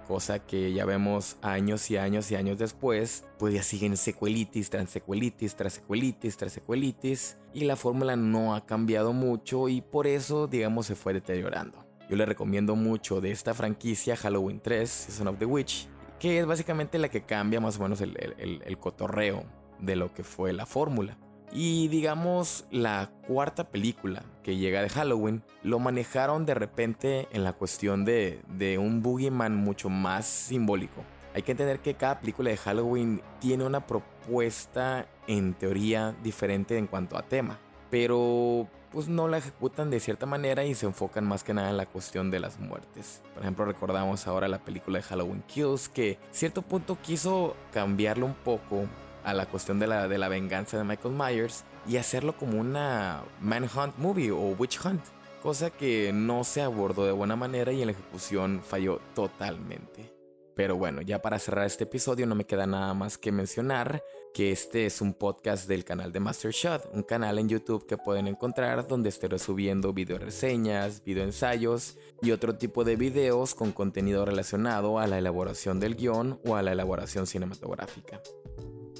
cosa 0.08 0.38
que 0.38 0.72
ya 0.72 0.86
vemos 0.86 1.36
años 1.42 1.90
y 1.90 1.98
años 1.98 2.30
y 2.30 2.34
años 2.34 2.56
después, 2.56 3.24
pues 3.38 3.52
ya 3.52 3.62
siguen 3.62 3.94
secuelitis 3.98 4.70
tras 4.70 4.88
secuelitis 4.88 5.54
tras 5.54 5.74
secuelitis 5.74 6.36
tras 6.38 6.52
secuelitis 6.54 7.36
y 7.52 7.64
la 7.64 7.76
fórmula 7.76 8.16
no 8.16 8.54
ha 8.54 8.64
cambiado 8.64 9.12
mucho 9.12 9.68
y 9.68 9.82
por 9.82 10.06
eso 10.06 10.46
digamos 10.46 10.86
se 10.86 10.94
fue 10.94 11.12
deteriorando. 11.12 11.87
Yo 12.08 12.16
le 12.16 12.26
recomiendo 12.26 12.74
mucho 12.74 13.20
de 13.20 13.30
esta 13.30 13.54
franquicia 13.54 14.16
Halloween 14.16 14.60
3, 14.60 14.88
Season 14.88 15.28
of 15.28 15.38
the 15.38 15.44
Witch, 15.44 15.88
que 16.18 16.38
es 16.38 16.46
básicamente 16.46 16.98
la 16.98 17.08
que 17.08 17.22
cambia 17.22 17.60
más 17.60 17.78
o 17.78 17.82
menos 17.82 18.00
el, 18.00 18.16
el 18.38 18.78
cotorreo 18.78 19.44
de 19.78 19.96
lo 19.96 20.12
que 20.12 20.24
fue 20.24 20.52
la 20.52 20.66
fórmula. 20.66 21.18
Y 21.52 21.88
digamos, 21.88 22.66
la 22.70 23.10
cuarta 23.26 23.70
película 23.70 24.22
que 24.42 24.56
llega 24.56 24.82
de 24.82 24.90
Halloween 24.90 25.42
lo 25.62 25.78
manejaron 25.78 26.44
de 26.44 26.54
repente 26.54 27.28
en 27.32 27.42
la 27.42 27.54
cuestión 27.54 28.04
de, 28.04 28.42
de 28.48 28.78
un 28.78 29.02
boogeyman 29.02 29.56
mucho 29.56 29.88
más 29.88 30.26
simbólico. 30.26 31.02
Hay 31.34 31.42
que 31.42 31.52
entender 31.52 31.80
que 31.80 31.94
cada 31.94 32.20
película 32.20 32.50
de 32.50 32.56
Halloween 32.56 33.22
tiene 33.38 33.64
una 33.64 33.86
propuesta 33.86 35.06
en 35.26 35.54
teoría 35.54 36.14
diferente 36.22 36.76
en 36.76 36.86
cuanto 36.86 37.16
a 37.16 37.22
tema, 37.22 37.58
pero 37.90 38.68
pues 38.90 39.08
no 39.08 39.28
la 39.28 39.38
ejecutan 39.38 39.90
de 39.90 40.00
cierta 40.00 40.26
manera 40.26 40.64
y 40.64 40.74
se 40.74 40.86
enfocan 40.86 41.26
más 41.26 41.44
que 41.44 41.54
nada 41.54 41.70
en 41.70 41.76
la 41.76 41.86
cuestión 41.86 42.30
de 42.30 42.40
las 42.40 42.58
muertes. 42.58 43.22
Por 43.34 43.42
ejemplo, 43.42 43.64
recordamos 43.64 44.26
ahora 44.26 44.48
la 44.48 44.64
película 44.64 44.98
de 44.98 45.04
Halloween 45.04 45.42
Kills 45.46 45.88
que 45.88 46.18
cierto 46.30 46.62
punto 46.62 46.98
quiso 47.02 47.54
cambiarlo 47.72 48.26
un 48.26 48.34
poco 48.34 48.86
a 49.24 49.34
la 49.34 49.46
cuestión 49.46 49.78
de 49.78 49.86
la, 49.86 50.08
de 50.08 50.18
la 50.18 50.28
venganza 50.28 50.78
de 50.78 50.84
Michael 50.84 51.14
Myers 51.14 51.64
y 51.86 51.96
hacerlo 51.96 52.36
como 52.36 52.58
una 52.58 53.22
manhunt 53.40 53.96
movie 53.98 54.30
o 54.30 54.54
witch 54.58 54.84
hunt, 54.84 55.02
cosa 55.42 55.70
que 55.70 56.12
no 56.14 56.44
se 56.44 56.62
abordó 56.62 57.04
de 57.04 57.12
buena 57.12 57.36
manera 57.36 57.72
y 57.72 57.80
en 57.80 57.88
la 57.88 57.92
ejecución 57.92 58.62
falló 58.62 59.00
totalmente. 59.14 60.14
Pero 60.54 60.76
bueno, 60.76 61.02
ya 61.02 61.20
para 61.20 61.38
cerrar 61.38 61.66
este 61.66 61.84
episodio 61.84 62.26
no 62.26 62.34
me 62.34 62.44
queda 62.44 62.66
nada 62.66 62.92
más 62.94 63.16
que 63.16 63.30
mencionar 63.30 64.02
que 64.34 64.52
este 64.52 64.86
es 64.86 65.00
un 65.00 65.14
podcast 65.14 65.68
del 65.68 65.84
canal 65.84 66.12
de 66.12 66.20
Master 66.20 66.52
Shot, 66.52 66.90
un 66.92 67.02
canal 67.02 67.38
en 67.38 67.48
YouTube 67.48 67.86
que 67.86 67.96
pueden 67.96 68.26
encontrar 68.26 68.86
donde 68.86 69.08
estaré 69.08 69.38
subiendo 69.38 69.92
video 69.92 70.18
reseñas, 70.18 71.02
video 71.04 71.24
ensayos 71.24 71.96
y 72.22 72.30
otro 72.30 72.56
tipo 72.56 72.84
de 72.84 72.96
videos 72.96 73.54
con 73.54 73.72
contenido 73.72 74.24
relacionado 74.24 74.98
a 74.98 75.06
la 75.06 75.18
elaboración 75.18 75.80
del 75.80 75.96
guion 75.96 76.40
o 76.44 76.56
a 76.56 76.62
la 76.62 76.72
elaboración 76.72 77.26
cinematográfica. 77.26 78.20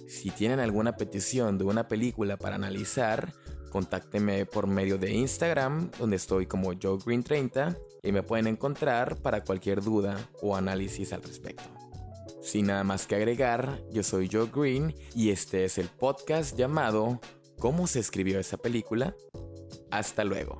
Si 0.08 0.30
tienen 0.30 0.60
alguna 0.60 0.96
petición 0.96 1.58
de 1.58 1.64
una 1.64 1.86
película 1.86 2.36
para 2.36 2.56
analizar, 2.56 3.32
contáctenme 3.70 4.46
por 4.46 4.66
medio 4.66 4.98
de 4.98 5.12
Instagram, 5.12 5.90
donde 5.98 6.16
estoy 6.16 6.46
como 6.46 6.72
JoeGreen30 6.72 7.78
y 8.02 8.12
me 8.12 8.22
pueden 8.22 8.46
encontrar 8.46 9.16
para 9.16 9.44
cualquier 9.44 9.82
duda 9.82 10.16
o 10.40 10.56
análisis 10.56 11.12
al 11.12 11.22
respecto. 11.22 11.77
Sin 12.48 12.68
nada 12.68 12.82
más 12.82 13.06
que 13.06 13.14
agregar, 13.14 13.78
yo 13.90 14.02
soy 14.02 14.26
Joe 14.32 14.48
Green 14.50 14.94
y 15.14 15.28
este 15.28 15.66
es 15.66 15.76
el 15.76 15.88
podcast 15.88 16.56
llamado 16.56 17.20
¿Cómo 17.58 17.86
se 17.86 18.00
escribió 18.00 18.40
esa 18.40 18.56
película? 18.56 19.14
Hasta 19.90 20.24
luego. 20.24 20.58